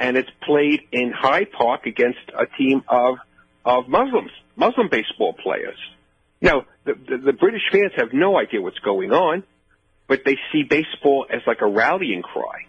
And 0.00 0.16
it's 0.16 0.30
played 0.42 0.80
in 0.92 1.12
Hyde 1.12 1.52
Park 1.52 1.84
against 1.86 2.18
a 2.36 2.46
team 2.58 2.82
of, 2.88 3.18
of 3.64 3.86
Muslims, 3.86 4.30
Muslim 4.56 4.88
baseball 4.90 5.34
players. 5.34 5.76
Now, 6.40 6.64
the, 6.86 6.94
the, 6.94 7.18
the 7.18 7.32
British 7.34 7.62
fans 7.70 7.92
have 7.96 8.14
no 8.14 8.38
idea 8.38 8.62
what's 8.62 8.78
going 8.78 9.12
on, 9.12 9.44
but 10.08 10.22
they 10.24 10.38
see 10.50 10.62
baseball 10.62 11.26
as 11.28 11.42
like 11.46 11.60
a 11.60 11.66
rallying 11.66 12.22
cry 12.22 12.64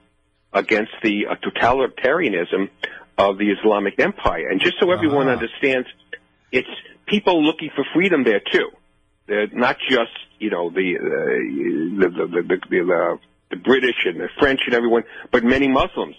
against 0.53 0.91
the 1.01 1.27
uh, 1.27 1.35
totalitarianism 1.37 2.69
of 3.17 3.37
the 3.37 3.49
Islamic 3.51 3.97
Empire. 3.99 4.49
And 4.49 4.59
just 4.59 4.75
so 4.79 4.91
everyone 4.91 5.27
Ah. 5.29 5.33
understands, 5.37 5.87
it's 6.51 6.67
people 7.07 7.41
looking 7.43 7.69
for 7.73 7.85
freedom 7.93 8.25
there 8.25 8.41
too. 8.51 8.69
They're 9.27 9.47
not 9.47 9.77
just 9.89 10.11
you 10.39 10.49
know 10.49 10.69
the 10.69 10.97
uh, 10.97 12.01
the, 12.01 12.09
the, 12.09 12.25
the, 12.27 12.41
the, 12.41 12.57
the, 12.69 13.19
the 13.51 13.55
British 13.55 14.05
and 14.05 14.19
the 14.19 14.27
French 14.39 14.59
and 14.65 14.75
everyone, 14.75 15.03
but 15.31 15.43
many 15.45 15.69
Muslims 15.69 16.15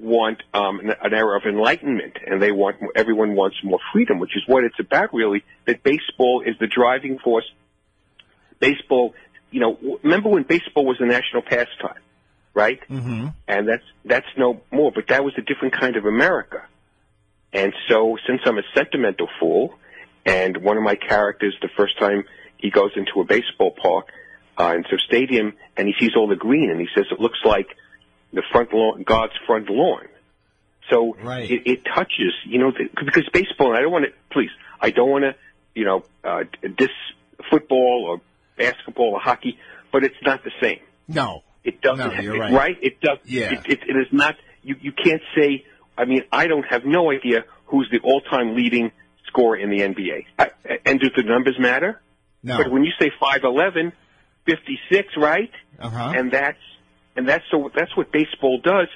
want 0.00 0.42
um, 0.54 0.80
an, 0.80 0.90
an 1.02 1.14
era 1.14 1.36
of 1.36 1.44
enlightenment, 1.44 2.14
and 2.26 2.40
they 2.40 2.52
want 2.52 2.76
everyone 2.96 3.34
wants 3.34 3.56
more 3.62 3.78
freedom, 3.92 4.18
which 4.18 4.36
is 4.36 4.42
what 4.46 4.64
it's 4.64 4.78
about 4.78 5.12
really. 5.12 5.44
That 5.66 5.82
baseball 5.82 6.42
is 6.44 6.56
the 6.58 6.66
driving 6.66 7.18
force. 7.18 7.44
Baseball, 8.58 9.14
you 9.50 9.60
know, 9.60 9.78
remember 10.02 10.30
when 10.30 10.42
baseball 10.42 10.84
was 10.84 10.96
a 11.00 11.06
national 11.06 11.42
pastime, 11.42 12.00
right? 12.54 12.80
Mm-hmm. 12.88 13.28
and 13.46 13.68
that's 13.68 13.84
that's 14.04 14.26
no 14.36 14.62
more. 14.70 14.90
But 14.92 15.08
that 15.08 15.24
was 15.24 15.34
a 15.38 15.42
different 15.42 15.78
kind 15.78 15.96
of 15.96 16.04
America. 16.04 16.62
And 17.52 17.72
so, 17.88 18.16
since 18.26 18.40
I'm 18.46 18.58
a 18.58 18.62
sentimental 18.74 19.28
fool, 19.40 19.74
and 20.24 20.58
one 20.58 20.76
of 20.76 20.82
my 20.82 20.94
characters, 20.94 21.54
the 21.60 21.68
first 21.76 21.98
time 21.98 22.24
he 22.56 22.70
goes 22.70 22.92
into 22.94 23.20
a 23.20 23.24
baseball 23.24 23.72
park, 23.72 24.08
uh, 24.58 24.74
into 24.76 24.94
a 24.94 24.98
stadium, 24.98 25.54
and 25.76 25.88
he 25.88 25.94
sees 25.98 26.14
all 26.16 26.28
the 26.28 26.36
green, 26.36 26.70
and 26.70 26.80
he 26.80 26.86
says 26.94 27.06
it 27.10 27.20
looks 27.20 27.38
like 27.44 27.66
the 28.32 28.42
front 28.52 28.72
lawn, 28.72 29.02
God's 29.02 29.32
front 29.46 29.68
lawn. 29.70 30.06
So 30.88 31.14
Right. 31.22 31.50
it, 31.50 31.62
it 31.66 31.84
touches, 31.84 32.32
you 32.44 32.58
know, 32.58 32.70
the, 32.72 32.88
because 33.04 33.28
baseball. 33.32 33.68
And 33.70 33.78
I 33.78 33.82
don't 33.82 33.92
want 33.92 34.06
to, 34.06 34.12
please, 34.32 34.50
I 34.80 34.90
don't 34.90 35.10
want 35.10 35.24
to, 35.24 35.34
you 35.74 35.84
know, 35.84 36.04
uh, 36.24 36.44
diss 36.76 36.88
football 37.50 38.06
or 38.08 38.20
basketball 38.56 39.12
or 39.14 39.20
hockey, 39.20 39.58
but 39.92 40.04
it's 40.04 40.16
not 40.24 40.42
the 40.44 40.50
same. 40.60 40.80
No. 41.08 41.42
It 41.62 41.80
doesn't. 41.80 42.14
No, 42.14 42.20
you're 42.20 42.42
it- 42.44 42.52
right. 42.52 42.76
It 42.82 43.00
does. 43.00 43.18
Yeah. 43.24 43.52
It, 43.52 43.66
it, 43.66 43.78
it 43.88 43.96
is 43.96 44.08
not. 44.12 44.36
You 44.62 44.76
you 44.80 44.92
can't 44.92 45.22
say. 45.36 45.64
I 45.96 46.06
mean, 46.06 46.22
I 46.32 46.46
don't 46.46 46.64
have 46.64 46.84
no 46.86 47.10
idea 47.10 47.44
who's 47.66 47.88
the 47.92 47.98
all-time 48.00 48.56
leading 48.56 48.90
scorer 49.26 49.56
in 49.56 49.68
the 49.70 49.80
NBA. 49.80 50.24
I, 50.38 50.50
and 50.86 50.98
do 50.98 51.08
the 51.14 51.22
numbers 51.22 51.56
matter? 51.58 52.00
No. 52.42 52.56
But 52.56 52.70
when 52.72 52.84
you 52.84 52.92
say 52.98 53.10
5'11", 53.20 53.92
56, 54.46 55.08
right? 55.18 55.50
Uh-huh. 55.78 56.12
And 56.16 56.32
that's 56.32 56.58
and 57.20 57.28
that's 57.28 57.44
so 57.50 57.70
that's 57.76 57.94
what 57.98 58.10
baseball 58.10 58.58
does. 58.64 58.88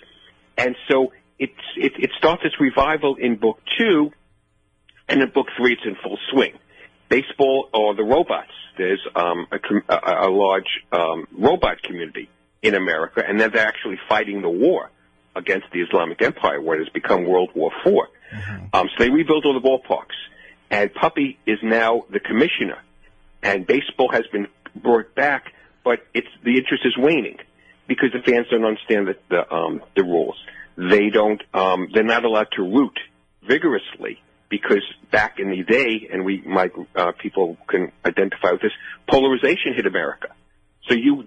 And 0.57 0.75
so 0.91 1.13
it's 1.39 1.53
it, 1.77 1.93
it 1.99 2.11
starts 2.17 2.43
its 2.43 2.59
revival 2.59 3.17
in 3.17 3.37
book 3.37 3.59
two, 3.79 4.13
and 5.11 5.21
in 5.21 5.29
book 5.29 5.49
three, 5.59 5.75
it's 5.75 5.83
in 5.85 5.95
full 6.03 6.19
swing. 6.33 6.55
Baseball 7.11 7.69
or 7.75 7.95
the 7.95 8.03
robots. 8.03 8.51
There's 8.79 9.07
um, 9.15 9.47
a, 9.53 9.59
a, 9.93 10.29
a 10.29 10.31
large 10.31 10.81
um, 10.91 11.29
robot 11.33 11.83
community 11.83 12.31
in 12.63 12.75
America, 12.75 13.23
and 13.27 13.39
then 13.39 13.51
they're 13.53 13.67
actually 13.67 13.99
fighting 14.09 14.41
the 14.41 14.49
war 14.49 14.91
against 15.37 15.67
the 15.73 15.83
Islamic 15.83 16.23
Empire, 16.23 16.63
where 16.63 16.81
it 16.81 16.85
has 16.85 16.93
become 16.95 17.27
World 17.27 17.51
War 17.55 17.71
IV. 17.85 18.09
Um, 18.73 18.89
so 18.97 19.05
they 19.05 19.11
rebuilt 19.11 19.45
all 19.45 19.53
the 19.53 19.69
ballparks, 19.69 20.17
and 20.71 20.93
Puffy 20.95 21.39
is 21.47 21.59
now 21.63 22.07
the 22.11 22.21
commissioner, 22.21 22.79
and 23.43 23.67
baseball 23.67 24.11
has 24.11 24.27
been 24.33 24.47
brought 24.75 25.15
back, 25.15 25.53
but 25.85 26.01
it's 26.15 26.29
the 26.43 26.57
interest 26.57 26.87
is 26.87 26.97
waning 26.97 27.37
because 27.87 28.11
the 28.13 28.21
fans 28.21 28.47
don't 28.51 28.65
understand 28.65 29.09
the 29.09 29.17
the, 29.29 29.55
um, 29.55 29.83
the 29.97 30.03
rules. 30.03 30.37
They 30.77 31.11
don't. 31.11 31.43
Um, 31.53 31.89
they're 31.93 32.03
not 32.03 32.25
allowed 32.25 32.49
to 32.57 32.63
root 32.63 32.99
vigorously 33.43 34.21
because 34.49 34.83
back 35.11 35.39
in 35.39 35.51
the 35.51 35.63
day, 35.63 36.09
and 36.13 36.25
we 36.25 36.43
might 36.43 36.73
uh, 36.97 37.13
people 37.13 37.57
can 37.69 37.93
identify 38.05 38.53
with 38.53 38.63
this, 38.63 38.73
polarization 39.09 39.75
hit 39.75 39.87
America. 39.87 40.29
So 40.89 40.95
you, 40.95 41.25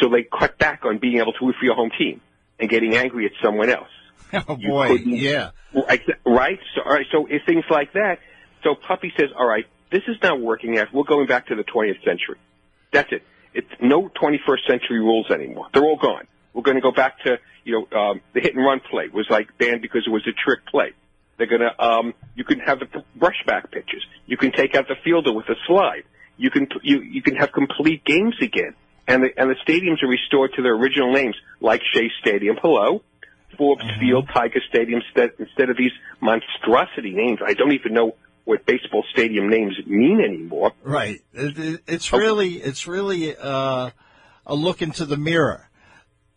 so 0.00 0.08
they 0.08 0.22
cut 0.22 0.58
back 0.58 0.84
on 0.84 0.98
being 0.98 1.18
able 1.18 1.32
to 1.32 1.46
root 1.46 1.56
for 1.58 1.64
your 1.64 1.74
home 1.74 1.90
team 1.98 2.20
and 2.58 2.70
getting 2.70 2.94
angry 2.94 3.26
at 3.26 3.32
someone 3.42 3.70
else. 3.70 3.88
Oh 4.32 4.56
You 4.56 4.68
boy, 4.68 4.92
yeah. 5.06 5.50
Right? 5.74 6.00
right? 6.24 6.58
So, 6.76 6.82
all 6.82 6.92
right. 6.92 7.06
So 7.10 7.26
if 7.26 7.42
things 7.46 7.64
like 7.68 7.94
that. 7.94 8.18
So 8.62 8.76
Puffy 8.76 9.12
says, 9.18 9.30
"All 9.36 9.46
right, 9.46 9.64
this 9.90 10.02
is 10.06 10.16
not 10.22 10.40
working 10.40 10.78
out. 10.78 10.92
We're 10.92 11.02
going 11.02 11.26
back 11.26 11.48
to 11.48 11.56
the 11.56 11.64
20th 11.64 12.04
century. 12.04 12.36
That's 12.92 13.10
it. 13.10 13.22
It's 13.54 13.68
no 13.80 14.08
21st 14.08 14.66
century 14.68 15.00
rules 15.00 15.30
anymore. 15.30 15.68
They're 15.72 15.82
all 15.82 15.98
gone. 15.98 16.26
We're 16.52 16.62
going 16.62 16.76
to 16.76 16.82
go 16.82 16.92
back 16.92 17.22
to 17.24 17.38
you 17.64 17.86
know 17.90 17.98
um, 17.98 18.20
the 18.32 18.40
hit 18.40 18.54
and 18.54 18.64
run 18.64 18.80
play 18.80 19.08
was 19.08 19.26
like 19.30 19.56
banned 19.58 19.82
because 19.82 20.04
it 20.06 20.10
was 20.10 20.26
a 20.26 20.32
trick 20.32 20.66
play. 20.66 20.92
They're 21.36 21.46
going 21.46 21.62
to 21.62 21.82
um, 21.82 22.14
you 22.34 22.44
can 22.44 22.60
have 22.60 22.80
the 22.80 23.04
brushback 23.18 23.70
pitches. 23.70 24.04
You 24.26 24.36
can 24.36 24.52
take 24.52 24.74
out 24.74 24.88
the 24.88 24.96
fielder 25.02 25.32
with 25.32 25.48
a 25.48 25.56
slide. 25.66 26.04
You 26.36 26.50
can 26.50 26.68
you 26.82 27.00
you 27.00 27.22
can 27.22 27.36
have 27.36 27.52
complete 27.52 28.04
games 28.04 28.36
again." 28.40 28.74
And 29.08 29.24
the, 29.24 29.30
and 29.36 29.50
the 29.50 29.56
stadiums 29.66 30.04
are 30.04 30.08
restored 30.08 30.52
to 30.54 30.62
their 30.62 30.74
original 30.74 31.12
names, 31.12 31.34
like 31.60 31.82
Shea 31.92 32.10
Stadium. 32.20 32.56
Hello, 32.62 33.02
Forbes 33.56 33.84
Field, 33.98 34.28
Tiger 34.32 34.60
Stadium, 34.68 35.02
instead, 35.04 35.32
instead 35.38 35.68
of 35.68 35.76
these 35.76 35.90
monstrosity 36.20 37.10
names. 37.10 37.40
I 37.44 37.54
don't 37.54 37.72
even 37.72 37.92
know 37.92 38.14
what 38.50 38.66
baseball 38.66 39.04
stadium 39.12 39.48
names 39.48 39.78
mean 39.86 40.20
anymore. 40.20 40.72
Right. 40.82 41.20
It, 41.32 41.56
it, 41.56 41.80
it's 41.86 42.12
really, 42.12 42.54
it's 42.54 42.88
really 42.88 43.36
uh, 43.36 43.90
a 44.44 44.54
look 44.54 44.82
into 44.82 45.04
the 45.06 45.16
mirror. 45.16 45.70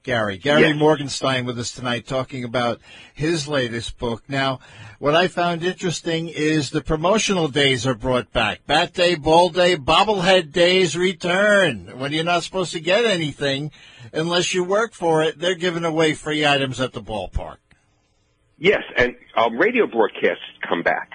Gary, 0.03 0.37
Gary 0.37 0.61
Yes. 0.61 0.77
Morgenstein 0.77 1.45
with 1.45 1.57
us 1.57 1.71
tonight 1.71 2.05
talking 2.05 2.43
about 2.43 2.81
his 3.15 3.47
latest 3.47 3.97
book. 3.97 4.21
Now, 4.27 4.59
what 4.99 5.15
I 5.15 5.27
found 5.27 5.63
interesting 5.63 6.27
is 6.27 6.69
the 6.69 6.81
promotional 6.81 7.47
days 7.47 7.87
are 7.87 7.95
brought 7.95 8.31
back. 8.31 8.59
Bat 8.67 8.93
day, 8.93 9.15
ball 9.15 9.49
day, 9.49 9.75
bobblehead 9.75 10.51
days 10.51 10.95
return. 10.95 11.97
When 11.97 12.11
you're 12.11 12.25
not 12.25 12.43
supposed 12.43 12.73
to 12.73 12.79
get 12.79 13.05
anything 13.05 13.71
unless 14.11 14.53
you 14.53 14.63
work 14.63 14.93
for 14.93 15.23
it, 15.23 15.39
they're 15.39 15.55
giving 15.55 15.85
away 15.85 16.13
free 16.13 16.45
items 16.45 16.79
at 16.79 16.93
the 16.93 17.01
ballpark. 17.01 17.57
Yes, 18.59 18.83
and 18.97 19.15
um, 19.35 19.57
radio 19.57 19.87
broadcasts 19.87 20.43
come 20.67 20.83
back 20.83 21.11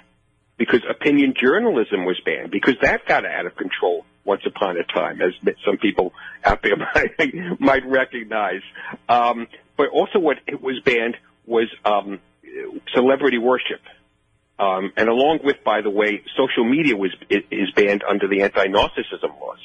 because 0.58 0.80
opinion 0.88 1.34
journalism 1.40 2.04
was 2.04 2.20
banned 2.24 2.50
because 2.50 2.74
that 2.82 3.06
got 3.06 3.24
out 3.24 3.46
of 3.46 3.56
control 3.56 4.04
once 4.24 4.42
upon 4.44 4.76
a 4.76 4.84
time, 4.84 5.22
as 5.22 5.32
some 5.64 5.78
people 5.78 6.12
out 6.44 6.62
there 6.62 6.76
might, 6.94 7.60
might 7.60 7.86
recognize. 7.86 8.60
Um, 9.08 9.46
but 9.76 9.88
also, 9.88 10.18
what 10.18 10.38
it 10.46 10.60
was 10.60 10.80
banned 10.84 11.16
was 11.46 11.68
um, 11.84 12.18
celebrity 12.94 13.38
worship. 13.38 13.80
Um, 14.58 14.92
and 14.96 15.08
along 15.08 15.40
with, 15.44 15.62
by 15.64 15.82
the 15.82 15.90
way, 15.90 16.22
social 16.36 16.64
media 16.68 16.96
was 16.96 17.14
is 17.30 17.70
banned 17.76 18.02
under 18.02 18.26
the 18.26 18.42
anti-narcissism 18.42 19.40
laws 19.40 19.58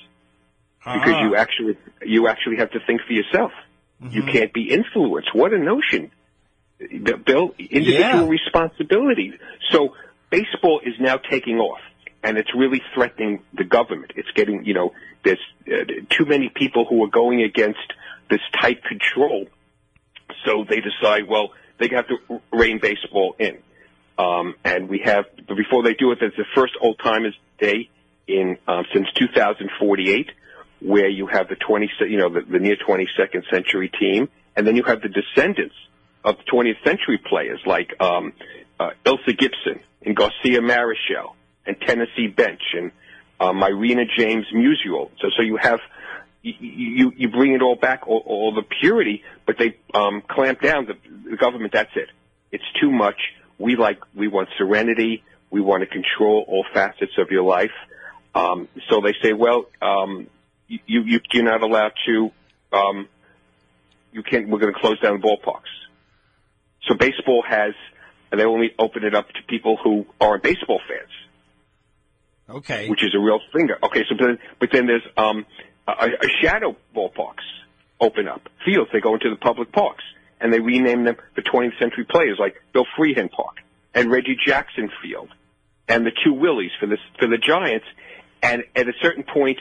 because 0.83 1.15
you 1.21 1.35
actually 1.35 1.77
you 2.05 2.27
actually 2.27 2.57
have 2.57 2.69
to 2.71 2.79
think 2.85 3.01
for 3.07 3.13
yourself. 3.13 3.51
You 4.01 4.23
can't 4.23 4.51
be 4.53 4.69
influenced. 4.69 5.33
What 5.33 5.53
a 5.53 5.57
notion, 5.57 6.11
Bill! 6.77 7.55
Individual 7.57 8.25
Yeah. 8.25 8.27
responsibility. 8.27 9.33
So 9.71 9.95
baseball 10.33 10.81
is 10.83 10.95
now 10.99 11.17
taking 11.17 11.59
off, 11.59 11.79
and 12.23 12.39
it's 12.39 12.53
really 12.55 12.81
threatening 12.95 13.43
the 13.53 13.63
government. 13.63 14.13
It's 14.15 14.31
getting 14.31 14.65
you 14.65 14.73
know 14.73 14.93
there's 15.23 15.45
uh, 15.67 15.85
too 16.09 16.25
many 16.25 16.49
people 16.49 16.85
who 16.89 17.03
are 17.03 17.09
going 17.09 17.43
against 17.43 17.87
this 18.31 18.41
tight 18.59 18.83
control. 18.83 19.45
So 20.45 20.65
they 20.67 20.81
decide, 20.81 21.27
well, 21.29 21.53
they 21.77 21.89
have 21.89 22.07
to 22.07 22.41
rein 22.51 22.79
baseball 22.81 23.35
in. 23.37 23.59
Um, 24.17 24.55
and 24.63 24.89
we 24.89 24.99
have, 25.05 25.25
but 25.47 25.55
before 25.55 25.83
they 25.83 25.93
do 25.93 26.11
it, 26.11 26.19
there's 26.19 26.35
the 26.35 26.45
first 26.55 26.73
old 26.81 26.99
timers 26.99 27.35
day 27.59 27.89
in 28.27 28.57
um, 28.67 28.85
since 28.93 29.07
2048, 29.13 30.31
where 30.81 31.07
you 31.07 31.27
have 31.27 31.47
the 31.49 31.55
20, 31.55 31.91
se- 31.99 32.09
you 32.09 32.17
know, 32.17 32.29
the, 32.29 32.41
the 32.41 32.59
near 32.59 32.75
22nd 32.75 33.49
century 33.49 33.89
team, 33.89 34.29
and 34.55 34.65
then 34.67 34.75
you 34.75 34.83
have 34.83 35.01
the 35.01 35.09
descendants 35.09 35.75
of 36.23 36.37
the 36.37 36.43
20th 36.43 36.83
century 36.83 37.17
players 37.17 37.59
like 37.65 37.93
um, 37.99 38.33
uh, 38.83 38.91
Ilsa 39.05 39.37
Gibson 39.37 39.79
and 40.05 40.15
Garcia 40.15 40.59
Marichal 40.59 41.33
and 41.65 41.79
Tennessee 41.79 42.27
Bench 42.27 42.61
and 42.73 42.91
um, 43.39 43.63
Irina 43.63 44.03
James 44.17 44.45
Musial. 44.53 45.09
So, 45.19 45.29
so 45.35 45.41
you 45.41 45.57
have 45.57 45.79
you, 46.41 46.53
you 46.59 47.13
you 47.15 47.29
bring 47.29 47.53
it 47.53 47.61
all 47.61 47.75
back, 47.75 48.07
all, 48.07 48.23
all 48.25 48.53
the 48.53 48.63
purity, 48.63 49.23
but 49.45 49.57
they 49.57 49.77
um, 49.93 50.21
clamp 50.27 50.61
down 50.61 50.85
the, 50.85 51.29
the 51.29 51.37
government. 51.37 51.71
That's 51.73 51.95
it. 51.95 52.09
It's 52.51 52.63
too 52.81 52.91
much. 52.91 53.15
We 53.57 53.75
like 53.75 53.99
we 54.13 54.27
want 54.27 54.49
serenity. 54.57 55.23
We 55.49 55.61
want 55.61 55.81
to 55.81 55.87
control 55.87 56.43
all 56.47 56.65
facets 56.73 57.13
of 57.17 57.29
your 57.31 57.43
life. 57.43 57.71
Um, 58.35 58.67
so 58.89 59.01
they 59.01 59.13
say, 59.21 59.33
well, 59.33 59.65
um, 59.81 60.27
you, 60.67 60.79
you 61.03 61.19
you're 61.31 61.43
not 61.43 61.61
allowed 61.61 61.93
to. 62.07 62.31
Um, 62.73 63.07
you 64.11 64.23
can't. 64.23 64.49
We're 64.49 64.59
going 64.59 64.73
to 64.73 64.79
close 64.79 64.99
down 64.99 65.21
the 65.21 65.25
ballparks. 65.27 65.71
So 66.87 66.95
baseball 66.95 67.43
has, 67.47 67.73
and 68.33 68.41
they 68.41 68.45
only 68.45 68.71
open 68.79 69.03
it 69.03 69.13
up 69.13 69.29
to 69.29 69.43
people 69.47 69.77
who 69.83 70.07
aren't 70.19 70.41
baseball 70.41 70.81
fans 70.89 71.11
Okay. 72.49 72.89
which 72.89 73.03
is 73.03 73.13
a 73.15 73.19
real 73.19 73.39
finger. 73.53 73.77
Okay, 73.83 74.03
so 74.09 74.15
then, 74.19 74.37
but 74.59 74.69
then 74.71 74.85
there's 74.87 75.05
um, 75.15 75.45
a, 75.87 75.91
a 75.91 76.27
shadow 76.41 76.75
ballparks 76.95 77.45
open 78.01 78.27
up 78.27 78.41
fields. 78.65 78.89
They 78.91 78.99
go 78.99 79.13
into 79.13 79.29
the 79.29 79.35
public 79.37 79.71
parks 79.71 80.03
and 80.41 80.51
they 80.51 80.59
rename 80.59 81.05
them 81.05 81.15
for 81.35 81.41
20th 81.41 81.77
century 81.79 82.05
players 82.09 82.37
like 82.39 82.55
Bill 82.73 82.85
Freehan 82.97 83.29
Park 83.29 83.57
and 83.93 84.11
Reggie 84.11 84.35
Jackson 84.45 84.89
Field 85.01 85.29
and 85.87 86.05
the 86.05 86.11
two 86.23 86.33
Willies 86.33 86.71
for 86.79 86.87
the 86.87 86.97
for 87.19 87.27
the 87.27 87.37
Giants. 87.37 87.85
And 88.41 88.63
at 88.75 88.87
a 88.89 88.93
certain 89.01 89.23
point, 89.23 89.59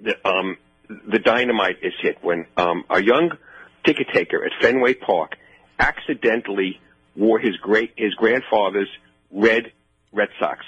the 0.00 0.14
um, 0.26 0.56
the 0.88 1.18
dynamite 1.18 1.78
is 1.82 1.92
hit 2.00 2.18
when 2.22 2.46
um, 2.56 2.84
a 2.88 3.02
young 3.02 3.32
ticket 3.84 4.06
taker 4.14 4.44
at 4.44 4.52
Fenway 4.62 4.94
Park 4.94 5.36
accidentally 5.78 6.80
wore 7.16 7.38
his 7.38 7.56
great 7.56 7.92
his 7.96 8.14
grandfather's 8.14 8.88
red 9.30 9.72
Red 10.12 10.28
Sox 10.38 10.64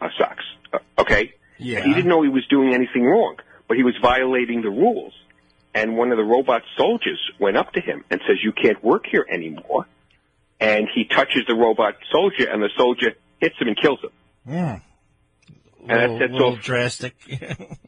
uh, 0.00 0.08
socks. 0.18 0.44
Uh, 0.72 0.78
okay, 0.98 1.34
Yeah. 1.58 1.82
he 1.84 1.92
didn't 1.94 2.08
know 2.08 2.22
he 2.22 2.28
was 2.28 2.46
doing 2.48 2.74
anything 2.74 3.04
wrong, 3.04 3.36
but 3.68 3.76
he 3.76 3.82
was 3.82 3.94
violating 4.00 4.62
the 4.62 4.70
rules. 4.70 5.12
And 5.74 5.96
one 5.98 6.10
of 6.10 6.16
the 6.16 6.24
robot 6.24 6.62
soldiers 6.78 7.20
went 7.38 7.56
up 7.58 7.72
to 7.72 7.80
him 7.80 8.04
and 8.10 8.20
says, 8.26 8.38
"You 8.42 8.52
can't 8.52 8.82
work 8.82 9.04
here 9.10 9.26
anymore." 9.30 9.86
And 10.58 10.88
he 10.94 11.04
touches 11.04 11.42
the 11.46 11.54
robot 11.54 11.96
soldier, 12.10 12.48
and 12.50 12.62
the 12.62 12.70
soldier 12.78 13.12
hits 13.40 13.56
him 13.60 13.68
and 13.68 13.76
kills 13.76 14.00
him. 14.02 14.10
Mm. 14.48 14.80
And 15.88 15.90
that 15.90 16.10
little, 16.10 16.18
sets 16.18 16.32
little 16.32 16.52
off- 16.54 16.62
drastic. 16.62 17.14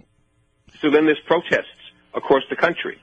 So 0.81 0.91
then 0.91 1.07
there's 1.07 1.19
protests 1.27 1.65
across 2.15 2.43
the 2.51 2.55
country. 2.57 3.01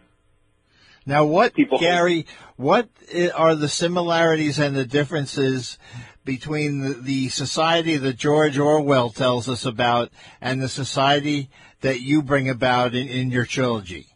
Now, 1.06 1.26
what, 1.26 1.54
People- 1.54 1.80
Gary, 1.80 2.26
what 2.56 2.90
are 3.36 3.56
the 3.56 3.70
similarities 3.70 4.60
and 4.60 4.76
the 4.76 4.86
differences 4.86 5.78
between 6.24 6.82
the, 6.82 6.94
the 6.96 7.30
society 7.30 7.98
that 7.98 8.18
George 8.18 8.58
Orwell 8.58 9.12
tells 9.12 9.48
us 9.48 9.66
about 9.66 10.10
and 10.42 10.62
the 10.62 10.70
society 10.70 11.50
that 11.82 12.02
you 12.02 12.24
bring 12.24 12.50
about 12.50 12.96
in, 12.96 13.08
in 13.08 13.30
your 13.30 13.46
trilogy? 13.46 14.08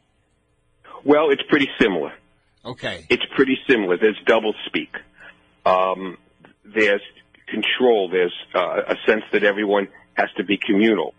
Well, 1.06 1.30
it's 1.30 1.44
pretty 1.48 1.70
similar. 1.80 2.14
Okay. 2.66 3.06
It's 3.10 3.24
pretty 3.36 3.58
similar. 3.70 3.98
There's 3.98 4.20
double 4.26 4.54
speak. 4.66 4.94
Um, 5.66 6.18
there's 6.66 7.02
control. 7.48 8.10
There's 8.10 8.34
uh, 8.54 8.82
a 8.88 8.96
sense 9.06 9.24
that 9.32 9.44
everyone 9.44 9.88
has 10.16 10.30
to 10.38 10.44
be 10.44 10.58
communal 10.58 11.14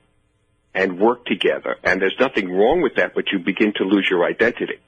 and 0.74 1.00
work 1.00 1.24
together. 1.24 1.76
And 1.82 2.00
there's 2.00 2.16
nothing 2.20 2.52
wrong 2.52 2.82
with 2.82 2.96
that, 2.96 3.14
but 3.14 3.24
you 3.32 3.38
begin 3.38 3.72
to 3.76 3.84
lose 3.84 4.06
your 4.10 4.24
identity. 4.24 4.78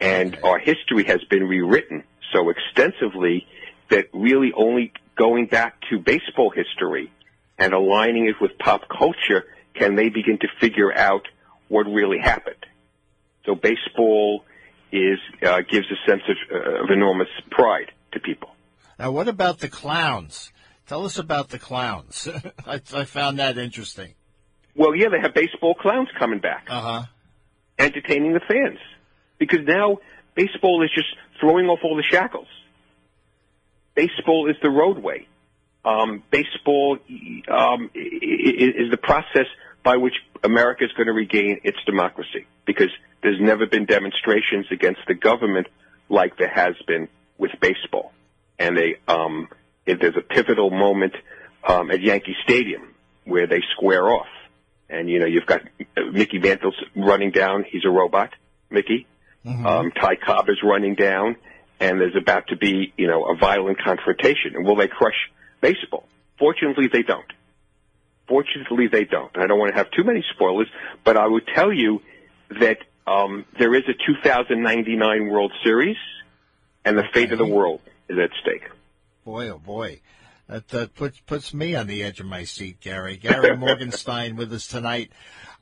And 0.00 0.38
our 0.42 0.58
history 0.58 1.04
has 1.04 1.22
been 1.30 1.44
rewritten 1.44 2.04
so 2.32 2.50
extensively 2.50 3.46
that 3.90 4.06
really 4.12 4.52
only 4.56 4.92
going 5.16 5.46
back 5.46 5.76
to 5.90 5.98
baseball 5.98 6.50
history 6.50 7.12
and 7.58 7.72
aligning 7.72 8.26
it 8.26 8.34
with 8.40 8.58
pop 8.58 8.82
culture 8.88 9.44
can 9.74 9.94
they 9.94 10.08
begin 10.08 10.38
to 10.38 10.48
figure 10.60 10.92
out 10.92 11.26
what 11.68 11.84
really 11.86 12.18
happened. 12.18 12.66
So 13.46 13.54
baseball 13.54 14.44
is 14.92 15.18
uh, 15.46 15.60
gives 15.68 15.86
a 15.90 16.10
sense 16.10 16.22
of, 16.28 16.36
uh, 16.52 16.84
of 16.84 16.90
enormous 16.90 17.28
pride 17.50 17.92
to 18.12 18.20
people. 18.20 18.50
Now, 18.98 19.10
what 19.12 19.28
about 19.28 19.58
the 19.60 19.68
clowns? 19.68 20.52
Tell 20.86 21.04
us 21.04 21.18
about 21.18 21.48
the 21.48 21.58
clowns. 21.58 22.28
I, 22.66 22.80
I 22.94 23.04
found 23.04 23.38
that 23.38 23.58
interesting. 23.58 24.14
Well, 24.76 24.94
yeah, 24.94 25.08
they 25.08 25.20
have 25.20 25.34
baseball 25.34 25.74
clowns 25.74 26.08
coming 26.18 26.40
back, 26.40 26.66
Uh 26.68 26.80
huh. 26.80 27.02
entertaining 27.78 28.34
the 28.34 28.40
fans, 28.40 28.78
because 29.46 29.66
now 29.66 29.98
baseball 30.34 30.82
is 30.82 30.90
just 30.94 31.08
throwing 31.40 31.66
off 31.66 31.80
all 31.84 31.96
the 31.96 32.02
shackles. 32.02 32.48
Baseball 33.94 34.50
is 34.50 34.56
the 34.62 34.70
roadway. 34.70 35.26
Um, 35.84 36.22
baseball 36.30 36.98
um, 37.48 37.90
is 37.94 38.90
the 38.90 38.96
process 38.96 39.46
by 39.82 39.98
which 39.98 40.14
America 40.42 40.84
is 40.84 40.92
going 40.92 41.08
to 41.08 41.12
regain 41.12 41.60
its 41.62 41.76
democracy, 41.84 42.46
because 42.64 42.88
there's 43.22 43.40
never 43.40 43.66
been 43.66 43.84
demonstrations 43.84 44.66
against 44.70 45.00
the 45.06 45.14
government 45.14 45.66
like 46.08 46.38
there 46.38 46.52
has 46.52 46.74
been 46.86 47.08
with 47.36 47.50
baseball, 47.60 48.12
and 48.58 48.78
they 48.78 48.96
um, 49.06 49.48
there's 49.86 50.16
a 50.16 50.22
pivotal 50.22 50.70
moment 50.70 51.14
um, 51.68 51.90
at 51.90 52.00
Yankee 52.00 52.36
Stadium 52.44 52.94
where 53.24 53.46
they 53.46 53.60
square 53.76 54.08
off, 54.08 54.26
and 54.88 55.10
you 55.10 55.18
know 55.18 55.26
you've 55.26 55.46
got 55.46 55.60
Mickey 56.12 56.38
Mantle's 56.38 56.82
running 56.96 57.30
down; 57.30 57.64
he's 57.70 57.84
a 57.84 57.90
robot, 57.90 58.30
Mickey. 58.70 59.06
Um, 59.46 59.92
Ty 59.92 60.16
Cobb 60.16 60.48
is 60.48 60.58
running 60.62 60.94
down, 60.94 61.36
and 61.80 62.00
there's 62.00 62.16
about 62.16 62.48
to 62.48 62.56
be, 62.56 62.92
you 62.96 63.06
know, 63.06 63.24
a 63.24 63.36
violent 63.36 63.78
confrontation. 63.82 64.54
And 64.54 64.64
will 64.64 64.76
they 64.76 64.88
crush 64.88 65.30
baseball? 65.60 66.04
Fortunately, 66.38 66.88
they 66.92 67.02
don't. 67.02 67.30
Fortunately, 68.26 68.88
they 68.90 69.04
don't. 69.04 69.36
I 69.36 69.46
don't 69.46 69.58
want 69.58 69.72
to 69.72 69.76
have 69.76 69.90
too 69.90 70.04
many 70.04 70.24
spoilers, 70.34 70.68
but 71.04 71.16
I 71.16 71.26
would 71.26 71.46
tell 71.54 71.72
you 71.72 72.00
that 72.60 72.78
um, 73.06 73.44
there 73.58 73.74
is 73.74 73.82
a 73.82 73.92
2099 73.92 75.28
World 75.28 75.52
Series, 75.62 75.96
and 76.84 76.96
the 76.96 77.04
fate 77.12 77.32
of 77.32 77.38
the 77.38 77.46
world 77.46 77.80
is 78.08 78.18
at 78.18 78.30
stake. 78.40 78.68
Boy, 79.24 79.48
oh 79.50 79.58
boy. 79.58 80.00
That, 80.48 80.68
that 80.68 80.94
puts 80.94 81.18
puts 81.20 81.54
me 81.54 81.74
on 81.74 81.86
the 81.86 82.02
edge 82.02 82.20
of 82.20 82.26
my 82.26 82.44
seat, 82.44 82.80
Gary. 82.80 83.16
Gary 83.16 83.56
Morgenstein 83.56 84.36
with 84.36 84.52
us 84.52 84.66
tonight 84.66 85.10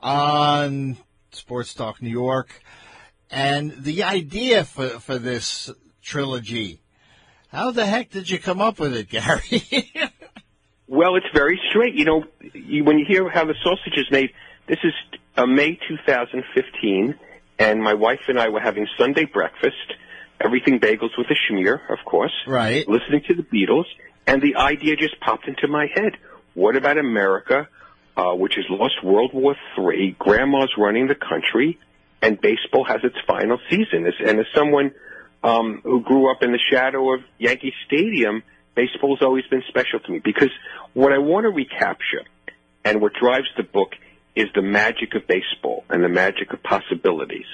on 0.00 0.96
Sports 1.30 1.74
Talk 1.74 2.02
New 2.02 2.10
York. 2.10 2.62
And 3.32 3.72
the 3.82 4.04
idea 4.04 4.64
for, 4.64 4.88
for 5.00 5.18
this 5.18 5.70
trilogy, 6.02 6.80
how 7.48 7.72
the 7.72 7.86
heck 7.86 8.10
did 8.10 8.30
you 8.30 8.38
come 8.38 8.60
up 8.60 8.78
with 8.78 8.94
it, 8.94 9.08
Gary? 9.08 9.90
Well, 10.92 11.16
it's 11.16 11.26
very 11.32 11.58
straight. 11.70 11.94
You 11.94 12.04
know, 12.04 12.24
you, 12.52 12.84
when 12.84 12.98
you 12.98 13.06
hear 13.08 13.26
how 13.30 13.46
the 13.46 13.54
sausage 13.64 13.96
is 13.96 14.04
made, 14.10 14.28
this 14.68 14.76
is 14.84 14.92
uh, 15.38 15.46
May 15.46 15.78
2015, 15.88 17.14
and 17.58 17.82
my 17.82 17.94
wife 17.94 18.20
and 18.28 18.38
I 18.38 18.50
were 18.50 18.60
having 18.60 18.86
Sunday 18.98 19.24
breakfast, 19.24 19.94
everything 20.38 20.80
bagels 20.80 21.16
with 21.16 21.28
a 21.30 21.34
schmear, 21.50 21.80
of 21.88 22.04
course, 22.04 22.34
right. 22.46 22.86
listening 22.86 23.22
to 23.28 23.34
the 23.34 23.42
Beatles, 23.42 23.86
and 24.26 24.42
the 24.42 24.56
idea 24.56 24.94
just 24.96 25.18
popped 25.20 25.48
into 25.48 25.66
my 25.66 25.86
head. 25.94 26.18
What 26.52 26.76
about 26.76 26.98
America, 26.98 27.68
uh, 28.14 28.34
which 28.34 28.56
has 28.56 28.66
lost 28.68 29.02
World 29.02 29.32
War 29.32 29.56
III, 29.78 30.14
grandma's 30.18 30.74
running 30.76 31.06
the 31.06 31.14
country, 31.14 31.78
and 32.22 32.40
baseball 32.40 32.84
has 32.84 33.00
its 33.02 33.16
final 33.26 33.58
season? 33.68 34.06
As, 34.06 34.14
and 34.24 34.38
as 34.38 34.46
someone 34.54 34.92
um, 35.42 35.80
who 35.82 36.00
grew 36.00 36.30
up 36.30 36.42
in 36.42 36.52
the 36.52 36.60
shadow 36.70 37.14
of 37.14 37.20
Yankee 37.38 37.74
Stadium, 37.86 38.42
baseball 38.74 39.16
has 39.16 39.24
always 39.24 39.44
been 39.50 39.62
special 39.68 40.00
to 40.00 40.12
me 40.12 40.20
because 40.24 40.50
what 40.94 41.12
I 41.12 41.18
want 41.18 41.44
to 41.44 41.50
recapture 41.50 42.24
and 42.84 43.00
what 43.00 43.12
drives 43.20 43.48
the 43.56 43.64
book 43.64 43.92
is 44.34 44.46
the 44.54 44.62
magic 44.62 45.14
of 45.14 45.26
baseball 45.26 45.84
and 45.90 46.02
the 46.02 46.08
magic 46.08 46.52
of 46.52 46.62
possibilities. 46.62 47.46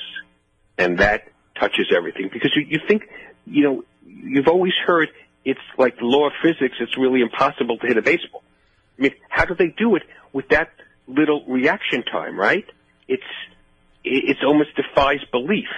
And 0.77 0.99
that 0.99 1.29
touches 1.59 1.93
everything 1.97 2.31
because 2.33 2.53
you, 2.55 2.65
you 2.69 2.79
think, 2.87 3.03
you 3.47 3.65
know, 3.65 3.85
you've 4.07 4.47
always 4.47 4.75
heard 4.87 5.09
it's 5.45 5.61
like 5.77 5.99
the 5.99 6.05
law 6.05 6.27
of 6.27 6.33
physics, 6.43 6.77
it's 6.81 6.97
really 6.99 7.21
impossible 7.21 7.79
to 7.79 7.87
hit 7.87 7.97
a 7.97 8.03
baseball. 8.03 8.43
I 8.99 9.03
mean, 9.03 9.15
how 9.29 9.45
do 9.45 9.55
they 9.55 9.69
do 9.69 9.97
it 9.97 10.03
with 10.33 10.49
that 10.49 10.71
little 11.07 11.45
reaction 11.47 12.03
time, 12.03 12.39
right? 12.39 12.65
It's, 13.09 13.23
it 14.05 14.25
it's 14.29 14.41
almost 14.45 14.71
defies 14.77 15.21
belief. 15.31 15.69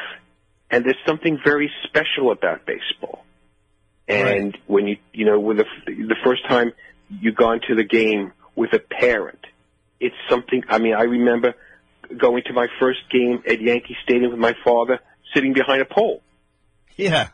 And 0.70 0.84
there's 0.84 0.96
something 1.04 1.38
very 1.44 1.70
special 1.84 2.30
about 2.30 2.64
baseball. 2.64 3.24
And 4.06 4.56
when 4.66 4.86
you, 4.86 4.96
you 5.12 5.24
know, 5.24 5.38
with 5.38 5.58
the, 5.58 5.64
the 5.86 6.16
first 6.24 6.46
time 6.48 6.72
you've 7.08 7.36
gone 7.36 7.60
to 7.68 7.74
the 7.74 7.84
game 7.84 8.32
with 8.54 8.72
a 8.72 8.78
parent, 8.78 9.38
it's 10.00 10.14
something, 10.28 10.62
I 10.68 10.78
mean, 10.78 10.94
I 10.94 11.02
remember 11.02 11.54
going 12.16 12.42
to 12.46 12.52
my 12.52 12.66
first 12.80 13.00
game 13.10 13.42
at 13.48 13.60
Yankee 13.60 13.96
Stadium 14.02 14.30
with 14.32 14.40
my 14.40 14.54
father 14.64 14.98
sitting 15.34 15.52
behind 15.52 15.82
a 15.82 15.84
pole, 15.84 16.22
Yeah. 16.96 17.28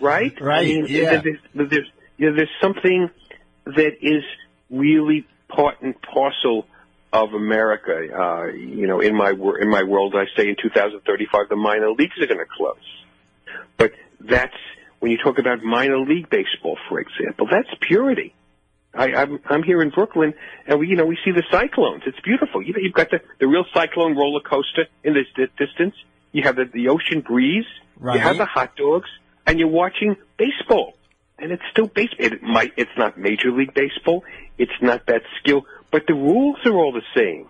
right? 0.00 0.38
Right, 0.40 0.58
I 0.58 0.64
mean, 0.64 0.86
yeah. 0.88 1.22
There's, 1.22 1.38
there's, 1.54 1.90
you 2.18 2.30
know, 2.30 2.36
there's 2.36 2.50
something 2.60 3.10
that 3.64 3.92
is 4.02 4.22
really 4.70 5.26
part 5.48 5.80
and 5.80 5.94
parcel 6.02 6.66
of 7.24 7.34
America. 7.34 8.08
Uh, 8.12 8.46
you 8.46 8.86
know, 8.86 9.00
in 9.00 9.14
my 9.16 9.32
wor- 9.32 9.58
in 9.58 9.68
my 9.68 9.82
world, 9.82 10.14
I 10.16 10.24
say 10.36 10.48
in 10.48 10.56
2035 10.60 11.48
the 11.48 11.56
minor 11.56 11.90
leagues 11.90 12.14
are 12.20 12.26
going 12.26 12.38
to 12.38 12.46
close. 12.56 12.76
But 13.76 13.92
that's 14.20 14.56
when 15.00 15.10
you 15.12 15.18
talk 15.18 15.38
about 15.38 15.62
minor 15.62 15.98
league 15.98 16.28
baseball, 16.30 16.78
for 16.88 17.00
example, 17.00 17.46
that's 17.50 17.68
purity. 17.80 18.34
I, 18.94 19.12
I'm 19.12 19.40
I'm 19.46 19.62
here 19.62 19.82
in 19.82 19.90
Brooklyn, 19.90 20.34
and 20.66 20.78
we 20.80 20.88
you 20.88 20.96
know 20.96 21.04
we 21.04 21.18
see 21.24 21.30
the 21.32 21.44
cyclones. 21.50 22.02
It's 22.06 22.20
beautiful. 22.20 22.62
You 22.62 22.72
know, 22.72 22.78
you've 22.80 22.94
got 22.94 23.10
the 23.10 23.20
the 23.38 23.46
real 23.46 23.64
cyclone 23.74 24.16
roller 24.16 24.40
coaster 24.40 24.86
in 25.04 25.14
this 25.14 25.26
di- 25.36 25.52
distance. 25.64 25.94
You 26.32 26.44
have 26.44 26.56
the 26.56 26.64
the 26.64 26.88
ocean 26.88 27.20
breeze. 27.20 27.66
You 28.14 28.20
have 28.20 28.38
the 28.38 28.46
hot 28.46 28.76
dogs, 28.76 29.08
and 29.46 29.58
you're 29.58 29.68
watching 29.68 30.16
baseball. 30.38 30.94
And 31.38 31.52
it's 31.52 31.62
still 31.70 31.86
baseball. 31.86 32.26
It 32.26 32.42
might. 32.42 32.72
It's 32.78 32.90
not 32.96 33.18
Major 33.18 33.52
League 33.52 33.74
Baseball. 33.74 34.24
It's 34.56 34.72
not 34.80 35.04
that 35.06 35.20
skill, 35.40 35.66
but 35.96 36.06
the 36.06 36.12
rules 36.12 36.58
are 36.66 36.74
all 36.74 36.92
the 36.92 37.00
same. 37.16 37.48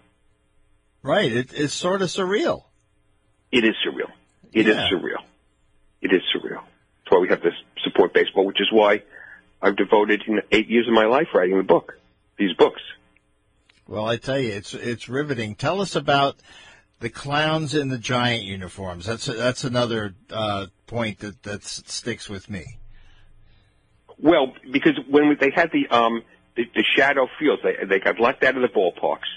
Right. 1.03 1.32
It, 1.32 1.53
it's 1.53 1.74
sort 1.74 2.01
of 2.01 2.11
surreal. 2.11 2.62
It 3.51 3.64
is 3.64 3.74
surreal. 3.84 4.12
It 4.53 4.68
is 4.68 4.76
Yeah. 4.76 4.88
surreal. 4.88 5.24
It 6.01 6.12
is 6.12 6.22
surreal. 6.32 6.62
That's 6.62 7.11
why 7.11 7.18
we 7.18 7.28
have 7.30 7.42
to 7.42 7.51
support 7.82 8.14
baseball, 8.14 8.47
which 8.47 8.61
is 8.61 8.68
why 8.70 9.03
I've 9.61 9.74
devoted 9.74 10.22
you 10.28 10.36
know, 10.36 10.42
eight 10.53 10.68
years 10.68 10.86
of 10.86 10.94
my 10.94 11.07
life 11.07 11.26
writing 11.34 11.57
the 11.57 11.64
book, 11.64 11.99
these 12.38 12.53
books. 12.53 12.80
Well, 13.88 14.07
I 14.07 14.16
tell 14.16 14.38
you, 14.38 14.53
it's 14.53 14.74
it's 14.74 15.09
riveting. 15.09 15.57
Tell 15.57 15.80
us 15.80 15.97
about 15.97 16.36
the 17.01 17.11
clowns 17.11 17.74
in 17.74 17.88
the 17.88 17.99
giant 17.99 18.44
uniforms. 18.44 19.07
That's 19.07 19.26
that's 19.26 19.64
another 19.64 20.14
uh, 20.30 20.66
point 20.86 21.18
that 21.18 21.42
that 21.42 21.64
sticks 21.64 22.28
with 22.28 22.49
me. 22.49 22.78
Well, 24.18 24.55
because 24.70 24.94
when 25.11 25.30
we, 25.30 25.34
they 25.34 25.51
had 25.53 25.72
the 25.72 25.88
um 25.88 26.22
the, 26.57 26.64
the 26.74 26.84
shadow 26.96 27.28
fields, 27.38 27.62
they 27.62 27.84
they 27.86 27.98
got 28.00 28.18
left 28.18 28.42
out 28.42 28.57
of 28.57 28.62
the 28.62 28.68
ballparks. 28.68 29.30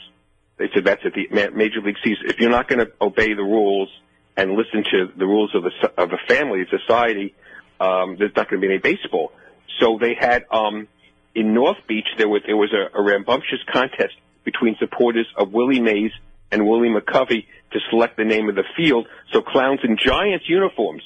They 0.58 0.70
said 0.74 0.86
that's 0.86 1.02
at 1.06 1.14
the 1.14 1.28
major 1.54 1.82
league 1.82 1.96
season. 2.04 2.26
If 2.26 2.40
you're 2.40 2.50
not 2.50 2.68
going 2.68 2.80
to 2.80 2.92
obey 3.00 3.34
the 3.34 3.44
rules 3.44 3.90
and 4.36 4.54
listen 4.54 4.84
to 4.92 5.12
the 5.18 5.26
rules 5.26 5.54
of 5.56 5.64
the 5.64 5.72
of 5.98 6.12
a 6.12 6.18
family 6.28 6.66
society, 6.70 7.34
um, 7.80 8.18
there's 8.18 8.36
not 8.36 8.50
going 8.50 8.62
to 8.62 8.68
be 8.68 8.74
any 8.74 8.82
baseball. 8.82 9.32
So 9.80 9.98
they 10.00 10.16
had 10.20 10.46
um 10.52 10.88
in 11.36 11.54
North 11.54 11.78
Beach 11.88 12.08
there 12.18 12.28
was 12.28 12.42
there 12.46 12.58
was 12.58 12.74
a, 12.74 12.98
a 12.98 13.02
rambunctious 13.02 13.60
contest 13.72 14.16
between 14.44 14.76
supporters 14.80 15.28
of 15.38 15.52
Willie 15.52 15.82
Mays 15.82 16.12
and 16.52 16.68
Willie 16.68 16.90
McCovey 16.90 17.46
to 17.72 17.80
select 17.90 18.18
the 18.18 18.26
name 18.26 18.50
of 18.50 18.56
the 18.56 18.64
field. 18.76 19.08
So 19.32 19.42
clowns 19.42 19.82
in 19.84 19.98
Giants 19.98 20.46
uniforms 20.50 21.04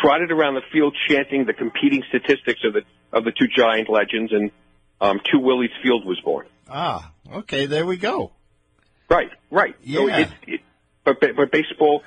trotted 0.00 0.30
around 0.30 0.54
the 0.54 0.62
field 0.72 0.96
chanting 1.08 1.44
the 1.44 1.52
competing 1.52 2.02
statistics 2.08 2.60
of 2.64 2.74
the 2.74 2.82
of 3.12 3.24
the 3.24 3.32
two 3.32 3.48
giant 3.48 3.88
legends, 3.88 4.32
and 4.32 4.50
um, 5.00 5.20
Two 5.30 5.38
Willies 5.40 5.70
Field 5.82 6.04
was 6.04 6.20
born. 6.20 6.46
Ah, 6.68 7.12
okay, 7.32 7.66
there 7.66 7.86
we 7.86 7.96
go. 7.96 8.32
Right, 9.08 9.30
right. 9.50 9.74
So 9.92 10.06
Yeah. 10.08 10.20
it, 10.20 10.28
it, 10.46 10.60
but 11.04 11.20
but 11.20 11.36
but 11.36 11.50
baseball 11.50 12.02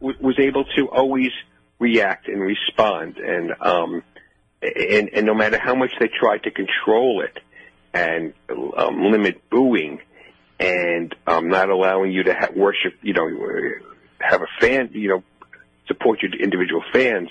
w- 0.00 0.18
was 0.20 0.38
able 0.38 0.64
to 0.76 0.88
always 0.88 1.30
react 1.78 2.28
and 2.28 2.40
respond, 2.40 3.18
and 3.18 3.52
um, 3.60 4.02
and 4.62 5.10
and 5.14 5.26
no 5.26 5.34
matter 5.34 5.58
how 5.58 5.74
much 5.74 5.90
they 6.00 6.08
tried 6.08 6.42
to 6.44 6.50
control 6.50 7.20
it 7.22 7.38
and 7.94 8.32
um, 8.76 9.10
limit 9.12 9.48
booing 9.50 10.00
and 10.58 11.14
um, 11.26 11.48
not 11.48 11.68
allowing 11.68 12.12
you 12.12 12.22
to 12.22 12.34
ha- 12.34 12.48
worship, 12.54 12.94
you 13.02 13.12
know, 13.12 13.28
have 14.20 14.40
a 14.42 14.46
fan, 14.60 14.90
you 14.92 15.08
know, 15.08 15.22
support 15.86 16.22
your 16.22 16.32
individual 16.32 16.82
fans 16.92 17.28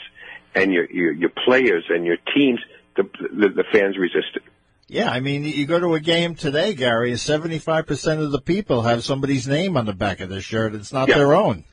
and 0.54 0.72
your 0.72 0.90
your, 0.92 1.12
your 1.14 1.30
players 1.30 1.86
and 1.90 2.06
your 2.06 2.18
teams, 2.34 2.60
the, 2.96 3.04
the 3.34 3.50
the 3.50 3.64
fans 3.72 3.98
resisted. 3.98 4.44
Yeah, 4.92 5.10
I 5.10 5.22
mean, 5.22 5.46
you 5.46 5.66
go 5.66 5.80
to 5.80 5.94
a 5.94 6.02
game 6.02 6.36
today, 6.36 6.74
Gary. 6.74 7.16
Seventy-five 7.16 7.88
percent 7.88 8.20
of 8.20 8.32
the 8.34 8.42
people 8.42 8.82
have 8.82 9.06
somebody's 9.06 9.48
name 9.48 9.78
on 9.78 9.86
the 9.86 9.94
back 9.94 10.20
of 10.20 10.28
their 10.28 10.42
shirt. 10.42 10.76
It's 10.76 10.92
not 10.92 11.08
Yeah. 11.08 11.18
their 11.18 11.34
own. 11.34 11.64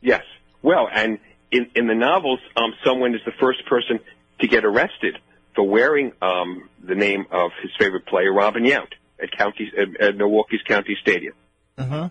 Yes. 0.00 0.22
Well, 0.62 0.88
and 0.92 1.18
in 1.50 1.68
in 1.74 1.88
the 1.88 1.96
novels, 1.96 2.38
um, 2.56 2.72
someone 2.84 3.12
is 3.16 3.20
the 3.26 3.32
first 3.40 3.66
person 3.66 3.98
to 4.38 4.46
get 4.46 4.64
arrested 4.64 5.18
for 5.56 5.66
wearing 5.68 6.12
um, 6.22 6.68
the 6.80 6.94
name 6.94 7.26
of 7.32 7.50
his 7.60 7.72
favorite 7.76 8.06
player, 8.06 8.32
Robin 8.32 8.62
Yount, 8.62 8.92
at 9.20 9.32
county 9.32 9.72
at, 9.76 10.00
at 10.00 10.16
Milwaukee's 10.16 10.62
County 10.62 10.96
Stadium. 11.02 11.34
Uh 11.76 11.84
huh. 11.86 12.08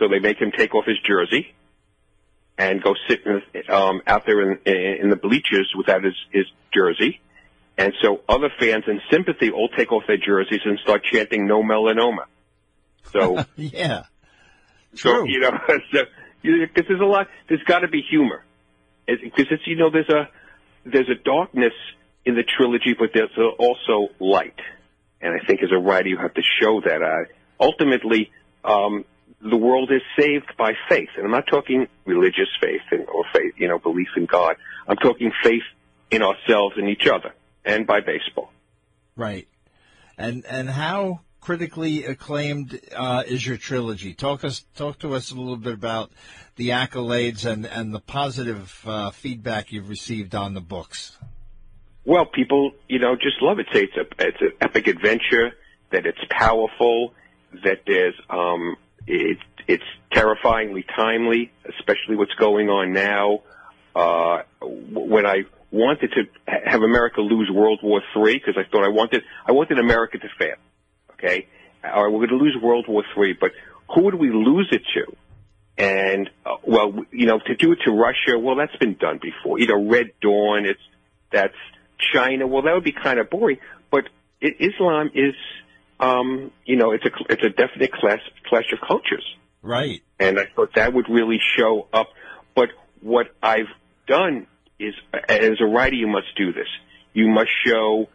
So 0.00 0.08
they 0.08 0.18
make 0.18 0.38
him 0.38 0.50
take 0.50 0.74
off 0.74 0.84
his 0.84 0.98
jersey, 1.06 1.54
and 2.58 2.82
go 2.82 2.96
sit 3.08 3.20
in, 3.24 3.40
um, 3.72 4.02
out 4.08 4.26
there 4.26 4.50
in, 4.50 4.58
in 4.66 5.10
the 5.10 5.16
bleachers 5.16 5.72
without 5.78 6.02
his, 6.02 6.16
his 6.32 6.46
jersey. 6.72 7.20
And 7.76 7.92
so 8.02 8.20
other 8.28 8.50
fans 8.58 8.84
in 8.86 9.00
sympathy 9.10 9.50
all 9.50 9.68
take 9.68 9.90
off 9.92 10.04
their 10.06 10.16
jerseys 10.16 10.60
and 10.64 10.78
start 10.78 11.02
chanting 11.04 11.46
"No 11.46 11.62
melanoma." 11.62 12.26
So 13.12 13.44
yeah, 13.56 14.04
so 14.94 15.10
True. 15.10 15.28
you 15.28 15.40
know, 15.40 15.50
so, 15.92 16.04
because 16.42 16.84
there's 16.88 17.00
a 17.00 17.04
lot, 17.04 17.28
there's 17.48 17.62
got 17.64 17.80
to 17.80 17.88
be 17.88 18.02
humor, 18.08 18.44
because 19.06 19.46
it's 19.50 19.66
you 19.66 19.76
know 19.76 19.90
there's 19.90 20.08
a 20.08 20.28
there's 20.84 21.08
a 21.08 21.22
darkness 21.22 21.72
in 22.24 22.34
the 22.34 22.44
trilogy, 22.44 22.94
but 22.98 23.10
there's 23.12 23.30
also 23.58 24.12
light, 24.20 24.58
and 25.20 25.34
I 25.34 25.44
think 25.44 25.62
as 25.62 25.70
a 25.72 25.78
writer 25.78 26.08
you 26.08 26.18
have 26.18 26.34
to 26.34 26.42
show 26.60 26.80
that. 26.80 27.02
Uh, 27.02 27.24
ultimately, 27.60 28.30
um, 28.64 29.04
the 29.40 29.56
world 29.56 29.90
is 29.92 30.02
saved 30.18 30.52
by 30.56 30.72
faith, 30.88 31.10
and 31.16 31.26
I'm 31.26 31.32
not 31.32 31.46
talking 31.46 31.86
religious 32.04 32.48
faith 32.60 32.82
and, 32.90 33.06
or 33.08 33.24
faith, 33.32 33.54
you 33.58 33.68
know, 33.68 33.78
belief 33.78 34.08
in 34.16 34.26
God. 34.26 34.56
I'm 34.88 34.96
talking 34.96 35.32
faith 35.42 35.62
in 36.10 36.22
ourselves 36.22 36.76
and 36.76 36.88
each 36.88 37.06
other, 37.06 37.34
and 37.64 37.86
by 37.86 38.00
baseball. 38.00 38.50
right. 39.16 39.48
And 40.16 40.44
and 40.46 40.70
how 40.70 41.20
critically 41.40 42.04
acclaimed 42.04 42.80
uh, 42.96 43.22
is 43.26 43.46
your 43.46 43.56
trilogy? 43.56 44.14
Talk 44.14 44.44
us 44.44 44.64
talk 44.76 45.00
to 45.00 45.14
us 45.14 45.30
a 45.30 45.34
little 45.34 45.56
bit 45.56 45.74
about 45.74 46.12
the 46.56 46.70
accolades 46.70 47.44
and 47.44 47.66
and 47.66 47.92
the 47.94 48.00
positive 48.00 48.80
uh, 48.86 49.10
feedback 49.10 49.72
you've 49.72 49.88
received 49.88 50.34
on 50.34 50.54
the 50.54 50.60
books. 50.60 51.18
Well, 52.04 52.26
people, 52.26 52.72
you 52.88 52.98
know, 52.98 53.16
just 53.16 53.40
love 53.40 53.58
it. 53.58 53.66
Say 53.72 53.84
it's 53.84 53.96
a 53.96 54.26
it's 54.26 54.40
an 54.40 54.52
epic 54.60 54.86
adventure, 54.86 55.52
that 55.90 56.06
it's 56.06 56.18
powerful, 56.30 57.14
that 57.64 57.80
there's 57.86 58.14
um, 58.30 58.76
it, 59.06 59.38
it's 59.66 59.84
terrifyingly 60.12 60.84
timely, 60.94 61.52
especially 61.78 62.16
what's 62.16 62.34
going 62.34 62.68
on 62.68 62.92
now. 62.92 63.42
Uh, 63.96 64.42
when 64.60 65.24
I 65.24 65.44
wanted 65.70 66.12
to 66.12 66.22
have 66.46 66.82
America 66.82 67.20
lose 67.20 67.50
World 67.52 67.80
War 67.82 68.02
Three, 68.12 68.34
because 68.38 68.56
I 68.56 68.68
thought 68.70 68.84
I 68.84 68.88
wanted 68.88 69.22
I 69.46 69.52
wanted 69.52 69.78
America 69.78 70.18
to 70.18 70.28
fail. 70.38 70.56
Okay, 71.14 71.46
or 71.82 72.10
we're 72.10 72.26
going 72.26 72.38
to 72.38 72.44
lose 72.44 72.56
World 72.60 72.86
War 72.88 73.04
Three, 73.14 73.32
but 73.32 73.52
who 73.94 74.02
would 74.04 74.14
we 74.14 74.30
lose 74.30 74.68
it 74.72 74.82
to? 74.94 75.16
And 75.76 76.30
uh, 76.46 76.56
well, 76.62 77.04
you 77.10 77.26
know, 77.26 77.40
to 77.40 77.54
do 77.56 77.72
it 77.72 77.80
to 77.84 77.90
Russia, 77.90 78.38
well, 78.38 78.56
that's 78.56 78.76
been 78.76 78.94
done 78.94 79.18
before. 79.20 79.58
You 79.58 79.66
know, 79.66 79.88
Red 79.88 80.12
Dawn, 80.20 80.66
it's 80.66 80.80
that's 81.32 81.56
China. 82.12 82.46
Well, 82.46 82.62
that 82.62 82.74
would 82.74 82.84
be 82.84 82.92
kind 82.92 83.18
of 83.18 83.28
boring. 83.28 83.58
But 83.90 84.04
it, 84.40 84.56
Islam 84.60 85.10
is, 85.14 85.34
um, 85.98 86.52
you 86.64 86.76
know, 86.76 86.92
it's 86.92 87.04
a 87.04 87.10
it's 87.28 87.42
a 87.42 87.50
definite 87.50 87.92
clash 87.92 88.20
clash 88.46 88.72
of 88.72 88.78
cultures, 88.86 89.24
Right. 89.62 90.02
and 90.20 90.38
I 90.38 90.44
thought 90.54 90.74
that 90.76 90.92
would 90.92 91.08
really 91.08 91.40
show 91.58 91.88
up. 91.92 92.08
But 92.54 92.68
what 93.00 93.34
I've 93.42 93.66
done 94.06 94.46
is, 94.78 94.94
as 95.28 95.60
a 95.60 95.66
writer, 95.66 95.96
you 95.96 96.06
must 96.06 96.26
do 96.36 96.52
this. 96.52 96.68
You 97.12 97.28
must 97.28 97.50
show 97.66 98.08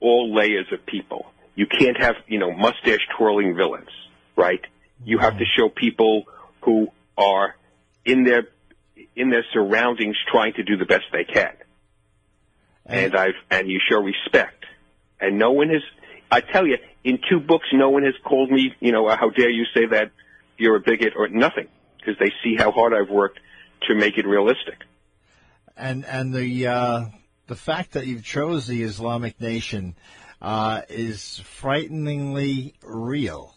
all 0.00 0.34
layers 0.34 0.66
of 0.72 0.84
people. 0.86 1.26
You 1.54 1.66
can't 1.66 2.00
have, 2.00 2.16
you 2.26 2.38
know, 2.38 2.52
mustache 2.52 3.06
twirling 3.18 3.54
villains, 3.56 3.90
right? 4.36 4.60
You 5.04 5.18
have 5.18 5.38
to 5.38 5.44
show 5.56 5.68
people 5.68 6.24
who 6.62 6.88
are 7.16 7.54
in 8.04 8.24
their 8.24 8.48
in 9.16 9.30
their 9.30 9.44
surroundings 9.52 10.16
trying 10.30 10.54
to 10.54 10.62
do 10.62 10.76
the 10.76 10.84
best 10.84 11.04
they 11.12 11.24
can. 11.24 11.52
And 12.86 13.16
I've 13.16 13.34
and 13.50 13.68
you 13.68 13.80
show 13.90 14.00
respect. 14.00 14.64
And 15.20 15.38
no 15.38 15.52
one 15.52 15.68
has 15.70 15.82
I 16.30 16.40
tell 16.40 16.66
you, 16.66 16.78
in 17.02 17.18
two 17.28 17.40
books 17.40 17.66
no 17.72 17.90
one 17.90 18.04
has 18.04 18.14
called 18.24 18.50
me, 18.50 18.74
you 18.80 18.92
know, 18.92 19.08
how 19.08 19.30
dare 19.30 19.50
you 19.50 19.64
say 19.74 19.86
that 19.86 20.12
you're 20.56 20.76
a 20.76 20.80
bigot 20.80 21.14
or 21.16 21.28
nothing 21.28 21.68
because 21.98 22.18
they 22.18 22.32
see 22.42 22.56
how 22.56 22.70
hard 22.70 22.94
I've 22.94 23.10
worked 23.10 23.40
to 23.88 23.94
make 23.94 24.16
it 24.16 24.26
realistic. 24.26 24.78
And 25.80 26.04
and 26.04 26.32
the 26.34 26.66
uh, 26.66 27.04
the 27.46 27.56
fact 27.56 27.92
that 27.92 28.06
you've 28.06 28.24
chose 28.24 28.66
the 28.66 28.82
Islamic 28.82 29.40
Nation 29.40 29.96
uh, 30.42 30.82
is 30.88 31.38
frighteningly 31.40 32.74
real. 32.82 33.56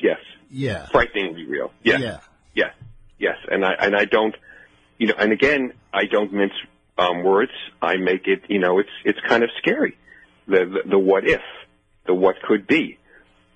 Yes. 0.00 0.18
Yeah. 0.50 0.86
Frighteningly 0.86 1.46
real. 1.46 1.70
Yes. 1.82 2.00
Yeah. 2.00 2.18
Yes, 2.56 2.72
yes, 3.18 3.36
and 3.50 3.64
I 3.64 3.72
and 3.72 3.96
I 3.96 4.04
don't, 4.04 4.36
you 4.96 5.08
know, 5.08 5.14
and 5.18 5.32
again, 5.32 5.72
I 5.92 6.04
don't 6.04 6.32
mince 6.32 6.52
um, 6.96 7.24
words. 7.24 7.50
I 7.82 7.96
make 7.96 8.28
it, 8.28 8.42
you 8.48 8.60
know, 8.60 8.78
it's 8.78 8.94
it's 9.04 9.18
kind 9.26 9.42
of 9.42 9.50
scary, 9.58 9.98
the 10.46 10.64
the, 10.64 10.90
the 10.90 10.98
what 11.00 11.26
if, 11.26 11.40
the 12.06 12.14
what 12.14 12.36
could 12.46 12.68
be, 12.68 12.98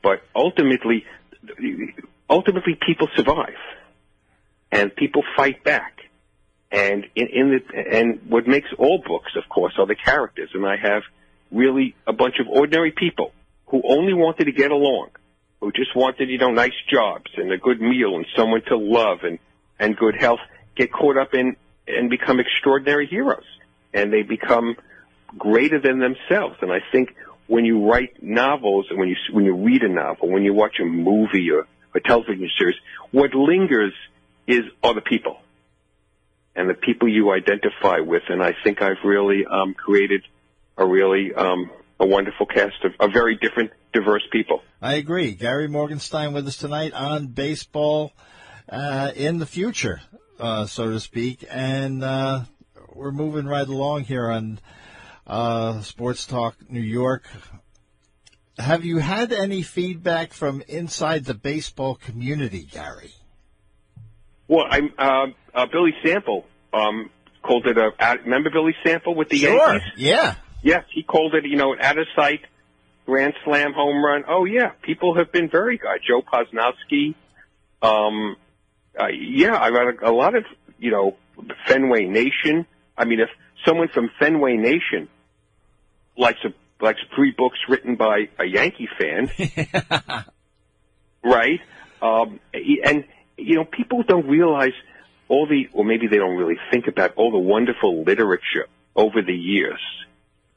but 0.02 0.22
ultimately, 0.34 1.04
ultimately, 2.28 2.76
people 2.84 3.06
survive, 3.14 3.54
and 4.72 4.92
people 4.96 5.22
fight 5.36 5.62
back, 5.62 6.00
and 6.70 7.06
in, 7.14 7.26
in 7.28 7.50
the 7.50 7.76
and 7.76 8.20
what 8.28 8.46
makes 8.46 8.68
all 8.78 9.02
books, 9.06 9.32
of 9.36 9.48
course, 9.48 9.74
are 9.78 9.86
the 9.86 9.94
characters, 9.94 10.50
and 10.54 10.66
I 10.66 10.76
have 10.76 11.02
really 11.50 11.94
a 12.06 12.12
bunch 12.12 12.36
of 12.40 12.48
ordinary 12.48 12.92
people 12.92 13.32
who 13.66 13.82
only 13.84 14.14
wanted 14.14 14.44
to 14.44 14.52
get 14.52 14.70
along 14.70 15.10
who 15.60 15.72
just 15.72 15.94
wanted, 15.96 16.28
you 16.28 16.38
know, 16.38 16.50
nice 16.50 16.74
jobs 16.88 17.30
and 17.36 17.50
a 17.52 17.58
good 17.58 17.80
meal 17.80 18.16
and 18.16 18.26
someone 18.36 18.62
to 18.68 18.76
love 18.76 19.18
and, 19.22 19.38
and 19.78 19.96
good 19.96 20.14
health 20.14 20.40
get 20.76 20.92
caught 20.92 21.16
up 21.16 21.34
in 21.34 21.56
and 21.86 22.10
become 22.10 22.38
extraordinary 22.38 23.06
heroes. 23.06 23.44
And 23.92 24.12
they 24.12 24.22
become 24.22 24.76
greater 25.36 25.80
than 25.80 25.98
themselves. 25.98 26.56
And 26.60 26.72
I 26.72 26.80
think 26.92 27.14
when 27.46 27.64
you 27.64 27.90
write 27.90 28.22
novels 28.22 28.86
and 28.90 28.98
when 28.98 29.08
you, 29.08 29.16
when 29.32 29.44
you 29.44 29.56
read 29.56 29.82
a 29.82 29.88
novel, 29.88 30.28
when 30.28 30.42
you 30.42 30.54
watch 30.54 30.78
a 30.80 30.84
movie 30.84 31.50
or 31.50 31.66
a 31.94 32.00
television 32.00 32.50
series, 32.56 32.76
what 33.10 33.34
lingers 33.34 33.94
is, 34.46 34.64
the 34.82 35.00
people. 35.00 35.38
And 36.54 36.68
the 36.68 36.74
people 36.74 37.08
you 37.08 37.30
identify 37.32 38.00
with. 38.00 38.24
And 38.28 38.42
I 38.42 38.54
think 38.64 38.82
I've 38.82 39.04
really, 39.04 39.46
um, 39.46 39.74
created 39.74 40.24
a 40.76 40.84
really, 40.84 41.32
um, 41.34 41.70
a 42.00 42.06
wonderful 42.06 42.46
cast 42.46 42.84
of, 42.84 42.92
of 43.00 43.12
very 43.12 43.36
different, 43.36 43.70
diverse 43.92 44.22
people. 44.30 44.62
I 44.80 44.94
agree. 44.94 45.32
Gary 45.32 45.68
Morgenstein 45.68 46.32
with 46.32 46.46
us 46.46 46.56
tonight 46.56 46.92
on 46.92 47.28
baseball 47.28 48.12
uh, 48.68 49.12
in 49.16 49.38
the 49.38 49.46
future, 49.46 50.00
uh, 50.38 50.66
so 50.66 50.90
to 50.90 51.00
speak, 51.00 51.44
and 51.50 52.04
uh, 52.04 52.42
we're 52.92 53.12
moving 53.12 53.46
right 53.46 53.66
along 53.66 54.04
here 54.04 54.30
on 54.30 54.60
uh, 55.26 55.80
Sports 55.80 56.26
Talk 56.26 56.56
New 56.70 56.80
York. 56.80 57.26
Have 58.58 58.84
you 58.84 58.98
had 58.98 59.32
any 59.32 59.62
feedback 59.62 60.32
from 60.32 60.62
inside 60.68 61.24
the 61.24 61.34
baseball 61.34 61.94
community, 61.94 62.62
Gary? 62.62 63.12
Well, 64.48 64.66
I'm 64.68 64.92
uh, 64.98 65.26
uh, 65.54 65.66
Billy 65.66 65.94
Sample 66.04 66.46
um, 66.72 67.10
called 67.42 67.66
it 67.66 67.76
a. 67.78 67.92
Uh, 67.98 68.16
remember 68.24 68.50
Billy 68.50 68.74
Sample 68.84 69.14
with 69.14 69.28
the 69.28 69.38
Yankees? 69.38 69.82
Yeah. 69.96 70.34
Yes, 70.62 70.84
he 70.92 71.02
called 71.02 71.34
it. 71.34 71.44
You 71.44 71.56
know, 71.56 71.72
an 71.74 71.80
out 71.80 71.98
of 71.98 72.06
sight 72.16 72.40
grand 73.08 73.32
slam 73.42 73.72
home 73.72 74.04
run. 74.04 74.24
Oh 74.28 74.44
yeah, 74.44 74.72
people 74.82 75.16
have 75.16 75.32
been 75.32 75.48
very 75.48 75.78
good. 75.78 76.00
Joe 76.06 76.22
Posnanski. 76.22 77.14
Um, 77.80 78.36
uh, 78.98 79.06
yeah, 79.08 79.58
I've 79.58 79.72
had 79.72 79.94
a, 80.02 80.10
a 80.10 80.12
lot 80.12 80.34
of 80.34 80.44
you 80.78 80.90
know 80.90 81.16
Fenway 81.66 82.04
Nation. 82.04 82.66
I 82.96 83.04
mean, 83.06 83.20
if 83.20 83.30
someone 83.64 83.88
from 83.88 84.10
Fenway 84.18 84.56
Nation 84.56 85.08
likes 86.18 86.38
a 86.44 86.52
likes 86.84 87.00
three 87.14 87.32
books 87.36 87.58
written 87.68 87.96
by 87.96 88.28
a 88.38 88.44
Yankee 88.44 88.88
fan, 88.98 89.30
right? 91.24 91.60
Um, 92.02 92.40
and 92.52 93.04
you 93.38 93.54
know, 93.54 93.64
people 93.64 94.02
don't 94.02 94.26
realize 94.26 94.72
all 95.28 95.46
the, 95.46 95.68
or 95.72 95.84
maybe 95.84 96.06
they 96.06 96.16
don't 96.16 96.36
really 96.36 96.58
think 96.70 96.86
about 96.88 97.14
all 97.16 97.30
the 97.30 97.38
wonderful 97.38 98.02
literature 98.02 98.66
over 98.96 99.22
the 99.22 99.34
years 99.34 99.80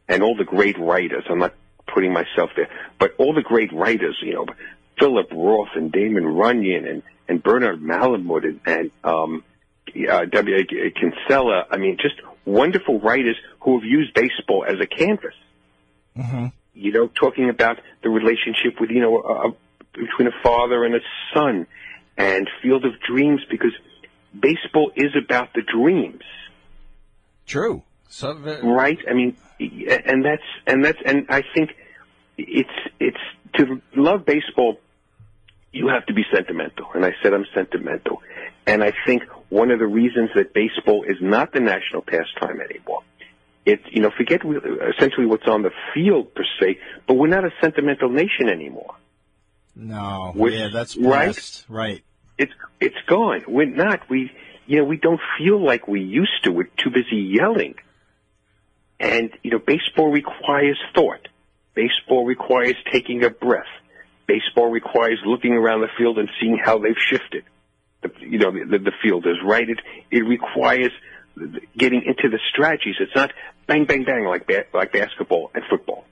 and 0.08 0.24
all 0.24 0.36
the 0.36 0.44
great 0.44 0.78
writers. 0.80 1.24
I'm 1.30 1.40
not 1.40 1.54
putting 1.94 2.14
myself 2.14 2.52
there, 2.56 2.70
but 3.00 3.16
all 3.18 3.34
the 3.34 3.42
great 3.42 3.72
writers, 3.72 4.18
you 4.22 4.34
know, 4.34 4.46
Philip 5.00 5.28
Roth 5.32 5.70
and 5.76 5.92
Damon 5.92 6.26
Runyon 6.26 6.86
and, 6.86 7.04
and 7.28 7.44
Bernard 7.44 7.82
Malamud 7.82 8.44
and, 8.44 8.60
and 8.66 8.92
um, 9.04 9.44
uh, 10.10 10.26
W. 10.26 10.66
Kinsella. 10.66 11.66
I 11.70 11.78
mean, 11.78 11.98
just 12.02 12.16
wonderful 12.46 13.00
writers 13.00 13.38
who 13.62 13.80
have 13.80 13.86
used 13.86 14.14
baseball 14.14 14.66
as 14.68 14.80
a 14.80 14.86
canvas. 14.86 15.36
Mm-hmm. 16.18 16.48
You 16.74 16.92
know, 16.94 17.08
talking 17.08 17.50
about 17.50 17.80
the 18.04 18.10
relationship 18.10 18.80
with, 18.80 18.90
you 18.90 19.02
know, 19.02 19.18
uh, 19.18 19.52
between 19.94 20.28
a 20.28 20.44
father 20.44 20.84
and 20.86 20.96
a 20.96 21.00
son 21.34 21.68
and 22.22 22.48
Field 22.62 22.86
of 22.86 22.94
Dreams 23.02 23.42
because 23.50 23.74
baseball 24.38 24.92
is 24.96 25.12
about 25.16 25.54
the 25.54 25.62
dreams. 25.62 26.22
True. 27.48 27.84
So, 28.10 28.32
uh, 28.32 28.62
right? 28.62 29.00
I 29.10 29.14
mean, 29.14 29.38
and 29.60 30.24
that's 30.24 30.44
and 30.68 30.86
that's 30.86 31.00
and 31.06 31.26
I 31.30 31.44
think 31.54 31.72
it's 32.38 32.70
it's 33.00 33.18
to 33.56 33.82
love 33.96 34.26
baseball. 34.26 34.80
You 35.74 35.88
have 35.88 36.06
to 36.08 36.14
be 36.14 36.24
sentimental, 36.34 36.88
and 36.94 37.06
I 37.06 37.12
said 37.24 37.34
I'm 37.34 37.46
sentimental, 37.56 38.22
and 38.68 38.84
I 38.84 38.92
think 39.06 39.24
one 39.50 39.72
of 39.72 39.80
the 39.80 39.88
reasons 39.88 40.30
that 40.36 40.54
baseball 40.54 41.04
is 41.04 41.18
not 41.22 41.54
the 41.54 41.62
national 41.62 42.02
pastime 42.02 42.60
anymore. 42.60 43.04
It 43.66 43.80
you 43.90 44.02
know 44.02 44.12
forget 44.16 44.42
essentially 44.96 45.26
what's 45.26 45.48
on 45.48 45.62
the 45.64 45.72
field 45.94 46.36
per 46.36 46.44
se, 46.60 46.80
but 47.08 47.14
we're 47.16 47.28
not 47.28 47.46
a 47.46 47.52
sentimental 47.62 48.10
nation 48.10 48.50
anymore. 48.50 48.96
no. 49.76 50.34
Which- 50.36 50.54
yeah, 50.54 50.68
that's 50.72 50.98
right? 50.98 51.66
Right. 51.70 52.04
It's 52.42 52.54
it's 52.80 53.02
gone. 53.08 53.44
We're 53.48 53.66
not. 53.66 54.10
We 54.10 54.32
you 54.72 54.78
know, 54.78 54.86
we 54.86 54.98
don't 54.98 55.20
feel 55.38 55.64
like 55.64 55.88
we 55.88 56.02
used 56.02 56.44
to. 56.44 56.52
We're 56.52 56.70
too 56.78 56.92
busy 56.92 57.18
yelling. 57.18 57.76
And, 59.02 59.32
you 59.44 59.52
know, 59.52 59.60
baseball 59.60 60.10
requires 60.10 60.80
thought. 60.96 61.28
Baseball 61.74 62.26
requires 62.26 62.76
taking 62.92 63.24
a 63.26 63.30
breath. 63.30 63.66
Baseball 64.28 64.70
requires 64.70 65.20
looking 65.26 65.54
around 65.54 65.82
the 65.82 65.90
field 65.98 66.20
and 66.20 66.30
seeing 66.40 66.58
how 66.58 66.78
they've 66.78 66.96
shifted. 66.98 67.44
The, 68.02 68.12
you 68.22 68.38
know, 68.38 68.52
the, 68.52 68.78
the 68.78 68.94
field 69.04 69.26
is 69.26 69.38
right? 69.44 69.70
It, 69.70 69.80
it 70.10 70.22
requires 70.22 70.92
getting 71.78 72.04
into 72.04 72.30
the 72.30 72.40
strategies. 72.54 72.96
It's 73.00 73.16
not 73.16 73.32
bang, 73.68 73.86
bang, 73.86 74.06
bang 74.06 74.26
like 74.26 74.48
ba- 74.48 74.66
like 74.74 74.94
basketball 74.94 75.52
and 75.54 75.64
football. 75.70 76.06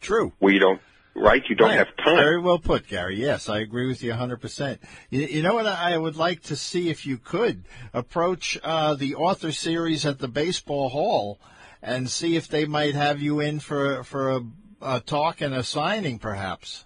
True. 0.00 0.32
Where 0.38 0.52
you 0.52 0.60
don't, 0.60 0.80
right? 1.20 1.42
You 1.48 1.54
don't 1.56 1.68
Right. 1.68 1.78
have 1.78 1.96
time. 1.96 2.16
Very 2.16 2.40
well 2.40 2.58
put, 2.58 2.88
Gary. 2.88 3.16
Yes, 3.20 3.48
I 3.48 3.58
agree 3.58 3.86
with 3.86 4.02
you 4.02 4.12
100%. 4.12 4.78
You, 5.10 5.20
you 5.22 5.42
know 5.42 5.54
what 5.54 5.66
I 5.66 5.96
would 5.96 6.16
like 6.16 6.42
to 6.44 6.56
see 6.56 6.88
if 6.88 7.06
you 7.06 7.18
could 7.18 7.64
approach 7.92 8.58
uh, 8.62 8.94
the 8.94 9.14
author 9.14 9.52
series 9.52 10.06
at 10.06 10.18
the 10.18 10.28
baseball 10.28 10.88
hall 10.90 11.38
and 11.82 12.10
see 12.10 12.36
if 12.36 12.48
they 12.48 12.64
might 12.64 12.94
have 12.94 13.20
you 13.20 13.40
in 13.40 13.60
for 13.60 14.02
for 14.04 14.30
a, 14.30 14.40
a 14.82 15.00
talk 15.00 15.40
and 15.40 15.54
a 15.54 15.62
signing, 15.62 16.18
perhaps. 16.18 16.84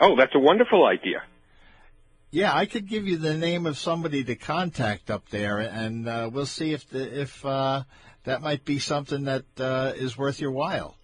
Oh, 0.00 0.16
that's 0.16 0.34
a 0.34 0.38
wonderful 0.40 0.86
idea. 0.86 1.22
Yeah, 2.30 2.54
I 2.54 2.66
could 2.66 2.86
give 2.86 3.06
you 3.06 3.16
the 3.16 3.34
name 3.36 3.64
of 3.64 3.78
somebody 3.78 4.22
to 4.24 4.34
contact 4.36 5.10
up 5.10 5.30
there, 5.30 5.58
and 5.58 6.06
uh, 6.08 6.28
we'll 6.32 6.46
see 6.46 6.72
if 6.72 6.88
the, 6.90 7.20
if 7.22 7.44
uh, 7.44 7.84
that 8.24 8.42
might 8.42 8.64
be 8.66 8.78
something 8.78 9.24
that 9.24 9.44
uh, 9.58 9.92
is 9.96 10.18
worth 10.18 10.40
your 10.40 10.50
while. 10.50 10.96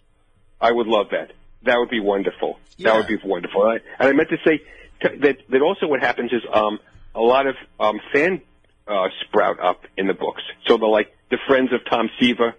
I 0.61 0.71
would 0.71 0.87
love 0.87 1.07
that. 1.13 1.33
That 1.65 1.79
would 1.79 1.91
be 1.91 2.01
wonderful. 2.01 2.59
Yeah. 2.77 2.91
That 2.91 2.97
would 2.99 3.07
be 3.07 3.19
wonderful. 3.25 3.63
I, 3.63 3.75
and 3.99 4.09
I 4.09 4.13
meant 4.13 4.31
to 4.31 4.39
say 4.45 4.59
t- 5.03 5.19
that 5.19 5.37
that 5.51 5.63
also 5.63 5.87
what 5.87 6.01
happens 6.01 6.33
is 6.33 6.43
um, 6.53 6.79
a 7.15 7.21
lot 7.21 7.47
of 7.47 7.57
um, 7.79 8.01
fan 8.13 8.43
uh, 8.87 9.09
sprout 9.23 9.61
up 9.61 9.83
in 9.97 10.07
the 10.07 10.15
books. 10.15 10.43
So 10.67 10.77
they're 10.77 10.89
like 10.89 11.15
the 11.31 11.39
friends 11.47 11.73
of 11.73 11.81
Tom 11.89 12.11
Seaver, 12.21 12.55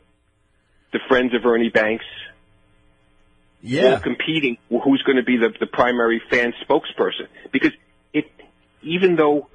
the 0.92 1.00
friends 1.08 1.34
of 1.36 1.46
Ernie 1.46 1.70
Banks, 1.70 2.06
all 3.64 3.70
Yeah, 3.70 4.00
competing 4.00 4.58
who's 4.70 5.04
going 5.04 5.18
to 5.18 5.24
be 5.24 5.38
the, 5.38 5.54
the 5.60 5.68
primary 5.68 6.22
fan 6.30 6.54
spokesperson. 6.68 7.28
Because 7.52 7.72
it, 8.14 8.32
even 8.82 9.16
though 9.16 9.50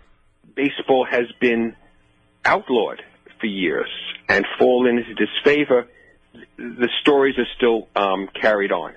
baseball 0.55 1.07
has 1.11 1.27
been 1.41 1.77
outlawed 2.45 3.03
for 3.41 3.47
years 3.47 3.89
and 4.29 4.45
fallen 4.59 4.99
into 4.99 5.15
disfavor, 5.15 5.87
the 6.57 6.89
stories 7.01 7.37
are 7.39 7.47
still 7.57 7.89
um, 7.97 8.29
carried 8.41 8.73
on. 8.73 8.95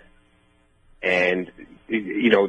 And 1.04 1.52
you 1.88 2.30
know, 2.30 2.48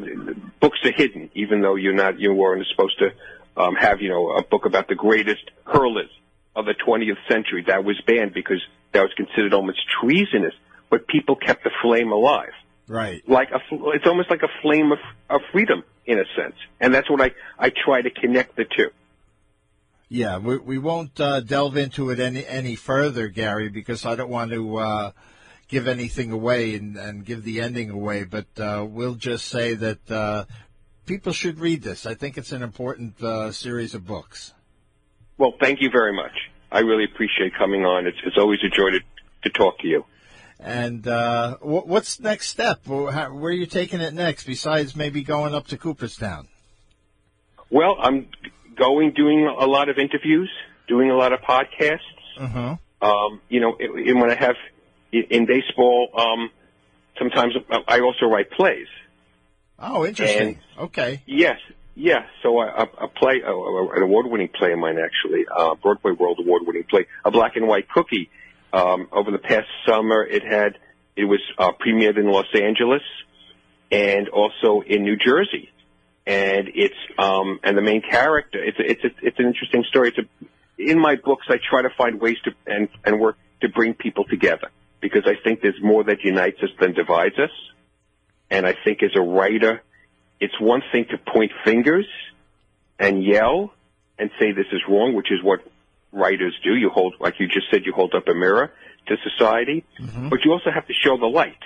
books 0.61 0.79
are 0.85 0.93
hidden, 0.93 1.31
even 1.35 1.61
though 1.61 1.75
you're 1.75 1.95
not 1.95 2.21
you 2.21 2.33
weren't 2.33 2.67
supposed 2.71 2.99
to 3.01 3.13
um, 3.61 3.75
have 3.75 4.01
you 4.01 4.09
know 4.09 4.31
a 4.31 4.43
book 4.43 4.65
about 4.65 4.89
the 4.89 4.95
greatest 4.95 5.51
hurlers 5.67 6.11
of 6.57 6.67
the 6.67 6.75
20th 6.75 7.19
century. 7.29 7.65
That 7.67 7.85
was 7.85 8.01
banned 8.07 8.33
because 8.33 8.63
that 8.93 9.03
was 9.03 9.13
considered 9.17 9.53
almost 9.53 9.81
treasonous. 10.01 10.55
But 10.89 11.09
people 11.09 11.35
kept 11.35 11.65
the 11.65 11.73
flame 11.83 12.13
alive 12.13 12.53
right. 12.89 13.29
like 13.29 13.51
a, 13.51 13.61
it's 13.95 14.07
almost 14.07 14.31
like 14.31 14.43
a 14.43 14.49
flame 14.63 14.93
of, 14.93 14.99
of 15.31 15.41
freedom 15.53 15.85
in 16.07 16.19
a 16.19 16.25
sense. 16.37 16.57
And 16.81 16.93
that's 16.95 17.11
what 17.11 17.21
I, 17.21 17.33
I 17.59 17.71
try 17.71 18.03
to 18.03 18.11
connect 18.11 18.57
the 18.57 18.65
two. 18.65 18.91
Yeah, 20.09 20.39
we, 20.39 20.59
we 20.59 20.79
won't 20.79 21.19
uh, 21.19 21.41
delve 21.41 21.77
into 21.77 22.11
it 22.11 22.21
any 22.21 22.47
any 22.47 22.77
further, 22.77 23.29
Gary, 23.29 23.69
because 23.69 24.05
I 24.05 24.15
don't 24.15 24.31
want 24.31 24.53
to 24.53 24.77
uh, 24.77 25.11
give 25.69 25.89
anything 25.89 26.31
away 26.31 26.75
and, 26.75 26.97
and 26.97 27.25
give 27.25 27.45
the 27.45 27.61
ending 27.61 27.91
away. 27.91 28.25
But 28.25 28.47
uh, 28.59 28.87
we'll 28.89 29.15
just 29.15 29.47
say 29.47 29.75
that 29.75 30.11
uh, 30.11 30.45
people 31.07 31.33
should 31.33 31.59
read 31.59 31.83
this. 31.83 32.07
I 32.07 32.15
think 32.15 32.39
it's 32.39 32.53
an 32.53 32.63
important 32.63 33.23
uh, 33.23 33.53
series 33.53 33.95
of 33.95 34.07
books. 34.07 34.55
Well, 35.39 35.55
thank 35.61 35.81
you 35.81 35.91
very 35.91 36.13
much. 36.13 36.33
I 36.71 36.81
really 36.81 37.05
appreciate 37.05 37.55
coming 37.57 37.85
on. 37.85 38.07
It's, 38.07 38.19
it's 38.25 38.39
always 38.39 38.61
a 38.65 38.69
joy 38.69 38.91
to, 38.91 39.01
to 39.45 39.51
talk 39.51 39.79
to 39.81 39.89
you. 39.89 40.05
And 40.61 41.07
uh, 41.07 41.57
wh- 41.57 41.87
what's 41.87 42.21
next 42.21 42.49
step? 42.49 42.87
How- 42.87 43.33
Where 43.33 43.51
are 43.51 43.53
you 43.53 43.67
taking 43.67 44.01
it 44.01 44.15
next? 44.15 44.45
Besides 44.45 44.95
maybe 44.97 45.23
going 45.23 45.55
up 45.55 45.67
to 45.69 45.77
Cooperstown. 45.77 46.49
Well, 47.71 47.97
I'm 48.01 48.29
going, 48.77 49.13
doing 49.13 49.47
a 49.47 49.67
lot 49.67 49.89
of 49.89 49.99
interviews, 49.99 50.51
doing 50.89 51.11
a 51.11 51.17
lot 51.17 51.33
of 51.33 51.41
podcasts. 51.41 51.99
Uh-huh. 52.39 52.77
Um, 53.03 53.41
you 53.49 53.61
know, 53.61 53.77
and 53.79 54.21
when 54.21 54.31
I 54.31 54.35
have 54.35 54.57
in 55.23 55.47
baseball, 55.47 56.09
um, 56.17 56.51
sometimes 57.19 57.55
I 57.89 58.01
also 58.01 58.27
write 58.27 58.51
plays. 58.51 58.87
Oh, 59.79 60.07
interesting. 60.07 60.59
okay. 60.79 61.23
Yes, 61.27 61.59
yes. 61.95 62.23
So 62.43 62.61
a, 62.61 62.89
a, 63.01 63.09
play, 63.09 63.41
a, 63.45 63.51
a- 63.53 63.91
an 63.97 64.03
award-winning 64.03 64.49
play 64.49 64.73
of 64.73 64.79
mine, 64.79 64.99
actually, 64.99 65.45
uh, 65.55 65.75
Broadway 65.75 66.13
World 66.13 66.39
Award-winning 66.41 66.85
play, 66.85 67.07
a 67.25 67.31
black 67.31 67.57
and 67.57 67.67
white 67.67 67.89
cookie. 67.89 68.31
Um, 68.73 69.07
over 69.13 69.31
the 69.31 69.39
past 69.39 69.69
summer, 69.87 70.25
it 70.25 70.43
had 70.43 70.79
it 71.15 71.27
was 71.27 71.41
uh, 71.59 71.71
premiered 71.73 72.19
in 72.19 72.27
Los 72.27 72.47
Angeles 72.61 73.03
and 73.93 74.29
also 74.29 74.81
in 74.81 75.05
New 75.05 75.17
Jersey. 75.17 75.71
And 76.27 76.69
it's 76.75 76.95
um, 77.17 77.61
and 77.63 77.79
the 77.79 77.83
main 77.83 78.03
character. 78.03 78.61
It's 78.61 78.79
a, 78.81 78.91
it's 78.91 79.05
a, 79.05 79.11
it's 79.23 79.39
an 79.39 79.47
interesting 79.47 79.85
story. 79.89 80.09
It's 80.09 80.19
a, 80.19 80.83
in 80.91 80.99
my 80.99 81.15
books. 81.15 81.47
I 81.49 81.59
try 81.71 81.83
to 81.83 81.91
find 81.97 82.21
ways 82.21 82.39
to 82.47 82.53
and 82.67 82.89
and 83.05 83.21
work 83.21 83.37
to 83.61 83.69
bring 83.69 83.95
people 83.95 84.25
together 84.25 84.71
because 85.05 85.25
I 85.27 85.35
think 85.45 85.61
there's 85.61 85.83
more 85.83 86.03
that 86.05 86.25
unites 86.25 86.63
us 86.63 86.71
than 86.81 86.95
divides 86.95 87.39
us. 87.39 87.51
And 88.51 88.67
I 88.67 88.75
think 88.85 89.03
as 89.03 89.11
a 89.15 89.21
writer, 89.21 89.83
it's 90.41 90.59
one 90.59 90.83
thing 90.93 91.05
to 91.11 91.19
point 91.19 91.53
fingers 91.63 92.07
and 92.99 93.23
yell 93.23 93.75
and 94.19 94.31
say 94.39 94.53
this 94.53 94.65
is 94.73 94.81
wrong, 94.89 95.13
which 95.15 95.31
is 95.31 95.43
what 95.43 95.61
writers 96.11 96.59
do. 96.65 96.75
You 96.75 96.89
hold, 96.89 97.17
like 97.21 97.35
you 97.39 97.49
just 97.49 97.71
said, 97.71 97.85
you 97.85 97.93
hold 97.93 98.15
up 98.15 98.29
a 98.29 98.35
mirror 98.35 98.73
to 99.09 99.17
society, 99.31 99.85
but 100.31 100.39
you 100.43 100.53
also 100.53 100.71
have 100.71 100.87
to 100.87 100.95
show 100.95 101.19
the 101.19 101.27
light. 101.27 101.63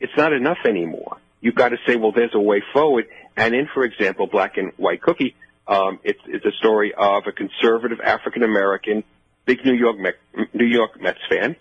It's 0.00 0.16
not 0.16 0.32
enough 0.32 0.58
anymore. 0.64 1.18
You've 1.40 1.54
got 1.54 1.68
to 1.68 1.76
say, 1.86 1.94
well, 1.94 2.10
there's 2.10 2.34
a 2.34 2.40
way 2.40 2.60
forward. 2.72 3.06
And 3.36 3.54
in, 3.54 3.68
for 3.72 3.84
example, 3.84 4.26
Black 4.26 4.56
and 4.56 4.72
White 4.78 5.00
Cookie, 5.00 5.36
um, 5.68 6.00
it's, 6.02 6.18
it's 6.26 6.44
a 6.44 6.50
story 6.58 6.92
of 6.92 7.22
a 7.28 7.32
conservative 7.32 8.00
African 8.00 8.42
American, 8.42 9.04
big 9.44 9.64
New 9.64 9.74
York 9.74 9.96
Met, 9.96 10.16
New 10.52 10.66
York 10.66 11.00
Mets 11.00 11.20
fan, 11.30 11.54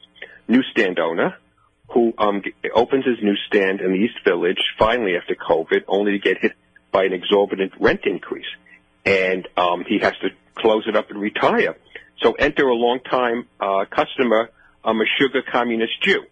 newsstand 0.48 1.00
owner, 1.00 1.38
who 1.90 2.14
um, 2.18 2.42
opens 2.74 3.06
his 3.06 3.18
newsstand 3.22 3.82
in 3.82 3.92
the 3.92 3.98
East 3.98 4.18
Village 4.26 4.62
finally 4.78 5.16
after 5.16 5.36
COVID, 5.36 5.84
only 5.88 6.14
to 6.14 6.20
get 6.20 6.38
hit 6.40 6.54
by 6.92 7.06
an 7.06 7.14
exorbitant 7.14 7.74
rent 7.80 8.02
increase, 8.06 8.46
and 9.06 9.48
um, 9.58 9.84
he 9.88 10.00
has 10.00 10.14
to 10.22 10.30
close 10.56 10.86
it 10.88 10.96
up 10.96 11.10
and 11.10 11.20
retire. 11.20 11.76
So 12.22 12.34
enter 12.34 12.68
a 12.68 12.74
longtime 12.74 13.48
uh, 13.60 13.86
customer, 13.90 14.50
um, 14.84 15.00
a 15.02 15.06
sugar 15.20 15.42
communist 15.50 16.02
Jew, 16.02 16.24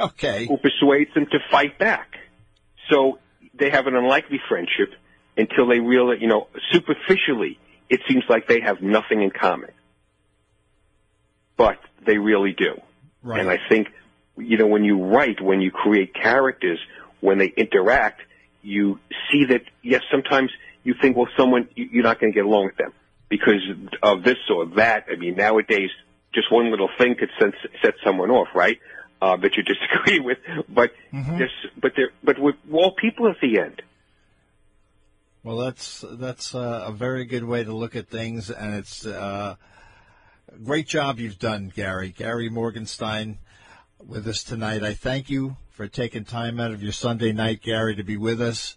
Okay. 0.00 0.46
who 0.46 0.56
persuades 0.56 1.12
him 1.14 1.26
to 1.26 1.38
fight 1.50 1.78
back. 1.78 2.16
So 2.90 3.18
they 3.54 3.70
have 3.70 3.86
an 3.86 3.94
unlikely 3.94 4.40
friendship 4.48 4.92
until 5.36 5.66
they 5.68 5.78
realize, 5.78 6.18
you 6.20 6.28
know, 6.28 6.48
superficially, 6.72 7.58
it 7.88 8.00
seems 8.08 8.24
like 8.28 8.48
they 8.48 8.60
have 8.60 8.82
nothing 8.82 9.22
in 9.22 9.30
common. 9.30 9.70
But 11.56 11.78
they 12.04 12.18
really 12.18 12.52
do. 12.52 12.80
Right. 13.22 13.40
And 13.40 13.48
I 13.50 13.58
think, 13.68 13.88
you 14.36 14.56
know, 14.58 14.66
when 14.66 14.84
you 14.84 15.02
write, 15.04 15.40
when 15.40 15.60
you 15.60 15.70
create 15.70 16.14
characters, 16.14 16.78
when 17.20 17.38
they 17.38 17.46
interact, 17.56 18.22
you 18.62 18.98
see 19.30 19.44
that, 19.46 19.62
yes, 19.82 20.02
sometimes 20.10 20.50
you 20.84 20.94
think, 21.00 21.16
well, 21.16 21.28
someone, 21.36 21.68
you- 21.76 21.88
you're 21.92 22.02
not 22.04 22.20
going 22.20 22.32
to 22.32 22.34
get 22.34 22.44
along 22.44 22.66
with 22.66 22.76
them 22.76 22.92
because 23.28 23.62
of 24.02 24.22
this 24.24 24.38
or 24.50 24.66
that. 24.76 25.06
I 25.10 25.16
mean, 25.16 25.36
nowadays, 25.36 25.90
just 26.34 26.50
one 26.50 26.70
little 26.70 26.90
thing 26.98 27.14
could 27.14 27.30
set, 27.38 27.52
set 27.82 27.94
someone 28.04 28.30
off, 28.30 28.48
right? 28.54 28.78
Uh, 29.20 29.36
that 29.36 29.56
you 29.56 29.62
disagree 29.74 30.18
with, 30.18 30.38
but 30.68 30.90
this, 31.38 31.50
but 31.80 31.92
they're, 31.94 32.10
but 32.24 32.38
we're 32.40 32.54
all 32.72 32.92
people 32.92 33.28
at 33.28 33.36
the 33.40 33.60
end. 33.60 33.80
Well, 35.44 35.58
that's 35.58 36.04
that's 36.08 36.54
uh, 36.54 36.84
a 36.86 36.92
very 36.92 37.24
good 37.24 37.42
way 37.44 37.64
to 37.64 37.72
look 37.72 37.96
at 37.96 38.08
things, 38.08 38.48
and 38.50 38.74
it's 38.74 39.04
uh, 39.06 39.56
great 40.58 40.86
job 40.86 41.18
you've 41.18 41.38
done, 41.38 41.72
Gary. 41.74 42.10
Gary 42.10 42.48
Morgenstein 42.48 43.38
with 43.98 44.26
us 44.26 44.42
tonight. 44.42 44.82
I 44.82 44.94
thank 44.94 45.30
you 45.30 45.56
for 45.70 45.88
taking 45.88 46.24
time 46.24 46.60
out 46.60 46.72
of 46.72 46.82
your 46.82 46.92
Sunday 46.92 47.32
night, 47.32 47.62
Gary, 47.62 47.96
to 47.96 48.04
be 48.04 48.16
with 48.16 48.40
us. 48.40 48.76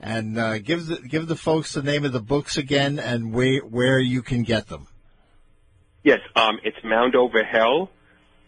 And 0.00 0.38
uh, 0.38 0.58
give 0.58 0.86
the 0.86 0.96
give 0.96 1.28
the 1.28 1.36
folks 1.36 1.74
the 1.74 1.82
name 1.82 2.06
of 2.06 2.12
the 2.12 2.20
books 2.20 2.56
again 2.56 2.98
and 2.98 3.34
where 3.34 3.60
where 3.60 3.98
you 3.98 4.22
can 4.22 4.44
get 4.44 4.68
them. 4.68 4.86
Yes, 6.02 6.20
um, 6.34 6.58
it's 6.64 6.78
Mound 6.82 7.14
Over 7.14 7.44
Hell, 7.44 7.90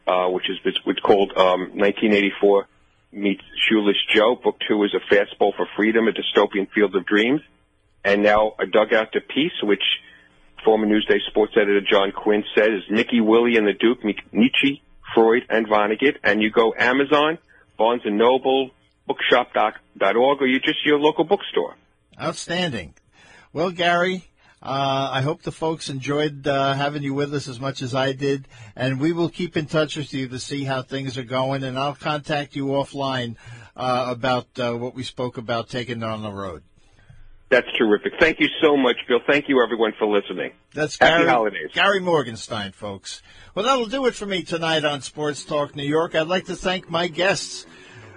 uh, 0.07 0.29
which 0.29 0.49
is 0.49 0.57
it's, 0.65 1.01
called 1.01 1.33
um, 1.37 1.77
1984 1.77 2.67
meets 3.13 3.43
Shoeless 3.69 3.99
Joe. 4.15 4.37
Book 4.43 4.57
two 4.67 4.83
is 4.85 4.95
a 4.95 5.15
fastball 5.15 5.55
for 5.55 5.69
freedom, 5.77 6.09
a 6.09 6.13
dystopian 6.13 6.71
field 6.71 6.97
of 6.97 7.05
dreams, 7.05 7.43
and 8.03 8.23
now 8.23 8.55
a 8.59 8.65
dugout 8.65 9.13
to 9.13 9.21
peace, 9.21 9.53
which 9.63 9.83
former 10.65 10.87
Newsday 10.87 11.21
sports 11.29 11.53
editor 11.57 11.81
John 11.81 12.13
Quinn 12.13 12.45
said 12.55 12.73
is 12.73 12.83
Mickey, 12.91 13.21
Willie, 13.21 13.57
and 13.57 13.67
the 13.67 13.73
Duke 13.73 14.05
Nietzsche, 14.33 14.83
Freud, 15.15 15.45
and 15.49 15.67
Vonnegut. 15.67 16.17
And 16.23 16.43
you 16.43 16.51
go 16.51 16.75
Amazon, 16.79 17.39
Barnes 17.79 18.03
and 18.05 18.19
Noble, 18.19 18.71
Bookshop.org, 19.07 20.43
or 20.43 20.47
you 20.47 20.61
just 20.61 20.85
your 20.85 20.99
local 20.99 21.25
bookstore. 21.25 21.77
Outstanding. 22.21 22.95
Well, 23.53 23.71
Gary, 23.71 24.29
Uh, 24.63 25.11
I 25.13 25.23
hope 25.23 25.43
the 25.43 25.51
folks 25.51 25.89
enjoyed 25.89 26.47
uh, 26.47 26.75
having 26.75 27.03
you 27.03 27.15
with 27.15 27.35
us 27.35 27.49
as 27.49 27.59
much 27.59 27.83
as 27.83 27.97
I 27.97 28.13
did, 28.13 28.47
and 28.77 29.01
we 29.01 29.13
will 29.13 29.29
keep 29.29 29.57
in 29.57 29.67
touch 29.67 29.97
with 29.97 30.15
you 30.15 30.29
to 30.29 30.39
see 30.39 30.63
how 30.63 30.83
things 30.83 31.19
are 31.19 31.25
going. 31.25 31.65
And 31.65 31.77
I'll 31.77 31.97
contact 31.97 32.55
you 32.55 32.67
offline 32.67 33.35
uh, 33.77 34.07
about 34.09 34.47
uh, 34.61 34.75
what 34.75 34.95
we 34.95 35.03
spoke 35.03 35.37
about 35.37 35.69
taking 35.69 36.05
on 36.05 36.23
the 36.23 36.31
road. 36.31 36.63
That's 37.53 37.71
terrific. 37.77 38.15
Thank 38.19 38.41
you 38.41 38.49
so 38.63 38.79
much, 38.79 38.97
Bill. 39.07 39.21
Thank 39.27 39.47
you, 39.47 39.63
everyone, 39.63 39.93
for 39.99 40.07
listening. 40.07 40.53
That's 40.73 40.99
Happy 40.99 41.19
Gary, 41.19 41.29
holidays. 41.29 41.69
Gary 41.75 42.01
Morgenstein, 42.01 42.73
folks. 42.73 43.21
Well, 43.55 43.67
that'll 43.67 43.85
do 43.85 44.07
it 44.07 44.15
for 44.15 44.25
me 44.25 44.43
tonight 44.43 44.87
on 44.87 45.03
Sports 45.03 45.45
Talk 45.45 45.77
New 45.77 45.83
York. 45.83 46.15
I'd 46.15 46.29
like 46.29 46.47
to 46.47 46.57
thank 46.57 46.89
my 46.89 47.09
guests, 47.09 47.67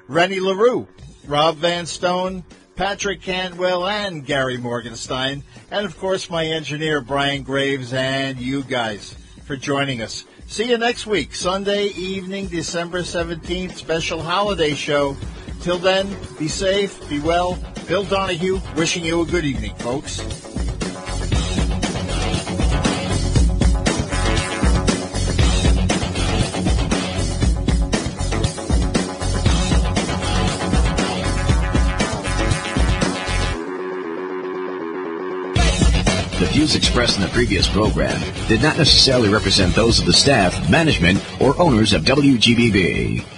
Rennie 0.08 0.40
LaRue, 0.40 0.88
Rob 1.28 1.58
Van 1.58 1.86
Stone, 1.86 2.46
Patrick 2.78 3.22
Cantwell, 3.22 3.86
and 3.86 4.26
Gary 4.26 4.58
Morgenstein, 4.58 5.44
and 5.70 5.86
of 5.86 5.98
course 5.98 6.30
my 6.30 6.46
engineer, 6.46 7.02
Brian 7.02 7.44
Graves, 7.44 7.92
and 7.92 8.40
you 8.40 8.64
guys 8.64 9.18
for 9.44 9.58
joining 9.58 10.02
us. 10.02 10.24
See 10.48 10.70
you 10.70 10.78
next 10.78 11.08
week, 11.08 11.36
Sunday 11.36 11.88
evening, 11.88 12.48
December 12.48 13.02
17th, 13.02 13.74
special 13.74 14.22
holiday 14.22 14.76
show. 14.76 15.18
Till 15.62 15.80
then, 15.80 16.16
be 16.38 16.47
safe, 16.47 17.10
be 17.10 17.20
well. 17.20 17.58
Bill 17.88 18.03
Donohue 18.03 18.60
wishing 18.76 19.03
you 19.03 19.22
a 19.22 19.26
good 19.26 19.45
evening, 19.45 19.76
folks. 19.76 20.22
The 36.39 36.47
views 36.51 36.76
expressed 36.76 37.18
in 37.18 37.24
the 37.24 37.30
previous 37.30 37.68
program 37.68 38.20
did 38.47 38.62
not 38.62 38.78
necessarily 38.78 39.30
represent 39.30 39.74
those 39.74 39.99
of 39.99 40.06
the 40.06 40.14
staff, 40.14 40.70
management, 40.70 41.24
or 41.39 41.60
owners 41.62 41.93
of 41.93 42.03
WGBB. 42.03 43.35